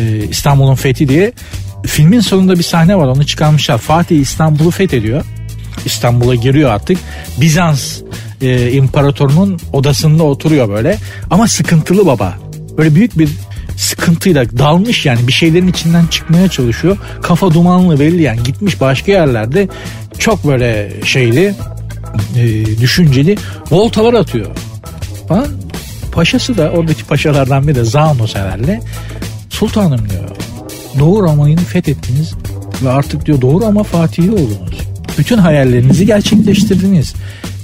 Ee, 0.00 0.24
İstanbul'un 0.30 0.74
fethi 0.74 1.08
diye. 1.08 1.32
Filmin 1.86 2.20
sonunda 2.20 2.58
bir 2.58 2.62
sahne 2.62 2.96
var 2.96 3.06
onu 3.06 3.26
çıkarmışlar. 3.26 3.78
Fatih 3.78 4.20
İstanbul'u 4.20 4.70
fethediyor. 4.70 5.24
İstanbul'a 5.84 6.34
giriyor 6.34 6.70
artık. 6.70 6.98
Bizans 7.40 8.00
e, 8.42 8.72
imparatorunun 8.72 9.58
odasında 9.72 10.22
oturuyor 10.22 10.68
böyle. 10.68 10.98
Ama 11.30 11.48
sıkıntılı 11.48 12.06
baba. 12.06 12.34
Böyle 12.78 12.94
büyük 12.94 13.18
bir 13.18 13.28
sıkıntıyla 13.76 14.58
dalmış 14.58 15.06
yani 15.06 15.28
bir 15.28 15.32
şeylerin 15.32 15.68
içinden 15.68 16.06
çıkmaya 16.06 16.48
çalışıyor. 16.48 16.96
Kafa 17.22 17.54
dumanlı 17.54 18.00
belli 18.00 18.22
yani 18.22 18.42
gitmiş 18.42 18.80
başka 18.80 19.12
yerlerde 19.12 19.68
çok 20.18 20.46
böyle 20.46 20.92
şeyli 21.04 21.54
e, 22.36 22.66
düşünceli 22.80 23.36
voltalar 23.70 24.14
atıyor. 24.14 24.46
Falan. 25.28 25.46
Paşası 26.16 26.58
da 26.58 26.70
oradaki 26.70 27.04
paşalardan 27.04 27.68
biri 27.68 27.74
de 27.74 27.84
Zanos 27.84 28.34
herhalde. 28.34 28.80
Sultanım 29.50 30.10
diyor. 30.10 30.28
Doğu 30.98 31.22
Roma'yı 31.22 31.56
fethettiniz 31.56 32.34
ve 32.82 32.90
artık 32.90 33.26
diyor 33.26 33.40
Doğu 33.40 33.60
Roma 33.60 33.82
Fatihi 33.82 34.30
oldunuz. 34.30 34.80
Bütün 35.18 35.38
hayallerinizi 35.38 36.06
gerçekleştirdiniz. 36.06 37.14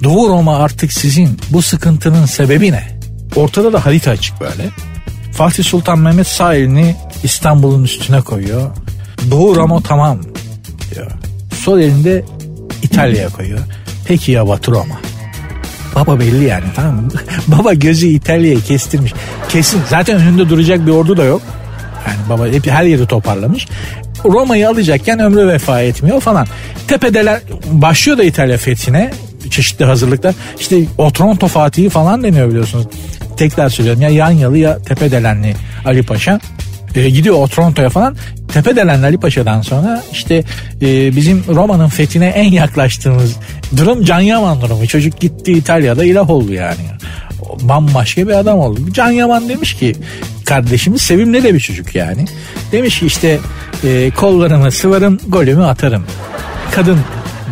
Doğu 0.03 0.29
Roma 0.29 0.57
artık 0.57 0.93
sizin. 0.93 1.39
Bu 1.51 1.63
sıkıntının 1.63 2.27
sebebi 2.27 2.73
ne? 2.73 2.99
Ortada 3.37 3.73
da 3.73 3.87
harita 3.87 4.11
açık 4.11 4.41
böyle. 4.41 4.71
Fatih 5.33 5.65
Sultan 5.65 5.99
Mehmet 5.99 6.27
sağ 6.27 6.55
elini 6.55 6.97
İstanbul'un 7.25 7.85
üstüne 7.85 8.21
koyuyor. 8.21 8.71
Doğu 9.31 9.57
Ramo 9.57 9.81
tamam 9.83 10.21
diyor. 10.95 11.11
Sol 11.65 11.79
elinde 11.79 12.25
İtalya'ya 12.83 13.29
koyuyor. 13.29 13.61
Peki 14.05 14.33
ya 14.33 14.49
Batı 14.49 14.71
Roma? 14.71 15.12
Baba 15.95 16.21
belli 16.21 16.45
yani 16.45 16.65
tamam 16.77 16.95
mı? 16.95 17.11
baba 17.49 17.75
gözü 17.75 18.07
İtalya'ya 18.07 18.61
kestirmiş. 18.61 19.13
Kesin 19.49 19.81
zaten 19.91 20.21
önünde 20.21 20.49
duracak 20.49 20.87
bir 20.87 20.91
ordu 20.91 21.17
da 21.17 21.25
yok. 21.25 21.43
Yani 22.07 22.19
baba 22.29 22.47
hep 22.47 22.67
her 22.67 22.85
yeri 22.85 23.07
toparlamış. 23.07 23.69
Roma'yı 24.25 24.69
alacakken 24.69 25.19
ömrü 25.19 25.49
vefa 25.49 25.81
etmiyor 25.83 26.21
falan. 26.21 26.47
Tepedeler 26.89 27.41
başlıyor 27.73 28.19
da 28.19 28.25
İtalya 28.25 28.57
fethine 28.57 29.13
çeşitli 29.51 29.85
hazırlıklar. 29.85 30.35
İşte 30.61 30.77
Otranto 30.99 31.49
Fatih'i 31.49 31.89
falan 31.89 32.23
deniyor 32.23 32.49
biliyorsunuz. 32.49 32.87
Tekrar 33.37 33.69
söylüyorum 33.69 34.03
ya 34.03 34.09
Yanyalı 34.09 34.59
ya 34.59 34.79
Tepedelenli 34.79 35.55
Ali 35.85 36.03
Paşa. 36.03 36.41
E, 36.97 37.11
gidiyor 37.11 37.37
Otranto'ya 37.37 37.89
falan. 37.89 38.17
Tepedelenli 38.53 39.07
Ali 39.07 39.19
Paşa'dan 39.19 39.63
sonra 39.63 40.03
işte 40.13 40.45
e, 40.83 41.17
bizim 41.17 41.45
Roma'nın 41.49 41.89
fethine 41.89 42.27
en 42.27 42.53
yaklaştığımız 42.53 43.37
durum 43.77 44.05
Can 44.05 44.21
Yaman 44.21 44.61
durumu. 44.61 44.87
Çocuk 44.87 45.21
gitti 45.21 45.53
İtalya'da 45.53 46.05
ilah 46.05 46.31
oldu 46.31 46.53
yani. 46.53 46.81
Bambaşka 47.61 48.29
bir 48.29 48.33
adam 48.33 48.59
oldu. 48.59 48.81
Can 48.93 49.11
Yaman 49.11 49.49
demiş 49.49 49.75
ki 49.75 49.97
kardeşimiz 50.45 51.03
sevimli 51.03 51.43
de 51.43 51.55
bir 51.55 51.61
çocuk 51.61 51.95
yani. 51.95 52.25
Demiş 52.73 53.01
ki 53.01 53.07
işte 53.07 53.39
e, 53.85 54.11
kollarımı 54.11 54.73
sıvarım 54.73 55.19
golümü 55.29 55.65
atarım. 55.65 56.05
Kadın 56.73 56.99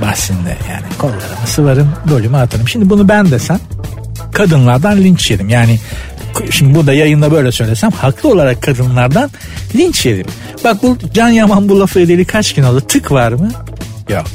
bahsinde 0.03 0.57
yani 0.70 0.86
kollarımı 0.99 1.47
sıvarım 1.47 1.93
golümü 2.07 2.36
atarım. 2.36 2.68
Şimdi 2.68 2.91
bunu 2.91 3.09
ben 3.09 3.30
desem 3.30 3.59
kadınlardan 4.32 4.97
linç 4.97 5.30
yedim. 5.30 5.49
Yani 5.49 5.78
şimdi 6.51 6.74
burada 6.74 6.93
yayında 6.93 7.33
böyle 7.33 7.53
söylesem 7.53 7.91
haklı 7.91 8.28
olarak 8.28 8.62
kadınlardan 8.62 9.31
linç 9.74 10.07
yedim. 10.07 10.26
Bak 10.64 10.83
bu 10.83 10.99
Can 11.14 11.28
Yaman 11.28 11.68
bu 11.68 11.81
lafı 11.81 12.01
edeli 12.01 12.24
kaç 12.24 12.55
gün 12.55 12.62
oldu? 12.62 12.81
Tık 12.89 13.12
var 13.12 13.33
mı? 13.33 13.51
Yok. 14.09 14.26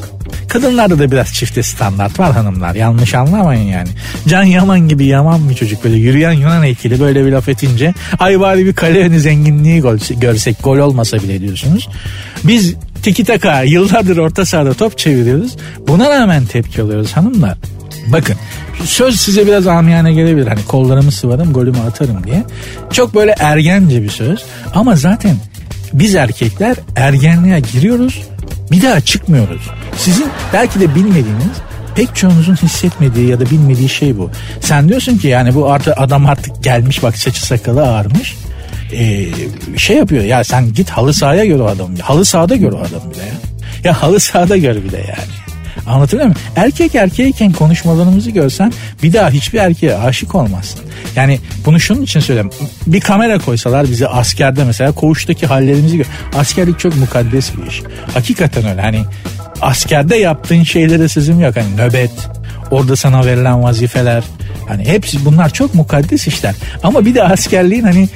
Kadınlarda 0.48 1.00
da 1.00 1.12
biraz 1.12 1.34
çifte 1.34 1.64
standart 1.64 2.20
var 2.20 2.32
hanımlar. 2.34 2.76
Yanlış 2.76 3.16
anlamayın 3.16 3.68
yani. 3.68 3.90
Can 4.28 4.44
Yaman 4.44 4.88
gibi 4.88 5.06
yaman 5.06 5.50
bir 5.50 5.56
çocuk 5.56 5.84
böyle 5.84 5.96
yürüyen 5.96 6.32
Yunan 6.32 6.64
heykeli 6.64 7.00
böyle 7.00 7.26
bir 7.26 7.32
laf 7.32 7.50
etince 7.50 7.94
ay 8.20 8.40
bari 8.40 8.66
bir 8.66 8.74
kale 8.74 9.20
zenginliği 9.20 9.82
gol, 9.82 9.98
görsek 10.10 10.64
gol 10.64 10.78
olmasa 10.78 11.18
bile 11.18 11.42
diyorsunuz. 11.42 11.90
Biz 12.44 12.76
tiki 13.04 13.24
taka 13.24 13.64
yıllardır 13.64 14.18
orta 14.18 14.46
sahada 14.46 14.74
top 14.74 14.98
çeviriyoruz. 14.98 15.56
Buna 15.88 16.10
rağmen 16.10 16.46
tepki 16.46 16.82
alıyoruz 16.82 17.12
hanımlar. 17.12 17.58
Bakın 18.08 18.36
söz 18.84 19.20
size 19.20 19.48
biraz 19.48 19.68
amiyane 19.68 20.14
gelebilir. 20.14 20.48
Hani 20.48 20.66
kollarımı 20.66 21.12
sıvarım 21.12 21.54
golümü 21.54 21.80
atarım 21.80 22.24
diye. 22.24 22.44
Çok 22.92 23.16
böyle 23.16 23.36
ergence 23.40 24.04
bir 24.04 24.10
söz. 24.10 24.46
Ama 24.74 24.96
zaten 24.96 25.38
biz 25.94 26.16
erkekler 26.16 26.76
ergenliğe 26.96 27.60
giriyoruz 27.60 28.22
bir 28.72 28.82
daha 28.82 29.02
çıkmıyoruz. 29.02 29.62
Sizin 29.98 30.28
belki 30.54 30.80
de 30.80 30.96
bilmediğiniz 30.96 31.58
pek 31.96 32.16
çoğunuzun 32.16 32.56
hissetmediği 32.56 33.30
ya 33.30 33.40
da 33.40 33.46
bilmediği 33.46 33.90
şey 33.90 34.18
bu. 34.18 34.30
Sen 34.62 34.90
diyorsun 34.90 35.18
ki 35.18 35.28
yani 35.28 35.56
bu 35.56 35.72
artık 35.72 35.94
adam 35.98 36.26
artık 36.26 36.64
gelmiş 36.64 37.04
bak 37.04 37.18
saçı 37.18 37.46
sakalı 37.46 37.84
ağarmış. 37.88 38.36
Ee, 38.94 39.28
şey 39.78 39.98
yapıyor 39.98 40.24
ya 40.24 40.44
sen 40.44 40.74
git 40.74 40.90
halı 40.90 41.14
sahaya 41.14 41.46
gör 41.46 41.60
o 41.60 41.66
adamı. 41.68 41.98
Halı 42.02 42.26
sahada 42.26 42.56
gör 42.56 42.72
o 42.72 42.78
adamı 42.78 43.14
bile 43.14 43.22
ya. 43.22 43.34
Ya 43.84 44.02
halı 44.02 44.20
sahada 44.20 44.58
gör 44.58 44.76
bir 44.76 44.92
de 44.92 44.98
yani. 44.98 45.45
Anlatabiliyor 45.88 46.26
muyum? 46.26 46.42
Erkek 46.56 46.96
erkeğeyken 46.96 47.52
konuşmalarımızı 47.52 48.32
görsen 48.32 48.74
bir 49.04 49.14
daha 49.14 49.30
hiçbir 49.30 49.60
erkeğe 49.60 49.96
aşık 49.96 50.36
olmazsın. 50.36 50.80
Yani 51.16 51.40
bunu 51.66 51.80
şunun 51.80 52.02
için 52.02 52.20
söyleyeyim. 52.20 52.50
Bir 52.88 53.02
kamera 53.02 53.40
koysalar 53.40 53.84
bize 53.90 54.08
askerde 54.08 54.64
mesela 54.64 54.92
koğuştaki 54.92 55.46
hallerimizi 55.46 55.98
gör. 55.98 56.06
Askerlik 56.36 56.80
çok 56.80 56.96
mukaddes 56.96 57.52
bir 57.58 57.68
iş. 57.68 57.82
Hakikaten 58.14 58.66
öyle 58.66 58.82
hani 58.82 59.06
askerde 59.62 60.16
yaptığın 60.16 60.64
şeylere 60.64 61.08
sözüm 61.08 61.40
yok. 61.40 61.56
Hani 61.56 61.78
nöbet, 61.78 62.12
orada 62.72 62.96
sana 62.96 63.26
verilen 63.26 63.64
vazifeler. 63.64 64.24
Hani 64.68 64.86
hepsi 64.86 65.26
bunlar 65.26 65.50
çok 65.50 65.76
mukaddes 65.76 66.28
işler. 66.28 66.56
Ama 66.84 67.06
bir 67.06 67.16
de 67.16 67.24
askerliğin 67.24 67.84
hani 67.84 68.10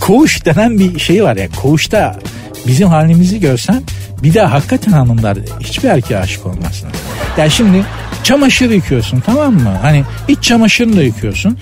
koğuş 0.00 0.44
denen 0.44 0.78
bir 0.78 0.98
şey 0.98 1.24
var 1.24 1.36
ya. 1.36 1.48
Koğuşta 1.62 2.18
bizim 2.66 2.88
halimizi 2.88 3.40
görsen 3.40 3.82
bir 4.22 4.34
daha 4.34 4.52
hakikaten 4.52 4.92
hanımlar 4.92 5.38
hiçbir 5.60 5.88
erkeğe 5.88 6.20
aşık 6.20 6.46
olmazsın. 6.46 6.88
Yani 7.38 7.50
şimdi 7.50 7.84
çamaşır 8.24 8.70
yıkıyorsun 8.70 9.20
tamam 9.20 9.54
mı? 9.54 9.78
Hani 9.82 10.04
iç 10.28 10.42
çamaşırını 10.42 10.96
da 10.96 11.02
yıkıyorsun 11.02 11.58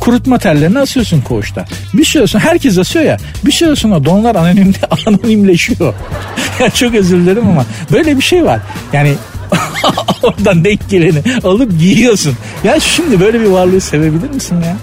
kurutma 0.00 0.38
tellerini 0.38 0.78
asıyorsun 0.78 1.20
koğuşta. 1.20 1.64
Bir 1.94 2.04
sonra 2.04 2.44
herkes 2.44 2.78
asıyor 2.78 3.04
ya. 3.04 3.16
Bir 3.46 3.52
süre 3.52 3.76
sonra 3.76 4.04
donlar 4.04 4.36
anonim, 4.36 4.74
anonimleşiyor. 5.06 5.94
ya 6.60 6.70
çok 6.70 6.94
özür 6.94 7.20
dilerim 7.20 7.48
ama 7.48 7.64
böyle 7.92 8.16
bir 8.16 8.22
şey 8.22 8.44
var. 8.44 8.60
Yani 8.92 9.14
oradan 10.22 10.64
denk 10.64 10.90
geleni 10.90 11.22
alıp 11.44 11.78
giyiyorsun. 11.78 12.34
Ya 12.64 12.80
şimdi 12.80 13.20
böyle 13.20 13.40
bir 13.40 13.46
varlığı 13.46 13.80
sevebilir 13.80 14.30
misin 14.30 14.56
ya? 14.56 14.76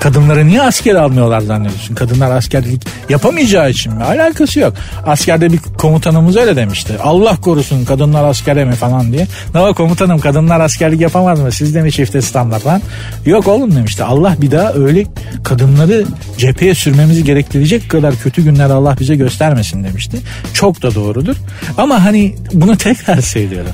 Kadınları 0.00 0.46
niye 0.46 0.62
asker 0.62 0.94
almıyorlar 0.94 1.40
zannediyorsun? 1.40 1.94
Kadınlar 1.94 2.30
askerlik 2.30 2.82
yapamayacağı 3.08 3.70
için 3.70 3.94
mi? 3.94 4.04
Alakası 4.04 4.60
yok. 4.60 4.74
Askerde 5.06 5.52
bir 5.52 5.58
komutanımız 5.58 6.36
öyle 6.36 6.56
demişti. 6.56 6.92
Allah 7.02 7.36
korusun 7.36 7.84
kadınlar 7.84 8.24
askere 8.24 8.64
mi 8.64 8.74
falan 8.74 9.12
diye. 9.12 9.26
Ne 9.54 9.60
var 9.60 9.74
komutanım 9.74 10.18
kadınlar 10.18 10.60
askerlik 10.60 11.00
yapamaz 11.00 11.40
mı? 11.40 11.52
Siz 11.52 11.74
de 11.74 11.82
mi 11.82 11.92
çifte 11.92 12.22
standart 12.22 12.66
lan? 12.66 12.82
Yok 13.26 13.48
oğlum 13.48 13.76
demişti. 13.76 14.04
Allah 14.04 14.36
bir 14.40 14.50
daha 14.50 14.72
öyle 14.72 15.04
kadınları 15.44 16.04
cepheye 16.38 16.74
sürmemizi 16.74 17.24
gerektirecek 17.24 17.90
kadar 17.90 18.14
kötü 18.16 18.44
günler 18.44 18.70
Allah 18.70 18.96
bize 19.00 19.16
göstermesin 19.16 19.84
demişti. 19.84 20.18
Çok 20.54 20.82
da 20.82 20.94
doğrudur. 20.94 21.36
Ama 21.78 22.04
hani 22.04 22.34
bunu 22.52 22.76
tekrar 22.76 23.20
söylüyorum. 23.20 23.72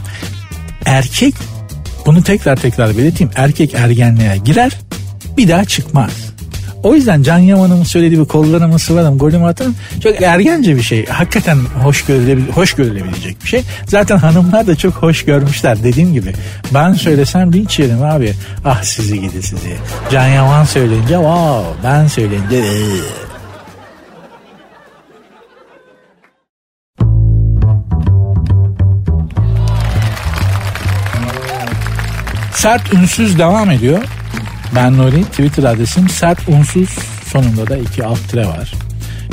Erkek 0.87 1.35
bunu 2.07 2.23
tekrar 2.23 2.57
tekrar 2.57 2.99
belirteyim. 2.99 3.33
Erkek 3.37 3.75
ergenliğe 3.75 4.37
girer 4.37 4.73
bir 5.37 5.49
daha 5.49 5.65
çıkmaz. 5.65 6.35
O 6.83 6.95
yüzden 6.95 7.23
Can 7.23 7.39
Yaman'ın 7.39 7.83
söylediği 7.83 8.21
bir 8.21 8.25
kollarımı 8.25 8.79
sıvarım 8.79 9.19
golümü 9.19 9.47
atarım 9.47 9.75
çok 10.03 10.23
ergence 10.23 10.77
bir 10.77 10.83
şey. 10.83 11.07
Hakikaten 11.07 11.57
hoş, 11.57 12.05
görülebil 12.05 12.49
hoş 12.49 12.75
görülebilecek 12.75 13.43
bir 13.43 13.49
şey. 13.49 13.63
Zaten 13.87 14.17
hanımlar 14.17 14.67
da 14.67 14.77
çok 14.77 14.95
hoş 14.95 15.25
görmüşler 15.25 15.83
dediğim 15.83 16.13
gibi. 16.13 16.33
Ben 16.75 16.93
söylesem 16.93 17.53
linç 17.53 17.79
yerim 17.79 18.03
abi. 18.03 18.35
Ah 18.65 18.83
sizi 18.83 19.21
gidi 19.21 19.43
sizi. 19.43 19.77
Can 20.13 20.27
Yaman 20.27 20.65
söyleyince 20.65 21.15
wow 21.15 21.65
ben 21.85 22.07
söyleyince. 22.07 22.65
Sert 32.55 32.93
ünsüz 32.93 33.39
devam 33.39 33.71
ediyor. 33.71 33.99
Ben 34.77 34.97
Nuri. 34.97 35.25
Twitter 35.25 35.65
adresim 35.65 36.09
sert 36.09 36.49
unsuz 36.49 36.89
sonunda 37.33 37.67
da 37.67 37.77
iki 37.77 38.05
alt 38.05 38.29
tire 38.29 38.47
var. 38.47 38.73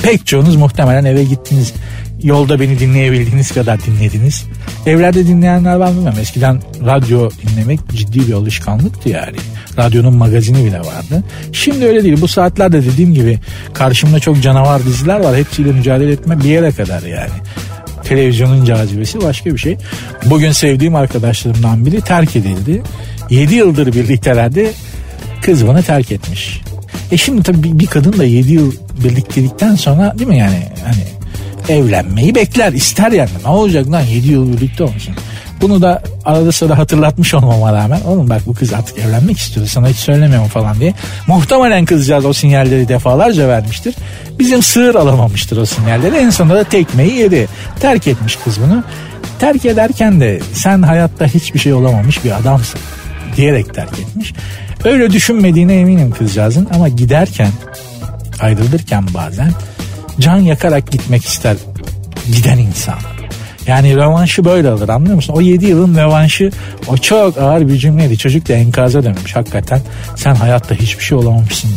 Pek 0.03 0.27
çoğunuz 0.27 0.55
muhtemelen 0.55 1.05
eve 1.05 1.23
gittiniz. 1.23 1.73
Yolda 2.23 2.59
beni 2.59 2.79
dinleyebildiğiniz 2.79 3.51
kadar 3.51 3.79
dinlediniz. 3.85 4.45
Evlerde 4.85 5.27
dinleyenler 5.27 5.75
var 5.75 5.91
mı 5.91 6.13
Eskiden 6.21 6.61
radyo 6.85 7.29
dinlemek 7.29 7.79
ciddi 7.95 8.27
bir 8.27 8.33
alışkanlıktı 8.33 9.09
yani. 9.09 9.37
Radyonun 9.77 10.15
magazini 10.15 10.65
bile 10.65 10.79
vardı. 10.79 11.23
Şimdi 11.51 11.85
öyle 11.85 12.03
değil. 12.03 12.21
Bu 12.21 12.27
saatlerde 12.27 12.85
dediğim 12.85 13.13
gibi 13.13 13.39
karşımda 13.73 14.19
çok 14.19 14.41
canavar 14.41 14.85
diziler 14.85 15.19
var. 15.19 15.35
Hepsiyle 15.35 15.71
mücadele 15.71 16.11
etme 16.11 16.39
bir 16.39 16.49
yere 16.49 16.71
kadar 16.71 17.01
yani 17.01 17.31
televizyonun 18.03 18.65
cazibesi 18.65 19.21
başka 19.21 19.53
bir 19.53 19.57
şey. 19.57 19.77
Bugün 20.25 20.51
sevdiğim 20.51 20.95
arkadaşlarımdan 20.95 21.85
biri 21.85 22.01
terk 22.01 22.35
edildi. 22.35 22.81
7 23.29 23.55
yıldır 23.55 23.93
birliktelerdi 23.93 24.71
kız 25.41 25.67
bunu 25.67 25.83
terk 25.83 26.11
etmiş. 26.11 26.61
E 27.11 27.17
şimdi 27.17 27.43
tabii 27.43 27.79
bir 27.79 27.87
kadın 27.87 28.13
da 28.13 28.23
7 28.23 28.51
yıl 28.51 28.71
birliktelikten 29.03 29.75
sonra 29.75 30.13
değil 30.19 30.29
mi 30.29 30.37
yani 30.37 30.67
hani 30.85 31.03
evlenmeyi 31.69 32.35
bekler 32.35 32.73
ister 32.73 33.11
yani 33.11 33.29
ne 33.45 33.49
olacak 33.49 33.91
lan 33.91 34.01
7 34.01 34.27
yıl 34.27 34.53
birlikte 34.53 34.83
olmuşsun. 34.83 35.15
Bunu 35.61 35.81
da 35.81 36.03
arada 36.25 36.51
sırada 36.51 36.77
hatırlatmış 36.77 37.33
olmama 37.33 37.73
rağmen 37.73 38.01
oğlum 38.01 38.29
bak 38.29 38.41
bu 38.45 38.53
kız 38.53 38.73
artık 38.73 38.97
evlenmek 38.97 39.37
istiyor 39.37 39.67
sana 39.67 39.87
hiç 39.87 39.97
söylemiyorum 39.97 40.47
falan 40.47 40.79
diye. 40.79 40.93
Muhtemelen 41.27 41.85
kızcağız 41.85 42.25
o 42.25 42.33
sinyalleri 42.33 42.87
defalarca 42.87 43.47
vermiştir. 43.47 43.95
Bizim 44.39 44.63
sığır 44.63 44.95
alamamıştır 44.95 45.57
o 45.57 45.65
sinyalleri. 45.65 46.15
En 46.15 46.29
sonunda 46.29 46.55
da 46.55 46.63
tekmeyi 46.63 47.13
yedi. 47.13 47.47
Terk 47.79 48.07
etmiş 48.07 48.35
kız 48.35 48.59
bunu. 48.61 48.83
Terk 49.39 49.65
ederken 49.65 50.21
de 50.21 50.39
sen 50.53 50.81
hayatta 50.81 51.25
hiçbir 51.25 51.59
şey 51.59 51.73
olamamış 51.73 52.25
bir 52.25 52.31
adamsın 52.31 52.79
diyerek 53.35 53.73
terk 53.73 53.99
etmiş. 53.99 54.33
Öyle 54.85 55.11
düşünmediğine 55.11 55.75
eminim 55.79 56.11
kızcağızın 56.11 56.67
ama 56.73 56.87
giderken 56.87 57.51
ayrılırken 58.39 59.05
bazen 59.13 59.51
can 60.19 60.37
yakarak 60.37 60.91
gitmek 60.91 61.25
ister 61.25 61.55
giden 62.35 62.57
insan. 62.57 62.95
Yani 63.67 63.95
rövanşı 63.95 64.45
böyle 64.45 64.69
alır 64.69 64.89
anlıyor 64.89 65.15
musun? 65.15 65.33
O 65.33 65.41
7 65.41 65.65
yılın 65.65 65.95
rövanşı 65.95 66.51
o 66.87 66.97
çok 66.97 67.37
ağır 67.37 67.67
bir 67.67 67.77
cümleydi. 67.77 68.17
Çocuk 68.17 68.49
da 68.49 68.53
enkaza 68.53 69.03
dönmüş 69.03 69.35
hakikaten. 69.35 69.79
Sen 70.15 70.35
hayatta 70.35 70.75
hiçbir 70.75 71.03
şey 71.03 71.17
olamamışsın. 71.17 71.71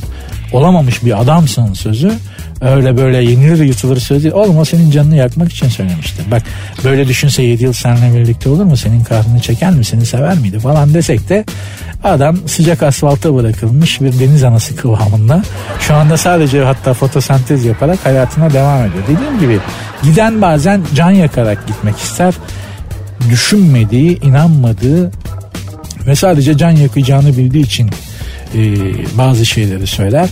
Olamamış 0.52 1.05
bir 1.05 1.20
adamsın 1.20 1.72
sözü 1.72 2.12
öyle 2.65 2.97
böyle 2.97 3.17
yenilir 3.17 3.65
yutulur 3.65 3.97
söz 3.97 4.25
değil. 4.25 4.35
Oğlum 4.35 4.59
o 4.59 4.65
senin 4.65 4.91
canını 4.91 5.17
yakmak 5.17 5.53
için 5.53 5.69
söylemiştir. 5.69 6.31
Bak 6.31 6.43
böyle 6.85 7.09
düşünse 7.09 7.43
7 7.43 7.65
yıl 7.65 7.73
seninle 7.73 8.21
birlikte 8.21 8.49
olur 8.49 8.65
mu? 8.65 8.77
Senin 8.77 9.05
kahrını 9.05 9.41
çeker 9.41 9.71
mi? 9.71 9.85
Seni 9.85 10.07
sever 10.07 10.39
miydi 10.39 10.59
falan 10.59 10.95
desek 10.95 11.29
de 11.29 11.45
adam 12.05 12.37
sıcak 12.47 12.83
asfalta 12.83 13.35
bırakılmış 13.35 14.01
bir 14.01 14.19
deniz 14.19 14.45
anası 14.45 14.77
kıvamında. 14.77 15.43
Şu 15.81 15.95
anda 15.95 16.17
sadece 16.17 16.65
hatta 16.65 16.95
fotosentez 16.95 17.65
yaparak 17.65 18.07
hayatına 18.07 18.53
devam 18.53 18.79
ediyor. 18.81 19.05
Dediğim 19.09 19.41
gibi 19.41 19.59
giden 20.03 20.43
bazen 20.43 20.83
can 20.95 21.11
yakarak 21.11 21.67
gitmek 21.67 21.99
ister. 21.99 22.35
Düşünmediği, 23.31 24.21
inanmadığı 24.21 25.11
ve 26.07 26.15
sadece 26.15 26.57
can 26.57 26.71
yakacağını 26.71 27.37
bildiği 27.37 27.65
için 27.65 27.91
e, 28.55 28.61
bazı 29.19 29.47
şeyleri 29.47 29.87
söyler 29.87 30.29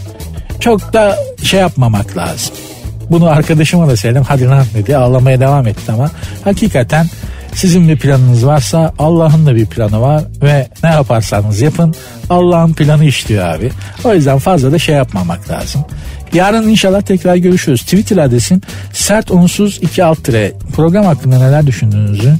çok 0.62 0.92
da 0.92 1.18
şey 1.42 1.60
yapmamak 1.60 2.16
lazım. 2.16 2.54
Bunu 3.10 3.28
arkadaşıma 3.28 3.88
da 3.88 3.96
söyledim. 3.96 4.22
Hadi 4.28 4.44
lan 4.44 4.66
dedi 4.74 4.96
ağlamaya 4.96 5.40
devam 5.40 5.66
etti 5.66 5.92
ama 5.92 6.10
hakikaten 6.44 7.06
sizin 7.54 7.88
bir 7.88 7.98
planınız 7.98 8.46
varsa 8.46 8.92
Allah'ın 8.98 9.46
da 9.46 9.56
bir 9.56 9.66
planı 9.66 10.00
var 10.00 10.22
ve 10.42 10.68
ne 10.82 10.90
yaparsanız 10.90 11.60
yapın 11.60 11.94
Allah'ın 12.30 12.72
planı 12.72 13.04
işliyor 13.04 13.46
abi. 13.46 13.70
O 14.04 14.14
yüzden 14.14 14.38
fazla 14.38 14.72
da 14.72 14.78
şey 14.78 14.94
yapmamak 14.94 15.50
lazım. 15.50 15.84
Yarın 16.32 16.68
inşallah 16.68 17.02
tekrar 17.02 17.36
görüşürüz. 17.36 17.82
Twitter 17.82 18.16
adresim 18.16 18.60
sert 18.92 19.30
unsuz 19.30 19.78
2 19.82 20.04
alt 20.04 20.24
tire. 20.24 20.52
Program 20.76 21.04
hakkında 21.04 21.38
neler 21.38 21.66
düşündüğünüzü 21.66 22.34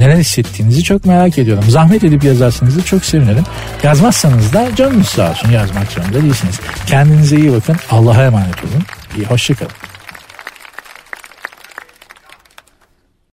neler 0.00 0.16
hissettiğinizi 0.16 0.84
çok 0.84 1.04
merak 1.04 1.38
ediyorum. 1.38 1.64
Zahmet 1.68 2.04
edip 2.04 2.24
yazarsanız 2.24 2.78
da 2.78 2.82
çok 2.82 3.04
sevinirim. 3.04 3.44
Yazmazsanız 3.82 4.52
da 4.52 4.76
canınız 4.76 5.06
sağ 5.06 5.30
olsun 5.30 5.50
yazmak 5.50 5.92
zorunda 5.92 6.22
değilsiniz. 6.22 6.60
Kendinize 6.86 7.36
iyi 7.36 7.52
bakın. 7.52 7.76
Allah'a 7.90 8.24
emanet 8.24 8.64
olun. 8.64 8.84
İyi 9.16 9.26
hoşçakalın. 9.26 9.89